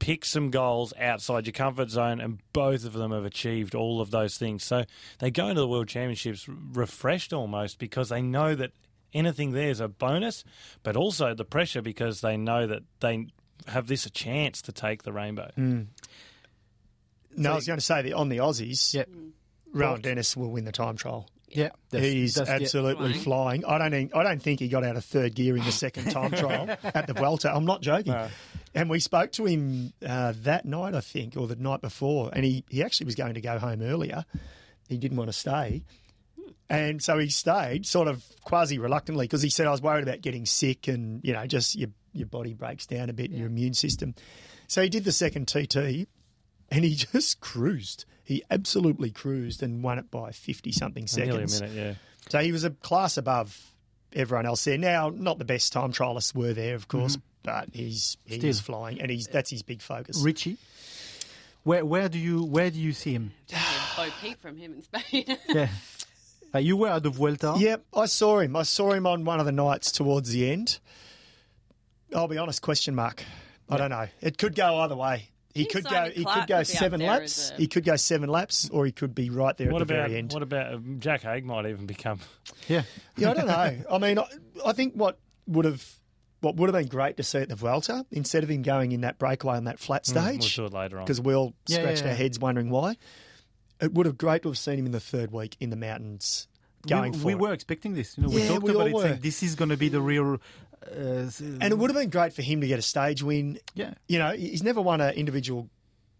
pick 0.00 0.24
some 0.24 0.50
goals 0.50 0.92
outside 0.98 1.46
your 1.46 1.52
comfort 1.52 1.90
zone, 1.90 2.20
and 2.20 2.40
both 2.52 2.84
of 2.84 2.94
them 2.94 3.12
have 3.12 3.24
achieved 3.24 3.76
all 3.76 4.00
of 4.00 4.10
those 4.10 4.36
things. 4.36 4.64
So 4.64 4.84
they 5.20 5.30
go 5.30 5.48
into 5.48 5.60
the 5.60 5.68
World 5.68 5.86
Championships 5.86 6.48
refreshed 6.48 7.32
almost 7.32 7.78
because 7.78 8.08
they 8.08 8.22
know 8.22 8.56
that 8.56 8.72
anything 9.12 9.52
there 9.52 9.68
is 9.68 9.78
a 9.78 9.88
bonus, 9.88 10.42
but 10.82 10.96
also 10.96 11.34
the 11.34 11.44
pressure 11.44 11.82
because 11.82 12.22
they 12.22 12.36
know 12.36 12.66
that 12.66 12.82
they 13.00 13.26
have 13.68 13.86
this 13.86 14.06
a 14.06 14.10
chance 14.10 14.62
to 14.62 14.72
take 14.72 15.02
the 15.02 15.12
rainbow. 15.12 15.50
no, 15.56 15.86
I 17.52 17.54
was 17.54 17.66
going 17.66 17.78
to 17.78 17.84
say 17.84 18.02
that 18.02 18.12
on 18.12 18.28
the 18.28 18.38
Aussies, 18.38 18.92
Yeah. 18.94 19.04
Rohan 19.72 20.00
Dennis 20.00 20.36
will 20.36 20.50
win 20.50 20.64
the 20.64 20.72
time 20.72 20.96
trial. 20.96 21.28
Yeah. 21.48 21.70
That's- 21.90 22.12
He's 22.12 22.34
that's- 22.34 22.60
yeah. 22.60 22.64
absolutely 22.64 23.14
flying. 23.14 23.64
I 23.64 23.78
don't. 23.78 23.90
think- 23.90 24.14
I 24.14 24.22
don't 24.22 24.40
think 24.42 24.60
he 24.60 24.68
got 24.68 24.84
out 24.84 24.96
of 24.96 25.04
third 25.04 25.34
gear 25.34 25.56
in 25.56 25.64
the 25.64 25.72
second 25.72 26.10
time 26.10 26.30
trial 26.32 26.68
at 26.84 27.06
the 27.06 27.12
Vuelta. 27.12 27.52
I'm 27.52 27.64
not 27.64 27.80
joking. 27.82 28.14
And 28.74 28.88
we 28.88 29.00
spoke 29.00 29.32
to 29.32 29.46
him 29.46 29.92
uh, 30.06 30.32
that 30.42 30.64
night, 30.64 30.94
I 30.94 31.00
think, 31.00 31.36
or 31.36 31.48
the 31.48 31.56
night 31.56 31.80
before, 31.80 32.30
and 32.32 32.44
he, 32.44 32.64
he 32.68 32.84
actually 32.84 33.06
was 33.06 33.16
going 33.16 33.34
to 33.34 33.40
go 33.40 33.58
home 33.58 33.82
earlier. 33.82 34.24
He 34.88 34.96
didn't 34.96 35.16
want 35.16 35.28
to 35.28 35.32
stay. 35.36 35.82
And 36.68 37.02
so 37.02 37.18
he 37.18 37.28
stayed, 37.30 37.84
sort 37.84 38.06
of 38.06 38.24
quasi 38.44 38.78
reluctantly, 38.78 39.24
because 39.26 39.42
he 39.42 39.50
said, 39.50 39.66
I 39.66 39.70
was 39.72 39.82
worried 39.82 40.04
about 40.04 40.20
getting 40.20 40.46
sick 40.46 40.86
and, 40.86 41.20
you 41.24 41.32
know, 41.32 41.44
just 41.46 41.74
your, 41.76 41.88
your 42.12 42.26
body 42.26 42.54
breaks 42.54 42.86
down 42.86 43.08
a 43.10 43.12
bit, 43.12 43.30
your 43.30 43.46
immune 43.46 43.74
system. 43.74 44.14
So 44.66 44.82
he 44.82 44.88
did 44.88 45.04
the 45.04 45.12
second 45.12 45.46
TT 45.46 45.76
and 46.70 46.84
he 46.84 46.94
just 47.12 47.40
cruised. 47.40 48.04
He 48.24 48.42
absolutely 48.50 49.10
cruised 49.10 49.62
and 49.62 49.82
won 49.82 49.98
it 49.98 50.10
by 50.10 50.30
50 50.30 50.70
something 50.72 51.06
seconds. 51.06 51.28
Nearly 51.30 51.44
a 51.44 51.48
seconds. 51.48 51.74
minute, 51.74 51.86
yeah. 51.88 51.94
So 52.30 52.38
he 52.40 52.52
was 52.52 52.64
a 52.64 52.70
class 52.70 53.16
above 53.16 53.58
everyone 54.12 54.46
else 54.46 54.64
there. 54.64 54.78
Now, 54.78 55.10
not 55.12 55.38
the 55.38 55.44
best 55.44 55.72
time 55.72 55.92
trialists 55.92 56.34
were 56.34 56.52
there, 56.52 56.74
of 56.76 56.86
course, 56.88 57.18
but 57.42 57.70
he's 57.72 58.16
he's 58.24 58.58
Still. 58.58 58.74
flying, 58.76 59.00
and 59.00 59.10
he's 59.10 59.26
that's 59.26 59.50
his 59.50 59.62
big 59.62 59.80
focus. 59.82 60.20
Richie. 60.22 60.58
Where 61.62 61.84
where 61.84 62.08
do 62.08 62.18
you 62.18 62.44
where 62.44 62.70
do 62.70 62.78
you 62.78 62.92
see 62.92 63.12
him? 63.14 63.32
Bo 63.96 64.08
Peep 64.22 64.40
from 64.40 64.56
him 64.56 64.74
in 64.74 64.82
Spain. 64.82 65.36
Yeah. 65.48 65.68
Uh, 66.54 66.58
you 66.58 66.76
were 66.76 66.88
at 66.88 67.02
the 67.04 67.10
Vuelta. 67.10 67.54
Yep, 67.58 67.84
I 67.94 68.06
saw 68.06 68.40
him. 68.40 68.56
I 68.56 68.64
saw 68.64 68.90
him 68.92 69.06
on 69.06 69.24
one 69.24 69.38
of 69.38 69.46
the 69.46 69.52
nights 69.52 69.92
towards 69.92 70.30
the 70.30 70.50
end. 70.50 70.78
I'll 72.14 72.28
be 72.28 72.38
honest, 72.38 72.62
question 72.62 72.94
mark. 72.94 73.24
I 73.68 73.76
don't 73.76 73.90
know. 73.90 74.06
It 74.20 74.36
could 74.38 74.54
go 74.54 74.78
either 74.78 74.96
way. 74.96 75.28
He 75.54 75.62
think 75.64 75.72
could 75.72 75.84
go. 75.84 75.90
Simon 75.90 76.12
He 76.14 76.22
Clarke 76.22 76.38
could 76.40 76.48
go 76.48 76.56
could 76.58 76.66
be 76.68 76.72
up 76.74 76.78
seven 76.78 76.98
there 77.00 77.08
laps. 77.08 77.50
a- 77.50 77.54
He 77.56 77.66
could 77.66 77.84
go 77.84 77.96
seven 77.96 78.28
laps, 78.30 78.70
or 78.70 78.86
he 78.86 78.92
could 78.92 79.14
be 79.14 79.30
right 79.30 79.56
there 79.56 79.70
What 79.72 79.82
at 79.82 79.88
the 79.88 79.94
about 79.94 80.08
very 80.08 80.18
end. 80.18 80.32
what 80.32 80.42
about 80.42 80.74
um, 80.74 80.96
Jack 81.00 81.22
Haig 81.22 81.44
might 81.44 81.66
even 81.66 81.86
become? 81.86 82.20
Yeah. 82.68 82.82
Yeah, 83.16 83.30
I 83.30 83.34
don't 83.34 83.46
know. 83.46 83.76
I 83.90 83.98
mean, 83.98 84.18
I, 84.18 84.24
I 84.64 84.72
think 84.72 84.94
what 84.94 85.18
would 85.46 85.64
have 85.64 85.84
what 86.40 86.56
would 86.56 86.72
have 86.72 86.80
been 86.80 86.88
great 86.88 87.16
to 87.18 87.22
see 87.22 87.38
at 87.38 87.48
the 87.48 87.54
Vuelta 87.56 88.06
instead 88.12 88.42
of 88.44 88.48
him 88.50 88.62
going 88.62 88.92
in 88.92 89.00
that 89.02 89.18
breakaway 89.18 89.56
on 89.56 89.64
that 89.64 89.78
flat 89.78 90.04
Mm, 90.04 90.14
We'll 90.14 90.40
stage 90.40 90.56
do 90.56 90.64
it 90.66 90.72
later 90.72 90.98
on. 90.98 91.04
because 91.04 91.20
we 91.20 91.34
all 91.34 91.54
Yeah, 91.66 91.78
scratched 91.78 91.98
yeah, 92.02 92.04
our 92.06 92.10
yeah. 92.12 92.16
heads 92.16 92.38
wondering 92.38 92.70
why. 92.70 92.96
It 93.80 93.92
would 93.94 94.06
have 94.06 94.16
great 94.18 94.42
to 94.42 94.48
have 94.48 94.58
seen 94.58 94.78
him 94.78 94.86
in 94.86 94.92
the 94.92 95.00
third 95.00 95.32
week 95.32 95.56
in 95.60 95.70
the 95.70 95.76
mountains 95.76 96.46
going 96.86 97.12
we, 97.12 97.18
for 97.18 97.26
we 97.26 97.32
it. 97.32 97.38
were 97.38 97.52
expecting 97.52 97.94
this. 97.94 98.16
You 98.16 98.22
know, 98.24 98.28
we 98.30 98.42
Yeah, 98.42 98.48
talked 98.48 98.62
we 98.62 98.70
about 98.70 98.86
it. 98.88 98.94
were. 98.94 99.02
Saying 99.02 99.18
this 99.20 99.42
is 99.42 99.54
going 99.54 99.68
to 99.70 99.76
be 99.76 99.88
the 99.88 100.00
real. 100.00 100.38
Uh, 100.86 101.30
and 101.40 101.64
it 101.64 101.78
would 101.78 101.90
have 101.90 101.96
been 101.98 102.10
great 102.10 102.32
for 102.32 102.42
him 102.42 102.60
to 102.62 102.66
get 102.66 102.78
a 102.78 102.82
stage 102.82 103.22
win. 103.22 103.58
Yeah. 103.74 103.94
You 104.08 104.18
know, 104.18 104.30
he's 104.32 104.62
never 104.62 104.80
won 104.80 105.00
an 105.00 105.14
individual 105.14 105.68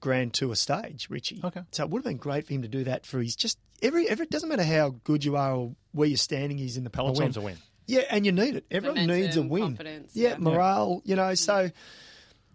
Grand 0.00 0.32
Tour 0.34 0.54
stage, 0.54 1.08
Richie. 1.10 1.40
Okay. 1.44 1.60
So 1.72 1.84
it 1.84 1.90
would 1.90 2.00
have 2.00 2.04
been 2.04 2.16
great 2.18 2.46
for 2.46 2.52
him 2.54 2.62
to 2.62 2.68
do 2.68 2.84
that 2.84 3.04
for 3.06 3.20
his 3.20 3.36
just 3.36 3.58
every. 3.82 4.08
every 4.08 4.24
it 4.24 4.30
doesn't 4.30 4.48
matter 4.48 4.62
how 4.64 4.94
good 5.04 5.24
you 5.24 5.36
are 5.36 5.54
or 5.54 5.74
where 5.92 6.08
you're 6.08 6.16
standing. 6.16 6.58
He's 6.58 6.76
in 6.76 6.84
the 6.84 6.88
a 6.88 6.90
peloton. 6.90 7.24
win's 7.24 7.36
a 7.36 7.40
win. 7.40 7.56
Yeah, 7.86 8.02
and 8.10 8.24
you 8.24 8.32
need 8.32 8.54
it. 8.56 8.64
Everyone 8.70 8.96
Momentum, 9.00 9.20
needs 9.20 9.36
a 9.36 9.42
win. 9.42 9.62
confidence, 9.62 10.14
Yeah, 10.14 10.30
yeah. 10.30 10.36
morale. 10.38 11.02
You 11.04 11.16
know, 11.16 11.34
so 11.34 11.70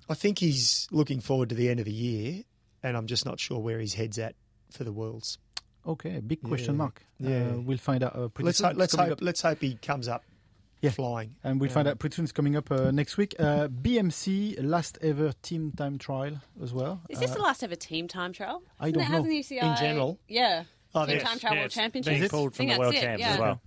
I 0.10 0.14
think 0.14 0.40
he's 0.40 0.88
looking 0.92 1.20
forward 1.20 1.50
to 1.50 1.56
the 1.56 1.70
end 1.70 1.80
of 1.80 1.86
the 1.86 1.92
year, 1.92 2.44
and 2.84 2.96
I'm 2.96 3.06
just 3.08 3.26
not 3.26 3.40
sure 3.40 3.60
where 3.60 3.80
his 3.80 3.94
head's 3.96 4.18
at 4.18 4.36
for 4.72 4.84
the 4.84 4.94
worlds. 4.94 5.38
Okay, 5.86 6.20
big 6.22 6.42
question 6.42 6.76
Yeah. 6.76 6.78
mark. 6.78 7.04
Yeah. 7.20 7.48
Uh, 7.54 7.58
we'll 7.62 7.78
find 7.78 8.02
out 8.04 8.16
uh, 8.16 8.28
pretty 8.30 8.46
Let's 8.46 8.58
soon. 8.60 8.68
hope, 8.70 8.78
let's 8.78 8.96
hope 8.96 9.12
up. 9.12 9.22
let's 9.22 9.42
hope 9.42 9.60
he 9.62 9.76
comes 9.76 10.08
up 10.08 10.24
Yeah. 10.82 10.92
flying. 10.92 11.36
And 11.44 11.60
we'll 11.60 11.70
find 11.72 11.88
out 11.88 11.98
pretty 12.00 12.16
soon. 12.16 12.26
It's 12.26 12.32
coming 12.32 12.56
up 12.56 12.70
uh, 12.72 12.92
next 12.92 13.18
week. 13.18 13.34
Uh, 13.40 13.68
BMC, 13.70 14.64
last 14.64 14.98
ever 15.02 15.32
team 15.42 15.72
time 15.72 15.98
trial 15.98 16.42
as 16.62 16.74
well. 16.74 17.02
Is 17.10 17.20
this 17.20 17.32
Uh, 17.32 17.36
the 17.36 17.42
last 17.42 17.64
ever 17.64 17.76
team 17.76 18.08
time 18.08 18.34
trial? 18.34 18.62
I 18.80 18.88
Isn't 18.90 19.00
don't 19.00 19.08
it, 19.08 19.12
know. 19.12 19.22
the 19.24 19.40
UCI, 19.40 19.64
In 19.72 19.76
general? 19.78 20.20
Yeah. 20.28 20.64
Oh, 20.94 21.06
team 21.06 21.16
yes. 21.18 21.24
time 21.28 21.40
trial 21.40 21.54
Yeah, 21.56 21.60
world 21.62 21.72
championship. 21.72 22.14
being 22.20 22.30
pulled 22.30 22.56
from 22.56 22.68
the 22.68 22.78
world 22.78 22.94
champs 22.96 23.20
yeah. 23.20 23.34
as 23.34 23.40
well. 23.40 23.62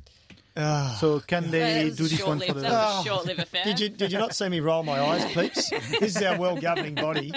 Ah. 0.60 0.96
so 1.00 1.20
can 1.20 1.52
they 1.52 1.84
do 1.90 2.08
this 2.08 2.20
one 2.24 2.40
for 2.40 2.46
short-lived- 2.46 2.66
the? 2.66 2.70
That 2.70 2.96
was 2.96 3.06
short-lived 3.06 3.38
affair. 3.40 3.64
Did 3.64 3.78
you 3.78 3.88
did 3.90 4.10
you 4.10 4.18
not 4.18 4.34
see 4.34 4.48
me 4.48 4.58
roll 4.58 4.82
my 4.82 4.98
eyes, 5.00 5.24
peeps? 5.32 5.70
this 6.00 6.16
is 6.16 6.22
our 6.22 6.36
well 6.36 6.56
governing 6.56 6.96
body. 6.96 7.32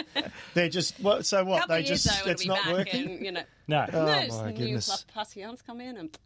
They're 0.56 0.70
just 0.70 1.00
what? 1.00 1.24
So 1.28 1.44
what? 1.44 1.62
couple 1.62 1.76
They 1.76 1.84
just 1.84 2.06
though, 2.26 2.32
it's 2.32 2.48
not 2.48 2.66
working. 2.72 3.12
And, 3.12 3.26
you 3.26 3.32
know, 3.32 3.44
No. 3.68 3.86
Oh, 3.94 4.06
no, 4.08 4.22
just 4.26 4.42
my 4.42 4.52
new 4.52 4.58
goodness. 4.58 5.06
Pasians 5.16 5.64
come 5.64 5.82
in 5.82 5.98
and 5.98 6.18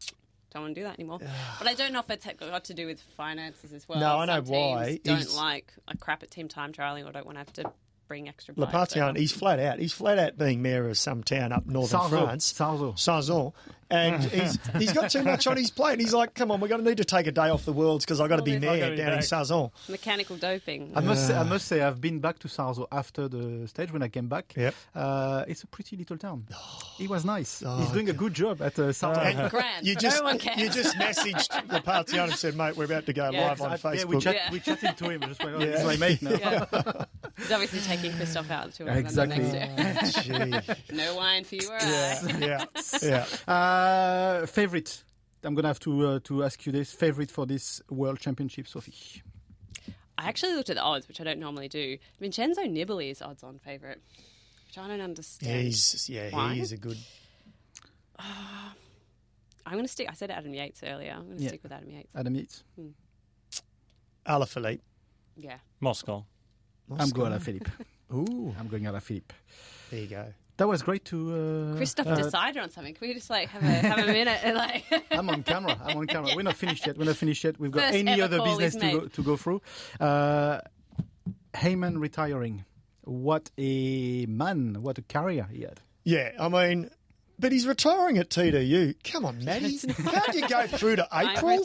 don't 0.55 0.63
want 0.63 0.75
to 0.75 0.81
do 0.81 0.85
that 0.85 0.97
anymore. 0.99 1.19
but 1.59 1.67
I 1.67 1.73
don't 1.75 1.93
know 1.93 1.99
if 1.99 2.09
it's 2.09 2.25
got 2.25 2.63
to 2.65 2.73
do 2.73 2.87
with 2.87 2.99
finances 2.99 3.73
as 3.73 3.87
well. 3.87 3.99
No, 3.99 4.17
I 4.19 4.25
know 4.25 4.33
Some 4.35 4.45
teams 4.45 4.51
why. 4.75 4.99
Don't 5.03 5.17
He's- 5.17 5.35
like 5.35 5.73
a 5.87 5.95
crap 5.97 6.23
at 6.23 6.31
team 6.31 6.47
time 6.47 6.71
trialing 6.73 7.07
or 7.07 7.11
don't 7.11 7.25
want 7.25 7.35
to 7.35 7.39
have 7.39 7.53
to 7.53 7.71
bring 8.07 8.27
extra. 8.29 8.53
Le 8.57 8.65
bikes 8.67 8.93
Patien, 8.93 9.09
over. 9.09 9.19
he's 9.19 9.31
flat 9.31 9.59
out. 9.59 9.79
He's 9.79 9.91
flat 9.93 10.19
out 10.19 10.37
being 10.37 10.61
mayor 10.61 10.87
of 10.89 10.97
some 10.97 11.23
town 11.23 11.51
up 11.51 11.65
northern 11.65 11.99
Sarzeau. 11.99 12.23
France. 12.23 12.53
Sarzeau. 12.53 12.93
Sarzon. 12.95 13.53
And 13.89 14.23
he's 14.23 14.57
he's 14.77 14.93
got 14.93 15.11
too 15.11 15.21
much 15.23 15.45
on 15.45 15.57
his 15.57 15.69
plate. 15.69 15.99
He's 15.99 16.13
like, 16.13 16.33
come 16.33 16.49
on, 16.49 16.59
we're 16.59 16.67
going 16.67 16.83
to 16.83 16.89
need 16.89 16.97
to 16.97 17.05
take 17.05 17.27
a 17.27 17.31
day 17.31 17.49
off 17.49 17.65
the 17.65 17.73
worlds 17.73 18.03
because 18.03 18.19
I've 18.19 18.29
got 18.29 18.37
to 18.37 18.41
be 18.41 18.53
Well, 18.53 18.61
mayor 18.61 18.79
gotta 18.79 18.91
be 18.91 18.97
down 18.97 19.09
in 19.13 19.19
back. 19.19 19.25
Sarzon. 19.25 19.71
mechanical 19.89 20.37
doping. 20.37 20.91
I 20.95 21.01
must 21.01 21.27
say, 21.27 21.35
I 21.37 21.43
must 21.43 21.67
say 21.67 21.81
I've 21.81 22.01
been 22.01 22.19
back 22.19 22.39
to 22.39 22.47
Sarzeau 22.47 22.87
after 22.91 23.27
the 23.27 23.67
stage 23.67 23.91
when 23.91 24.01
I 24.01 24.07
came 24.07 24.27
back. 24.27 24.53
Yep. 24.57 24.73
Uh, 24.95 25.45
it's 25.47 25.61
a 25.63 25.67
pretty 25.67 25.95
little 25.97 26.17
town. 26.17 26.47
It 26.97 27.09
was 27.09 27.25
nice. 27.25 27.61
Oh, 27.65 27.77
He's 27.79 27.89
doing 27.91 28.09
a 28.09 28.13
good 28.13 28.33
job 28.33 28.61
at 28.61 28.79
uh, 28.79 28.83
Sarzeau. 28.83 29.49
Grand. 29.49 29.85
You 29.85 29.95
just 29.95 30.19
no 30.19 30.23
one 30.29 30.39
cares. 30.39 30.57
you 30.61 30.69
just 30.69 30.95
messaged 30.95 31.49
Lappartient 31.69 32.29
and 32.29 32.33
said, 32.39 32.55
mate, 32.55 32.77
we're 32.77 32.85
about 32.85 33.05
to 33.07 33.11
go 33.13 33.29
Yeah. 33.31 33.49
live 33.49 33.61
on 33.61 33.73
I- 33.73 33.77
Facebook. 33.77 33.97
yeah, 33.97 34.05
we, 34.05 34.19
chat, 34.21 34.35
Yeah. 34.35 34.51
we 34.51 34.59
chatted 34.61 34.97
to 34.97 35.09
him. 35.09 35.21
Just 35.23 35.43
went, 35.43 35.57
oh, 35.57 35.59
Yeah. 35.59 35.75
he's 35.77 35.83
my 35.85 35.97
mate 35.97 36.21
now. 36.21 36.29
Yeah. 36.31 36.65
He's 37.37 37.51
obviously 37.51 37.81
taking 37.81 38.13
Christoph 38.13 38.49
out 38.49 38.71
to 38.75 38.87
a 38.89 38.95
Exactly. 38.97 39.39
next 39.39 40.25
year. 40.25 40.63
Gee. 40.63 40.73
No 40.95 41.15
wine 41.17 41.43
for 41.43 41.55
you 41.55 41.67
or 41.69 41.77
Yeah, 41.81 42.37
yeah, 42.39 42.65
yeah. 43.03 43.25
Uh, 43.45 43.74
Uh, 43.79 44.45
favorite. 44.45 45.03
I'm 45.43 45.53
gonna 45.53 45.67
have 45.67 45.79
to 45.81 46.07
uh, 46.07 46.19
to 46.23 46.43
ask 46.43 46.65
you 46.65 46.71
this. 46.71 46.91
Favorite 46.91 47.29
for 47.31 47.45
this 47.45 47.81
World 47.89 48.19
Championship, 48.19 48.67
Sophie. 48.67 49.21
I 50.17 50.27
actually 50.29 50.53
looked 50.55 50.69
at 50.69 50.75
the 50.77 50.81
odds, 50.81 51.07
which 51.07 51.19
I 51.21 51.23
don't 51.23 51.39
normally 51.39 51.67
do. 51.67 51.97
Vincenzo 52.19 52.61
Nibali 52.63 53.11
is 53.11 53.21
odds 53.21 53.43
on 53.43 53.59
favourite, 53.59 53.97
which 54.67 54.77
I 54.77 54.87
don't 54.87 55.01
understand. 55.01 55.51
Yeah, 55.53 55.61
he's 55.61 56.09
yeah, 56.09 56.29
Why? 56.31 56.53
he 56.55 56.61
is 56.61 56.71
a 56.71 56.77
good. 56.77 56.97
Uh, 58.17 58.23
I'm 59.65 59.73
going 59.73 59.83
to 59.85 59.91
stick. 59.91 60.07
I 60.09 60.13
said 60.13 60.31
Adam 60.31 60.53
Yates 60.53 60.81
earlier. 60.83 61.11
I'm 61.11 61.25
going 61.25 61.37
to 61.37 61.43
Yeah. 61.43 61.49
stick 61.49 61.63
with 61.63 61.71
Adam 61.73 61.89
Yates. 61.89 62.09
Adam 62.15 62.35
Yates. 62.35 62.63
Hmm. 62.75 62.87
Alaphilippe. 64.25 64.79
Yeah. 65.35 65.57
Moscon. 65.81 66.23
I'm 66.97 67.09
going 67.09 67.33
Alaphilippe. 67.33 67.67
Ooh, 68.13 68.55
I'm 68.59 68.67
going 68.67 68.83
Alaphilippe. 68.83 69.31
There 69.91 69.99
you 70.01 70.07
go. 70.07 70.33
That 70.57 70.67
was 70.67 70.81
great 70.81 71.03
to. 71.05 71.73
Uh, 71.73 71.75
Christoph 71.77 72.07
uh, 72.07 72.15
decided 72.15 72.61
on 72.61 72.69
something. 72.69 72.93
Can 72.93 73.07
we 73.07 73.13
just 73.13 73.29
like 73.29 73.49
have 73.49 73.61
a 73.61 73.65
have 73.65 73.99
a 73.99 74.05
minute 74.05 74.39
and 74.43 74.55
like? 74.65 74.85
I'm 75.11 75.29
on 75.29 75.43
camera. 75.43 75.77
I'm 75.83 75.97
on 75.97 76.07
camera. 76.07 76.31
We're 76.35 76.43
not 76.43 76.55
finished 76.55 76.87
yet. 76.87 76.97
We're 76.97 77.05
not 77.05 77.17
finished 77.17 77.43
yet. 77.43 77.59
We've 77.59 77.71
got 77.71 77.83
First 77.83 77.95
any 77.95 78.21
other 78.21 78.41
business 78.41 78.75
to 78.75 78.91
go, 78.91 79.07
to 79.07 79.23
go 79.23 79.35
through. 79.37 79.61
Uh, 79.99 80.61
Hayman 81.57 81.99
retiring. 81.99 82.63
What 83.03 83.51
a 83.57 84.25
man. 84.27 84.81
What 84.81 84.97
a 84.97 85.01
career 85.01 85.47
he 85.51 85.61
had. 85.61 85.81
Yeah, 86.03 86.31
I 86.39 86.49
mean, 86.49 86.89
but 87.37 87.51
he's 87.51 87.67
retiring 87.67 88.17
at 88.17 88.29
TDU. 88.29 88.95
Come 89.03 89.25
on, 89.25 89.43
Matty. 89.45 89.77
Can't 89.77 90.33
you 90.33 90.47
go 90.47 90.67
through 90.67 90.97
to 90.97 91.07
I'm 91.11 91.35
April? 91.35 91.63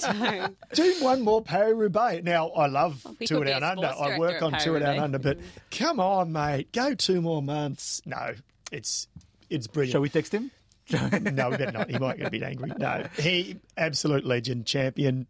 Do 0.75 0.97
one 1.01 1.23
more 1.23 1.43
Paris 1.43 1.75
Roubaix. 1.77 2.25
Now, 2.25 2.49
I 2.49 2.67
love 2.67 3.07
he 3.19 3.27
Tour 3.27 3.39
could 3.39 3.45
be 3.45 3.51
Down 3.53 3.63
Under. 3.63 3.87
I 3.87 4.19
work 4.19 4.43
on 4.43 4.55
at 4.55 4.63
Tour 4.63 4.81
Down 4.81 4.99
Under, 4.99 5.19
but 5.19 5.39
come 5.71 6.01
on, 6.01 6.33
mate. 6.33 6.73
Go 6.73 6.95
two 6.95 7.21
more 7.21 7.43
months. 7.43 8.03
No, 8.05 8.35
it's 8.71 9.09
it's 9.49 9.67
brilliant. 9.67 9.93
Shall 9.93 10.01
we 10.01 10.09
text 10.09 10.33
him? 10.35 10.51
no, 10.91 11.09
we 11.13 11.57
better 11.57 11.71
not. 11.73 11.91
He 11.91 11.99
might 11.99 12.19
get 12.19 12.27
a 12.27 12.31
bit 12.31 12.43
angry. 12.43 12.73
No, 12.79 13.07
he 13.19 13.57
absolute 13.77 14.25
legend, 14.25 14.67
champion. 14.67 15.27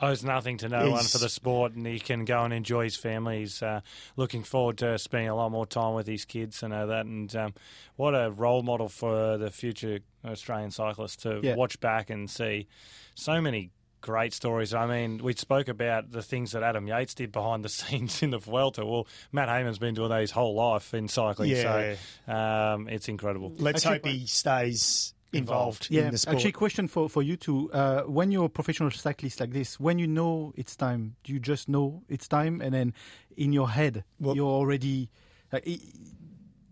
owes 0.00 0.22
nothing 0.24 0.56
to 0.58 0.68
no 0.68 0.90
one 0.90 1.04
for 1.04 1.18
the 1.18 1.28
sport, 1.28 1.72
and 1.74 1.86
he 1.86 1.98
can 2.00 2.24
go 2.24 2.42
and 2.44 2.52
enjoy 2.54 2.84
his 2.84 2.96
family. 2.96 3.40
He's 3.40 3.62
uh, 3.62 3.80
looking 4.16 4.42
forward 4.42 4.78
to 4.78 4.98
spending 4.98 5.28
a 5.28 5.34
lot 5.36 5.50
more 5.50 5.66
time 5.66 5.94
with 5.94 6.06
his 6.06 6.24
kids. 6.24 6.62
and 6.62 6.72
all 6.74 6.86
that, 6.88 7.06
and 7.06 7.34
um, 7.36 7.54
what 7.96 8.14
a 8.14 8.30
role 8.30 8.62
model 8.62 8.88
for 8.88 9.36
the 9.38 9.50
future 9.50 10.00
Australian 10.24 10.70
cyclists 10.70 11.16
to 11.22 11.40
Yeah. 11.42 11.54
watch 11.54 11.78
back 11.80 12.10
and 12.10 12.28
see 12.30 12.66
so 13.14 13.40
many 13.40 13.70
great 14.00 14.32
stories. 14.32 14.72
I 14.74 14.86
mean, 14.86 15.18
we 15.22 15.34
spoke 15.34 15.68
about 15.68 16.10
the 16.12 16.22
things 16.22 16.52
that 16.52 16.62
Adam 16.62 16.86
Yates 16.86 17.14
did 17.14 17.32
behind 17.32 17.64
the 17.64 17.68
scenes 17.78 18.22
in 18.22 18.30
the 18.30 18.38
Vuelta. 18.38 18.84
Well, 18.84 19.06
Matt 19.32 19.48
Hayman's 19.48 19.78
been 19.78 19.94
doing 19.94 20.10
that 20.10 20.20
his 20.20 20.30
whole 20.30 20.54
life 20.54 20.94
in 20.94 21.08
cycling, 21.08 21.50
Yeah. 21.50 21.94
so 22.26 22.32
um, 22.32 22.88
it's 22.88 23.08
incredible. 23.08 23.52
Let's 23.58 23.84
Actually- 23.86 24.10
hope 24.12 24.20
he 24.20 24.26
stays 24.26 25.14
involved, 25.32 25.88
Yeah, 25.90 26.06
in 26.06 26.10
the 26.12 26.18
sport. 26.18 26.36
actually, 26.36 26.52
question 26.52 26.88
for, 26.88 27.08
for 27.08 27.22
you 27.22 27.36
two. 27.36 27.70
Uh, 27.70 28.02
when 28.02 28.30
you're 28.32 28.46
a 28.46 28.48
professional 28.48 28.90
cyclist 28.90 29.40
like 29.40 29.50
this, 29.52 29.78
when 29.78 29.98
you 29.98 30.06
know 30.06 30.52
it's 30.56 30.74
time, 30.74 31.16
do 31.24 31.32
you 31.34 31.38
just 31.40 31.68
know 31.68 32.02
it's 32.08 32.26
time, 32.28 32.60
and 32.62 32.72
then 32.72 32.94
in 33.36 33.52
your 33.52 33.68
head 33.68 34.04
Well- 34.18 34.34
you're 34.36 34.46
already? 34.46 35.10
Like, 35.52 35.64
i- 35.68 35.80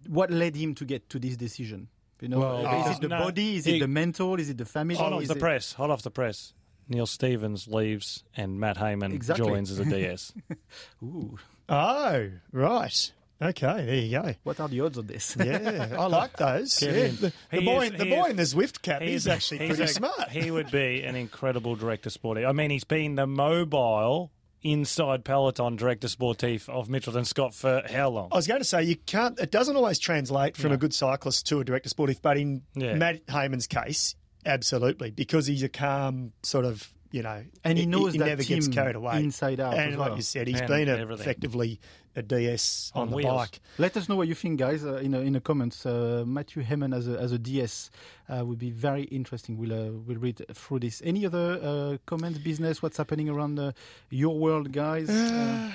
what 0.08 0.30
led 0.30 0.54
him 0.56 0.74
to 0.76 0.84
get 0.84 1.08
to 1.10 1.18
this 1.18 1.36
decision? 1.36 1.88
You 2.20 2.28
know, 2.28 2.38
Well, 2.38 2.60
is 2.60 2.86
uh, 2.86 2.90
it 2.96 3.00
the 3.02 3.08
no, 3.08 3.18
body? 3.18 3.56
Is 3.56 3.66
he- 3.66 3.76
it 3.76 3.80
the 3.80 3.88
mental? 3.88 4.38
Is 4.40 4.48
it 4.48 4.56
the 4.56 4.64
family? 4.64 4.94
Hot 4.94 5.12
off 5.12 5.22
Is 5.22 5.28
the 5.28 5.34
it- 5.34 5.40
press, 5.40 5.74
hot 5.74 5.90
off 5.90 6.00
the 6.02 6.10
press. 6.10 6.54
Neil 6.88 7.06
Stephens 7.06 7.66
leaves 7.68 8.22
and 8.36 8.58
Matt 8.60 8.76
Hayman 8.76 9.12
Exactly. 9.12 9.46
joins 9.46 9.70
as 9.70 9.78
a 9.80 9.84
DS. 9.84 10.32
Ooh, 11.02 11.36
oh, 11.68 12.30
right. 12.52 13.12
Okay, 13.42 13.84
there 13.84 13.94
you 13.96 14.10
go. 14.22 14.34
what 14.44 14.58
are 14.60 14.68
the 14.68 14.80
odds 14.80 14.96
of 14.96 15.06
this? 15.08 15.36
Yeah, 15.38 15.94
I 15.98 16.06
like 16.06 16.36
those. 16.38 16.80
Yeah, 16.80 17.08
the, 17.08 17.32
the 17.50 17.60
boy, 17.60 17.86
is- 17.86 17.92
the 17.92 18.08
boy 18.08 18.24
is- 18.24 18.30
in 18.30 18.36
the 18.36 18.42
Zwift 18.44 18.80
cap, 18.82 19.02
he's, 19.02 19.26
actually 19.26 19.58
pretty 19.58 19.82
a- 19.82 19.88
smart. 19.88 20.30
He 20.30 20.50
would 20.50 20.70
be 20.70 21.02
an 21.02 21.16
incredible 21.16 21.76
director 21.76 22.08
sportif. 22.08 22.48
I 22.48 22.52
mean, 22.52 22.70
he's 22.70 22.84
been 22.84 23.14
the 23.16 23.26
mobile 23.26 24.30
inside 24.62 25.22
peloton 25.24 25.76
director 25.76 26.08
sportif 26.08 26.66
of 26.70 26.88
Mitchelton 26.88 27.26
Scott 27.26 27.54
for 27.54 27.82
how 27.90 28.08
long? 28.08 28.30
I 28.32 28.36
was 28.36 28.46
going 28.46 28.60
to 28.60 28.64
say 28.64 28.82
you 28.84 28.96
can't. 28.96 29.38
It 29.38 29.50
doesn't 29.50 29.76
always 29.76 29.98
translate 29.98 30.56
from 30.56 30.72
a 30.72 30.76
good 30.78 30.94
cyclist 30.94 31.46
to 31.48 31.60
a 31.60 31.64
director 31.64 31.90
sportif, 31.90 32.22
but 32.22 32.38
in 32.38 32.62
Yeah. 32.74 32.94
Matt 32.94 33.20
Hayman's 33.28 33.66
case, 33.66 34.16
absolutely, 34.46 35.10
because 35.10 35.46
he's 35.46 35.62
a 35.62 35.68
calm 35.68 36.32
sort 36.42 36.64
of. 36.64 36.92
You 37.12 37.22
know, 37.22 37.44
And 37.64 37.78
he 37.78 37.86
knows 37.86 38.12
he, 38.12 38.18
that 38.18 38.26
never 38.26 38.42
gets 38.42 38.66
carried 38.68 38.96
away 38.96 39.22
inside 39.22 39.60
out 39.60 39.74
And 39.74 39.92
as 39.92 39.96
like 39.96 40.08
well. 40.08 40.16
you 40.16 40.22
said, 40.22 40.48
he's 40.48 40.60
And 40.60 40.68
been 40.68 40.88
a, 40.88 41.12
effectively 41.14 41.80
a 42.16 42.20
DS 42.20 42.90
on, 42.94 43.02
On 43.02 43.10
the 43.10 43.16
wheels. 43.16 43.32
bike. 43.36 43.60
Let 43.78 43.96
us 43.96 44.08
know 44.08 44.16
what 44.16 44.26
you 44.28 44.34
think, 44.34 44.58
guys, 44.58 44.84
uh, 44.84 44.96
in, 44.96 45.14
a, 45.14 45.20
in 45.20 45.32
the 45.32 45.40
comments. 45.40 45.86
Uh, 45.86 46.24
Matthew 46.26 46.62
Hayman 46.64 46.92
as 46.92 47.06
a, 47.08 47.12
as 47.18 47.30
a 47.30 47.38
DS 47.38 47.90
uh, 48.28 48.44
would 48.44 48.58
be 48.58 48.70
very 48.70 49.04
interesting. 49.04 49.56
We'll, 49.56 49.72
uh, 49.72 49.92
we'll 49.92 50.18
read 50.18 50.44
through 50.52 50.80
this. 50.80 51.00
Any 51.04 51.24
other 51.24 51.60
uh, 51.62 51.96
comments, 52.06 52.38
business, 52.40 52.82
what's 52.82 52.96
happening 52.98 53.28
around 53.30 53.60
uh, 53.60 53.72
your 54.10 54.36
world, 54.36 54.72
guys? 54.72 55.08
Uh, 55.08 55.70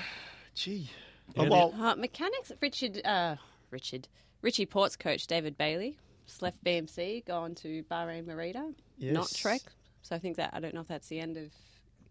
Gee, 0.54 0.92
Yeah, 1.36 1.44
oh, 1.44 1.50
well, 1.50 1.74
Uh, 1.80 1.96
mechanics. 1.96 2.52
Richard. 2.62 3.02
Uh, 3.06 3.38
Richard. 3.72 4.10
Richie 4.42 4.66
Porte's 4.66 4.98
coach 4.98 5.28
David 5.28 5.58
Bailey 5.58 5.98
just 6.32 6.42
left 6.42 6.64
BMC, 6.64 7.26
gone 7.26 7.56
to 7.56 7.84
Bahrain 7.84 8.26
Merida, 8.26 8.72
not 9.00 9.30
Trek. 9.36 9.62
So 10.02 10.16
I 10.16 10.20
think 10.20 10.38
that 10.38 10.52
I 10.54 10.60
don't 10.60 10.74
know 10.74 10.82
if 10.82 10.88
that's 10.88 11.08
the 11.10 11.20
end 11.20 11.38
of 11.38 11.52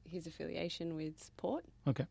his 0.08 0.26
affiliation 0.26 0.94
with 0.96 1.30
Porte. 1.36 1.64
okay. 1.88 2.06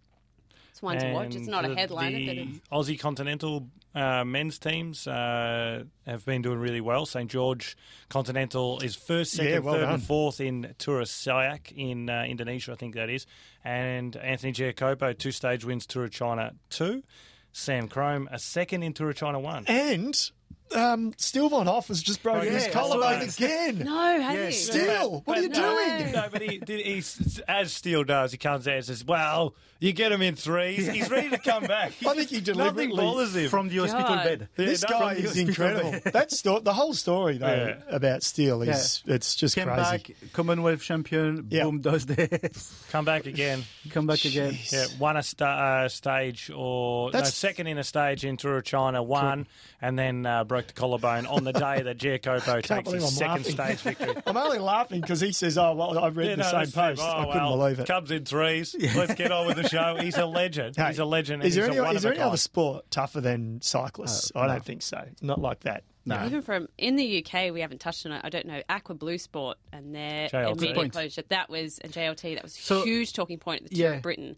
It's 0.72 0.82
one 0.84 0.98
to 1.00 1.12
watch. 1.14 1.28
It's 1.28 1.36
And 1.38 1.48
not 1.48 1.66
a 1.66 1.70
the- 1.70 1.76
headliner, 1.76 2.18
the 2.18 2.28
but 2.28 2.38
it's 2.38 2.60
Aussie 2.72 3.00
Continental 3.00 3.68
uh, 3.96 4.24
men's 4.24 4.60
teams 4.60 5.08
uh, 5.08 5.84
have 6.06 6.26
been 6.26 6.42
doing 6.42 6.60
really 6.60 6.80
well. 6.80 7.06
St 7.06 7.30
George 7.30 7.76
Continental 8.08 8.80
is 8.80 8.96
first, 8.96 9.34
second, 9.34 9.52
Yeah, 9.52 9.60
well 9.60 9.74
third, 9.74 9.82
done. 9.82 9.94
and 9.96 10.04
fourth 10.04 10.40
in 10.40 10.76
Tour 10.78 11.02
of 11.02 11.08
Siak 11.08 11.72
in 11.76 12.10
uh, 12.10 12.24
Indonesia, 12.28 12.72
I 12.72 12.76
think 12.76 12.96
that 12.96 13.10
is. 13.10 13.26
And 13.64 14.16
Anthony 14.18 14.54
Giacoppo, 14.54 15.18
two 15.18 15.32
stage 15.32 15.66
wins 15.66 15.86
Tour 15.86 16.06
of 16.06 16.12
China 16.12 16.54
two. 16.70 17.04
Sam 17.52 17.88
Crome, 17.88 18.30
a 18.32 18.38
second 18.40 18.84
in 18.84 18.94
Tour 18.94 19.10
of 19.10 19.16
China 19.16 19.40
one. 19.40 19.66
and 19.68 20.32
um, 20.76 21.14
Steele 21.18 21.50
von 21.50 21.66
Hoff 21.68 21.88
has 21.88 22.02
just 22.02 22.22
broken 22.24 22.46
yeah, 22.46 22.60
his 22.60 22.68
collarbone 22.68 23.22
again. 23.22 23.80
no, 23.80 24.22
has 24.22 24.36
Yeah, 24.36 24.46
he? 24.48 24.52
Steele, 24.52 25.22
what 25.26 25.38
are 25.38 25.42
you 25.42 25.50
But 25.50 25.56
doing? 25.56 26.12
No, 26.12 26.26
but 26.32 26.42
he, 26.42 26.58
did- 26.60 26.86
he's, 26.86 27.40
as 27.48 27.74
Steele 27.74 28.04
does, 28.04 28.32
he 28.32 28.38
comes 28.38 28.68
out 28.68 28.76
and 28.76 28.86
says, 28.86 29.04
"Well, 29.04 29.56
you 29.80 29.94
get 29.94 30.12
him 30.12 30.22
in 30.22 30.36
threes. 30.36 30.88
He's 30.88 31.10
ready 31.10 31.30
to 31.30 31.38
come 31.38 31.64
back." 31.64 31.94
I 32.06 32.14
think 32.14 32.30
he 32.30 32.38
Nothing 32.40 32.44
deliberately- 32.44 32.96
bothers 32.98 33.36
him. 33.36 33.50
From 33.50 33.70
the 33.70 33.78
hospital 33.78 34.04
God. 34.08 34.24
bed. 34.24 34.48
This 34.56 34.84
guy 34.84 35.14
is 35.14 35.38
incredible. 35.38 35.92
bed. 36.04 36.14
that 36.14 36.32
sto- 36.32 36.60
the 36.60 36.74
whole 36.74 36.94
story 36.94 37.38
though 37.38 37.48
Yeah. 37.48 37.96
about 37.96 38.24
Steele 38.24 38.62
is 38.64 39.04
it's 39.06 39.36
just 39.36 39.56
Came 39.56 39.66
crazy. 39.68 39.82
back, 39.82 40.12
Commonwealth 40.34 40.82
champion, 40.82 41.48
Yeah. 41.50 41.64
boom, 41.64 41.82
does 41.82 42.06
this. 42.06 42.84
come 42.92 43.06
back 43.06 43.26
again. 43.26 43.64
Come 43.92 44.06
back 44.08 44.26
again. 44.26 44.54
Jeez. 44.54 44.72
Yeah, 44.72 44.86
won 45.00 45.18
a 45.18 45.24
sta- 45.24 45.46
uh, 45.86 45.90
stage 45.90 46.52
or 46.56 47.12
no, 47.12 47.24
second 47.24 47.68
in 47.68 47.78
a 47.78 47.84
stage 47.84 48.26
in 48.26 48.38
Tour 48.38 48.58
of 48.58 48.64
China, 48.66 49.02
won, 49.02 49.48
and 49.82 49.98
then 49.98 50.26
uh, 50.26 50.44
broke 50.44 50.59
broke 50.60 50.68
the 50.68 50.74
collarbone 50.74 51.26
on 51.26 51.44
the 51.44 51.54
day 51.54 51.82
that 51.82 51.98
Giacoppo 51.98 52.62
takes 52.64 52.92
his 52.92 53.04
I'm 53.04 53.10
second 53.10 53.58
laughing. 53.58 53.78
stage 53.78 53.98
victory. 53.98 54.22
I'm 54.28 54.38
only 54.38 54.60
laughing 54.60 55.02
because 55.02 55.22
he 55.22 55.32
says, 55.32 55.58
"Oh 55.58 55.74
well, 55.74 55.98
I 56.00 56.08
read 56.10 56.30
Yeah, 56.30 56.36
the 56.36 56.44
no, 56.44 56.64
same 56.64 56.72
post. 56.72 57.02
Oh, 57.04 57.06
I 57.06 57.26
couldn't 57.26 57.42
well, 57.48 57.58
believe 57.58 57.80
it." 57.80 57.88
Cubs 57.88 58.12
in 58.12 58.26
threes. 58.26 58.76
Yeah. 58.78 58.94
Let's 58.96 59.16
get 59.16 59.32
on 59.32 59.48
with 59.48 59.58
the 59.58 59.68
show. 59.70 59.98
He's 60.00 60.18
a 60.18 60.26
legend. 60.26 60.76
Hey, 60.76 60.88
he's 60.88 61.00
a 61.00 61.06
legend. 61.06 61.44
Is 61.44 61.56
there 61.56 61.66
he's 61.66 61.70
any, 61.72 61.78
a 61.80 61.84
one 61.84 61.96
is 61.96 62.04
there 62.04 62.12
of 62.12 62.18
a 62.18 62.20
any 62.20 62.24
other 62.24 62.32
kind. 62.32 62.40
sport 62.40 62.92
tougher 62.92 63.22
than 63.22 63.62
cyclists? 63.62 64.32
Uh, 64.36 64.40
I 64.40 64.48
don't 64.48 64.66
think 64.66 64.82
so. 64.82 65.04
Not 65.22 65.40
like 65.42 65.62
that. 65.62 65.84
No. 66.06 66.26
Even 66.26 66.42
from 66.42 66.68
in 66.78 66.96
the 66.96 67.24
UK, 67.24 67.54
we 67.54 67.62
haven't 67.62 67.80
touched 67.80 68.06
on 68.06 68.12
it. 68.14 68.22
I 68.24 68.30
don't 68.30 68.46
know 68.48 68.62
Aqua 68.70 68.96
Blue 68.96 69.18
Sport 69.18 69.58
and 69.72 69.94
their 69.94 70.28
JLT. 70.30 70.58
Immediate 70.58 70.92
closure. 70.92 71.24
That 71.30 71.50
was 71.50 71.78
and 71.80 71.92
JLT. 71.94 72.36
That 72.36 72.44
was 72.44 72.58
a 72.58 72.62
So- 72.62 72.84
huge 72.84 73.14
talking 73.14 73.38
point 73.38 73.64
at 73.64 73.70
the 73.70 73.76
tip 73.76 73.84
Yeah. 73.84 73.94
of 73.98 74.02
Britain, 74.02 74.36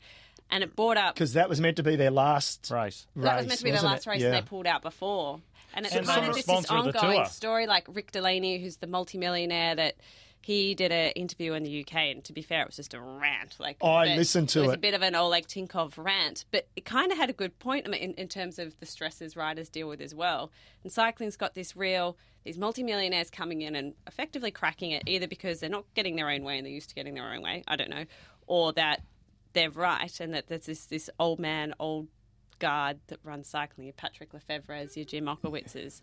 and 0.49 0.63
it 0.63 0.75
brought 0.75 0.97
up 0.97 1.13
Because 1.15 1.33
that 1.33 1.47
was 1.47 1.61
meant 1.61 1.77
to 1.77 1.83
be 1.83 1.95
their 1.95 2.11
last 2.11 2.69
race. 2.71 3.07
that 3.15 3.37
was 3.37 3.47
meant 3.47 3.59
to 3.59 3.63
be 3.63 3.71
their 3.71 3.81
last 3.83 4.05
it? 4.05 4.09
race, 4.09 4.21
Yeah. 4.21 4.27
and 4.27 4.35
they 4.35 4.41
pulled 4.41 4.67
out 4.67 4.81
before. 4.81 5.39
And 5.73 5.85
it's 5.85 5.95
And 5.95 6.05
kind 6.05 6.19
of 6.21 6.25
just 6.27 6.37
this 6.37 6.45
sponsor 6.45 6.75
of 6.75 6.93
the 6.93 6.99
ongoing 6.99 7.25
story, 7.25 7.67
like 7.67 7.85
Rick 7.87 8.11
Delaney, 8.11 8.61
who's 8.61 8.77
the 8.77 8.87
multimillionaire 8.87 9.75
that. 9.75 9.95
He 10.43 10.73
did 10.73 10.91
an 10.91 11.11
interview 11.11 11.53
in 11.53 11.61
the 11.61 11.81
UK, 11.81 11.93
and 11.93 12.23
to 12.23 12.33
be 12.33 12.41
fair, 12.41 12.63
it 12.63 12.67
was 12.69 12.75
just 12.75 12.95
a 12.95 12.99
rant. 12.99 13.57
Like 13.59 13.77
I 13.83 14.15
listened 14.15 14.49
to 14.49 14.61
it. 14.61 14.61
was 14.63 14.71
it. 14.71 14.77
a 14.77 14.79
bit 14.79 14.95
of 14.95 15.03
an 15.03 15.13
Oleg 15.13 15.45
Tinkov 15.45 16.03
rant, 16.03 16.45
but 16.49 16.67
it 16.75 16.83
kind 16.83 17.11
of 17.11 17.19
had 17.19 17.29
a 17.29 17.33
good 17.33 17.59
point 17.59 17.85
in, 17.85 17.93
in 17.93 18.27
terms 18.27 18.57
of 18.57 18.75
the 18.79 18.87
stresses 18.87 19.35
riders 19.35 19.69
deal 19.69 19.87
with 19.87 20.01
as 20.01 20.15
well. 20.15 20.51
And 20.81 20.91
cycling's 20.91 21.37
got 21.37 21.53
this 21.53 21.75
real 21.75 22.17
these 22.43 22.57
multimillionaires 22.57 23.29
coming 23.29 23.61
in 23.61 23.75
and 23.75 23.93
effectively 24.07 24.51
cracking 24.51 24.91
it, 24.91 25.03
either 25.05 25.27
because 25.27 25.59
they're 25.59 25.69
not 25.69 25.85
getting 25.93 26.15
their 26.15 26.29
own 26.29 26.43
way 26.43 26.57
and 26.57 26.65
they're 26.65 26.73
used 26.73 26.89
to 26.89 26.95
getting 26.95 27.13
their 27.13 27.31
own 27.31 27.41
way, 27.41 27.63
I 27.67 27.75
don't 27.75 27.89
know, 27.89 28.05
or 28.47 28.73
that 28.73 29.01
they're 29.53 29.69
right 29.69 30.19
and 30.19 30.33
that 30.33 30.47
there's 30.47 30.65
this 30.65 30.85
this 30.85 31.09
old 31.19 31.39
man, 31.39 31.73
old 31.79 32.07
guard 32.61 32.99
that 33.07 33.19
runs 33.25 33.47
cycling, 33.49 33.87
your 33.87 33.93
Patrick 33.93 34.31
Lefevre's, 34.33 34.95
your 34.95 35.05
Jim 35.05 35.25
Ochowicz's, 35.25 36.01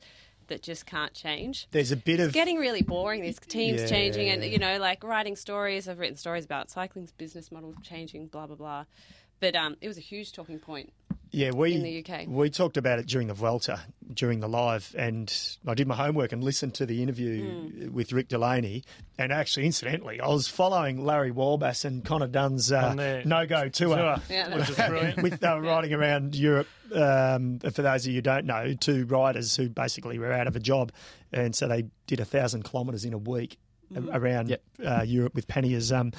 that 0.48 0.62
just 0.62 0.84
can't 0.86 1.14
change. 1.14 1.68
There's 1.70 1.92
a 1.92 1.96
bit 1.96 2.20
of 2.20 2.26
It's 2.26 2.34
getting 2.34 2.56
really 2.58 2.82
boring. 2.82 3.22
These 3.22 3.38
teams 3.38 3.80
Yeah. 3.82 3.86
changing, 3.86 4.28
and 4.28 4.44
you 4.44 4.58
know, 4.58 4.78
like 4.78 5.02
writing 5.04 5.36
stories. 5.36 5.88
I've 5.88 5.98
written 5.98 6.16
stories 6.16 6.44
about 6.44 6.68
cycling's 6.70 7.12
business 7.12 7.50
model 7.52 7.74
changing, 7.82 8.26
blah 8.28 8.46
blah 8.46 8.56
blah. 8.56 8.84
But 9.40 9.54
um, 9.54 9.76
it 9.80 9.88
was 9.88 9.96
a 9.98 10.02
huge 10.02 10.32
talking 10.32 10.58
point. 10.58 10.92
Yeah, 11.30 11.50
we 11.50 11.74
in 11.74 11.82
the 11.82 12.04
UK. 12.04 12.26
we 12.26 12.48
talked 12.50 12.76
about 12.76 12.98
it 12.98 13.06
during 13.06 13.28
the 13.28 13.34
Vuelta, 13.34 13.80
during 14.14 14.40
the 14.40 14.48
live, 14.48 14.94
and 14.96 15.32
I 15.66 15.74
did 15.74 15.86
my 15.86 15.94
homework 15.94 16.32
and 16.32 16.42
listened 16.42 16.74
to 16.76 16.86
the 16.86 17.02
interview 17.02 17.44
Hmm. 17.68 17.92
with 17.92 18.12
Rick 18.12 18.28
Delaney. 18.28 18.84
And 19.18 19.32
actually, 19.32 19.66
incidentally, 19.66 20.20
I 20.20 20.28
was 20.28 20.48
following 20.48 21.04
Larry 21.04 21.30
Warbasse 21.30 21.84
and 21.84 22.04
Conor 22.04 22.28
Dunne's 22.28 22.72
uh, 22.72 23.22
no 23.26 23.46
go 23.46 23.68
tour. 23.68 23.96
Tour, 23.96 24.16
Yeah, 24.30 24.56
which 24.56 24.70
is 24.70 24.76
brilliant. 24.76 25.22
with 25.22 25.44
uh, 25.44 25.60
riding 25.60 25.92
around 25.92 26.34
Europe. 26.34 26.68
Um, 26.94 27.58
for 27.58 27.82
those 27.82 28.06
of 28.06 28.12
you 28.12 28.14
who 28.18 28.22
don't 28.22 28.46
know, 28.46 28.72
two 28.74 29.04
riders 29.06 29.54
who 29.56 29.68
basically 29.68 30.18
were 30.18 30.32
out 30.32 30.46
of 30.46 30.56
a 30.56 30.60
job, 30.60 30.92
and 31.32 31.54
so 31.54 31.68
they 31.68 31.84
did 32.06 32.20
a 32.20 32.24
thousand 32.24 32.62
kilometres 32.62 33.04
in 33.04 33.12
a 33.12 33.18
week 33.18 33.58
a- 33.94 34.00
around 34.18 34.48
Yep. 34.48 34.62
uh, 34.86 35.02
Europe 35.02 35.34
with 35.34 35.46
panniers. 35.48 35.92
Um, 35.92 36.12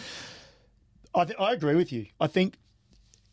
I, 1.16 1.26
th- 1.26 1.40
I 1.40 1.54
agree 1.54 1.74
with 1.76 1.92
you. 1.92 2.06
I 2.20 2.28
think 2.28 2.58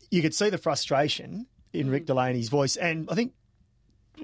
you 0.09 0.23
could 0.23 0.33
see 0.33 0.49
the 0.49 0.57
frustration 0.57 1.45
in 1.73 1.89
Rick 1.89 2.05
Delaney's 2.05 2.49
voice, 2.49 2.75
and 2.75 3.07
I 3.11 3.15
think. 3.15 3.33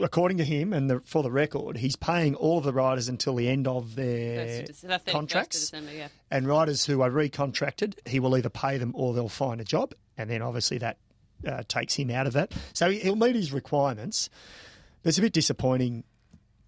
According 0.01 0.39
to 0.39 0.43
him, 0.43 0.73
and 0.73 0.89
the, 0.89 1.01
for 1.05 1.21
the 1.21 1.29
record, 1.29 1.77
he's 1.77 1.95
paying 1.95 2.33
all 2.33 2.57
of 2.57 2.63
the 2.63 2.73
riders 2.73 3.07
until 3.09 3.35
the 3.35 3.47
end 3.47 3.67
of 3.67 3.93
their 3.93 4.65
First 4.65 4.69
of 4.71 4.75
Dece- 4.75 4.81
the 4.81 4.87
31st 4.87 4.95
of 4.95 5.05
contracts 5.05 5.59
December, 5.59 5.91
yeah. 5.93 6.07
and 6.31 6.47
riders 6.47 6.83
who 6.83 7.01
are 7.01 7.11
recontracted, 7.11 7.93
he 8.07 8.19
will 8.19 8.35
either 8.35 8.49
pay 8.49 8.79
them 8.79 8.91
or 8.95 9.13
they'll 9.13 9.29
find 9.29 9.61
a 9.61 9.63
job, 9.63 9.93
and 10.17 10.31
then 10.31 10.41
obviously 10.41 10.79
that 10.79 10.97
uh, 11.47 11.61
takes 11.67 11.93
him 11.93 12.09
out 12.09 12.25
of 12.25 12.33
that. 12.33 12.51
So 12.73 12.89
he- 12.89 12.97
he'll 13.01 13.15
meet 13.15 13.35
his 13.35 13.53
requirements. 13.53 14.31
It's 15.03 15.19
a 15.19 15.21
bit 15.21 15.31
disappointing. 15.31 16.05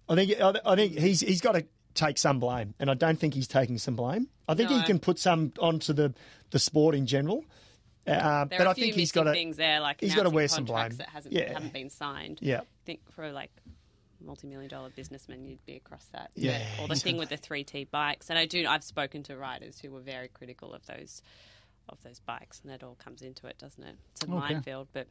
I 0.08 0.14
think 0.14 0.40
I 0.40 0.54
I 0.64 0.76
think 0.76 0.96
he's 0.96 1.18
he's 1.20 1.40
got 1.40 1.52
to 1.56 1.66
take 1.94 2.18
some 2.18 2.38
blame, 2.38 2.74
and 2.78 2.88
I 2.88 2.94
don't 2.94 3.18
think 3.18 3.34
he's 3.34 3.48
taking 3.48 3.76
some 3.78 3.96
blame. 3.96 4.28
I 4.46 4.54
think 4.54 4.70
he 4.70 4.76
No. 4.78 4.84
can 4.84 4.98
put 5.00 5.18
some 5.18 5.52
onto 5.58 5.92
the 5.92 6.14
the 6.52 6.60
sport 6.60 6.94
in 6.94 7.06
general. 7.06 7.44
Uh, 8.06 8.44
but 8.44 8.66
I 8.66 8.72
think 8.74 8.94
he's 8.94 9.12
got 9.12 9.24
to. 9.24 9.32
things 9.32 9.56
there, 9.56 9.80
like 9.80 10.00
he's 10.00 10.14
gotta 10.14 10.30
wear 10.30 10.48
some 10.48 10.64
blame. 10.64 10.90
that 10.96 11.08
hasn't 11.08 11.34
Yeah. 11.34 11.52
haven't 11.52 11.72
been 11.72 11.90
signed. 11.90 12.38
Yeah. 12.40 12.60
I 12.60 12.64
think 12.84 13.00
for 13.10 13.30
like 13.32 13.50
multi-million 14.20 14.68
dollar 14.70 14.88
businessman, 14.90 15.46
you'd 15.46 15.64
be 15.66 15.76
across 15.76 16.04
that. 16.12 16.30
Yeah. 16.34 16.62
Or 16.80 16.88
the 16.88 16.94
thing 16.96 17.16
with 17.16 17.28
the 17.28 17.36
three 17.46 17.64
T 17.64 17.84
bikes, 17.84 18.30
and 18.30 18.38
I 18.38 18.46
do. 18.46 18.66
I've 18.66 18.84
spoken 18.84 19.22
to 19.24 19.36
riders 19.36 19.78
who 19.80 19.90
were 19.90 20.00
very 20.00 20.28
critical 20.28 20.72
of 20.72 20.84
those 20.86 21.22
of 21.88 22.02
those 22.02 22.18
bikes, 22.20 22.60
and 22.62 22.72
that 22.72 22.82
all 22.82 22.96
comes 22.96 23.22
into 23.22 23.46
it, 23.46 23.58
doesn't 23.58 23.82
it? 23.84 23.96
It's 24.12 24.22
a 24.22 24.26
Okay. 24.26 24.34
minefield, 24.34 24.88
but 24.92 25.06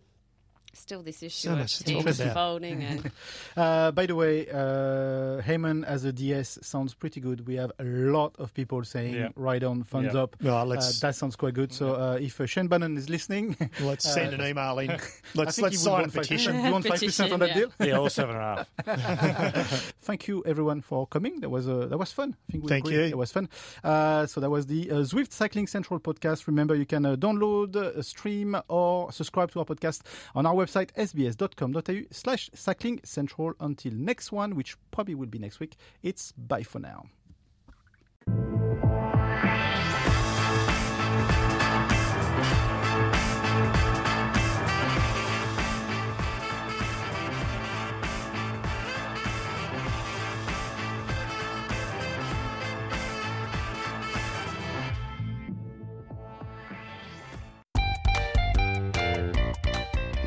still 0.78 1.02
this 1.04 1.24
issue 1.24 1.48
So 1.48 1.54
of 1.54 1.60
much 1.60 1.80
teams 1.80 2.20
about. 2.20 2.34
folding 2.34 2.84
and 2.84 3.12
Uh, 3.58 3.92
by 3.92 4.06
the 4.06 4.16
way, 4.16 4.48
uh, 4.52 5.42
Hayman 5.42 5.86
as 5.86 6.04
a 6.06 6.12
DS 6.12 6.60
sounds 6.62 6.94
pretty 6.94 7.22
good. 7.22 7.48
We 7.48 7.56
have 7.56 7.72
a 7.80 7.84
lot 7.84 8.36
of 8.38 8.54
people 8.54 8.84
saying 8.84 9.14
Yeah. 9.16 9.30
right 9.36 9.64
on, 9.64 9.84
thumbs 9.84 10.14
Yeah. 10.14 10.24
up. 10.24 10.36
Well, 10.42 10.72
Uh, 10.72 10.76
that 11.02 11.16
sounds 11.16 11.36
quite 11.36 11.54
good. 11.54 11.72
So 11.74 11.96
uh, 11.96 12.18
if 12.20 12.40
uh, 12.42 12.46
Shayne 12.46 12.68
Bannan 12.68 12.98
is 12.98 13.10
listening, 13.10 13.56
let's 13.80 14.04
send 14.12 14.34
an 14.34 14.42
email 14.46 14.78
in. 14.80 14.90
Let's 15.36 15.56
think 15.56 15.64
let's 15.64 15.76
he 15.76 15.78
sign 15.78 15.94
a 15.94 16.02
want 16.04 16.14
5%. 16.14 16.22
petition. 16.22 16.56
Do 16.56 16.62
you 16.68 16.72
want 16.72 16.86
five 16.88 17.00
percent 17.00 17.32
on 17.34 17.40
that 17.40 17.50
Petition, 17.54 17.72
deal? 17.78 17.88
Yeah, 17.88 17.98
all 18.00 18.10
seven 18.10 18.36
and 18.36 18.44
a 18.44 18.66
half. 18.86 19.96
Thank 20.02 20.28
you 20.28 20.44
everyone 20.46 20.82
for 20.82 21.08
coming. 21.08 21.40
That 21.42 21.50
was 21.50 21.68
uh, 21.68 21.88
that 21.88 21.98
was 21.98 22.12
fun. 22.12 22.36
I 22.48 22.52
think 22.52 22.64
we 22.64 22.70
Thank 22.70 22.86
agreed. 22.86 22.98
you. 22.98 23.04
It 23.06 23.18
was 23.18 23.32
fun. 23.32 23.50
Uh, 23.84 24.26
so 24.28 24.40
that 24.42 24.50
was 24.50 24.68
the 24.68 24.90
uh, 24.92 24.96
Zwift 25.04 25.32
Cycling 25.32 25.68
Central 25.68 26.00
podcast. 26.00 26.48
Remember, 26.48 26.76
you 26.76 26.86
can 26.86 27.06
uh, 27.06 27.16
download, 27.16 27.76
uh, 27.76 28.02
stream, 28.02 28.56
or 28.68 29.12
subscribe 29.12 29.52
to 29.52 29.60
our 29.60 29.66
podcast 29.66 30.02
on 30.36 30.46
our 30.46 30.65
website 30.66 30.92
sbs.com.au 30.94 32.08
slash 32.12 32.50
cycling 32.54 33.00
central. 33.04 33.54
Until 33.60 33.94
next 33.94 34.32
one, 34.32 34.56
which 34.56 34.76
probably 34.92 35.16
will 35.16 35.28
be 35.28 35.40
next 35.40 35.60
week. 35.60 35.76
It's 36.04 36.32
bye 36.34 36.64
for 36.64 36.80
now. 36.80 37.06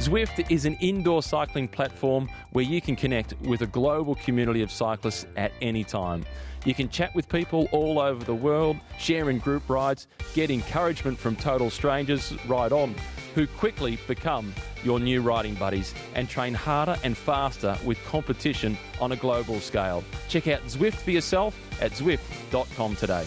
Zwift 0.08 0.50
is 0.50 0.64
an 0.64 0.72
indoor 0.80 1.22
cycling 1.22 1.68
platform 1.68 2.30
where 2.52 2.64
you 2.64 2.80
can 2.80 2.96
connect 2.96 3.38
with 3.42 3.60
a 3.60 3.66
global 3.66 4.14
community 4.14 4.62
of 4.62 4.70
cyclists 4.70 5.26
at 5.36 5.52
any 5.60 5.84
time. 5.84 6.24
You 6.64 6.72
can 6.72 6.88
chat 6.88 7.14
with 7.14 7.28
people 7.28 7.68
all 7.72 7.98
over 7.98 8.24
the 8.24 8.34
world, 8.34 8.78
share 8.98 9.28
in 9.28 9.38
group 9.38 9.68
rides, 9.68 10.06
get 10.32 10.50
encouragement 10.50 11.18
from 11.18 11.36
total 11.36 11.68
strangers, 11.68 12.32
ride 12.46 12.72
on, 12.72 12.94
who 13.34 13.46
quickly 13.46 13.98
become 14.08 14.54
your 14.82 14.98
new 14.98 15.20
riding 15.20 15.54
buddies 15.56 15.94
and 16.14 16.26
train 16.26 16.54
harder 16.54 16.96
and 17.04 17.14
faster 17.14 17.76
with 17.84 18.02
competition 18.06 18.78
on 19.02 19.12
a 19.12 19.16
global 19.16 19.60
scale. 19.60 20.02
Check 20.30 20.48
out 20.48 20.62
Zwift 20.62 20.94
for 20.94 21.10
yourself 21.10 21.54
at 21.82 21.92
Zwift.com 21.92 22.96
today. 22.96 23.26